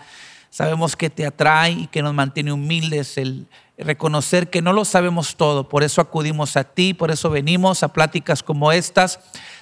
Sabemos 0.49 0.95
que 0.95 1.09
te 1.09 1.25
atrae 1.25 1.71
y 1.71 1.87
que 1.87 2.01
nos 2.01 2.13
mantiene 2.13 2.53
humildes 2.53 3.17
el 3.17 3.47
reconocer 3.77 4.49
que 4.49 4.61
no 4.61 4.71
lo 4.71 4.85
sabemos 4.85 5.35
todo. 5.35 5.67
Por 5.67 5.83
eso 5.83 5.99
acudimos 5.99 6.55
a 6.55 6.63
ti, 6.63 6.93
por 6.93 7.11
eso 7.11 7.29
venimos 7.29 7.83
a 7.83 7.89
pláticas 7.89 8.43
como 8.43 8.71
estas, 8.71 9.19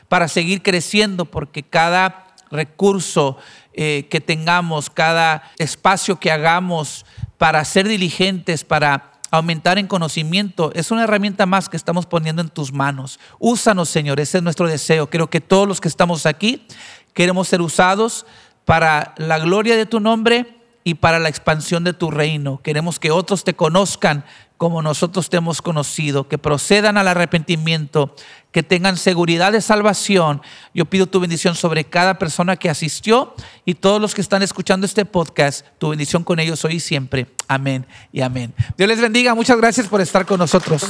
para 0.07 0.27
seguir 0.27 0.61
creciendo, 0.61 1.25
porque 1.25 1.63
cada 1.63 2.27
recurso 2.51 3.37
eh, 3.73 4.07
que 4.11 4.21
tengamos, 4.21 4.91
cada 4.91 5.41
espacio 5.57 6.19
que 6.19 6.31
hagamos 6.31 7.05
para 7.39 7.65
ser 7.65 7.87
diligentes, 7.87 8.63
para 8.63 9.09
aumentar 9.31 9.77
en 9.77 9.87
conocimiento, 9.87 10.71
es 10.73 10.91
una 10.91 11.03
herramienta 11.03 11.45
más 11.45 11.69
que 11.69 11.77
estamos 11.77 12.05
poniendo 12.05 12.41
en 12.41 12.49
tus 12.49 12.71
manos. 12.71 13.19
Úsanos, 13.37 13.89
Señor, 13.89 14.19
ese 14.19 14.37
es 14.37 14.43
nuestro 14.43 14.67
deseo. 14.67 15.09
Creo 15.09 15.29
que 15.29 15.41
todos 15.41 15.67
los 15.67 15.81
que 15.81 15.87
estamos 15.87 16.25
aquí 16.25 16.65
queremos 17.13 17.47
ser 17.47 17.61
usados 17.61 18.25
para 18.65 19.13
la 19.17 19.39
gloria 19.39 19.75
de 19.75 19.85
tu 19.85 19.99
nombre 19.99 20.59
y 20.83 20.95
para 20.95 21.19
la 21.19 21.29
expansión 21.29 21.83
de 21.83 21.93
tu 21.93 22.11
reino. 22.11 22.61
Queremos 22.63 22.99
que 22.99 23.11
otros 23.11 23.43
te 23.43 23.55
conozcan 23.55 24.23
como 24.59 24.81
nosotros 24.81 25.29
te 25.29 25.37
hemos 25.37 25.61
conocido, 25.61 26.27
que 26.27 26.37
procedan 26.37 26.97
al 26.97 27.07
arrepentimiento, 27.07 28.13
que 28.51 28.61
tengan 28.61 28.97
seguridad 28.97 29.53
de 29.53 29.61
salvación. 29.61 30.41
Yo 30.73 30.83
pido 30.83 31.07
tu 31.07 31.21
bendición 31.21 31.55
sobre 31.55 31.85
cada 31.85 32.19
persona 32.19 32.57
que 32.57 32.69
asistió 32.69 33.33
y 33.63 33.75
todos 33.75 34.01
los 34.01 34.13
que 34.13 34.19
están 34.19 34.43
escuchando 34.43 34.85
este 34.85 35.05
podcast, 35.05 35.65
tu 35.77 35.89
bendición 35.89 36.25
con 36.25 36.39
ellos 36.39 36.65
hoy 36.65 36.75
y 36.75 36.79
siempre. 36.81 37.27
Amén 37.47 37.87
y 38.11 38.19
amén. 38.19 38.53
Dios 38.77 38.89
les 38.89 38.99
bendiga. 38.99 39.33
Muchas 39.33 39.57
gracias 39.57 39.87
por 39.87 40.01
estar 40.01 40.25
con 40.25 40.39
nosotros. 40.39 40.85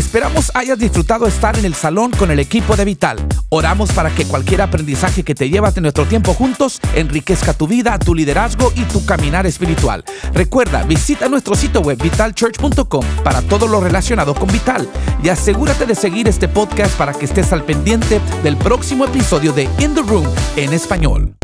Esperamos 0.00 0.50
hayas 0.54 0.78
disfrutado 0.78 1.26
estar 1.26 1.58
en 1.58 1.66
el 1.66 1.74
salón 1.74 2.10
con 2.10 2.30
el 2.30 2.38
equipo 2.38 2.74
de 2.74 2.86
Vital. 2.86 3.18
Oramos 3.50 3.92
para 3.92 4.08
que 4.08 4.24
cualquier 4.24 4.62
aprendizaje 4.62 5.24
que 5.24 5.34
te 5.34 5.50
llevas 5.50 5.74
de 5.74 5.82
nuestro 5.82 6.06
tiempo 6.06 6.32
juntos 6.32 6.80
enriquezca 6.94 7.52
tu 7.52 7.66
vida, 7.68 7.98
tu 7.98 8.14
liderazgo 8.14 8.72
y 8.74 8.84
tu 8.84 9.04
caminar 9.04 9.46
espiritual. 9.46 10.02
Recuerda, 10.32 10.84
visita 10.84 11.28
nuestro 11.28 11.54
sitio 11.54 11.82
web 11.82 12.02
vitalchurch.com 12.02 13.04
para 13.22 13.42
todo 13.42 13.68
lo 13.68 13.82
relacionado 13.82 14.34
con 14.34 14.50
Vital 14.50 14.88
y 15.22 15.28
asegúrate 15.28 15.84
de 15.84 15.94
seguir 15.94 16.28
este 16.28 16.48
podcast 16.48 16.96
para 16.96 17.12
que 17.12 17.26
estés 17.26 17.52
al 17.52 17.62
pendiente 17.64 18.22
del 18.42 18.56
próximo 18.56 19.04
episodio 19.04 19.52
de 19.52 19.64
In 19.80 19.94
the 19.94 20.00
Room 20.00 20.26
en 20.56 20.72
español. 20.72 21.39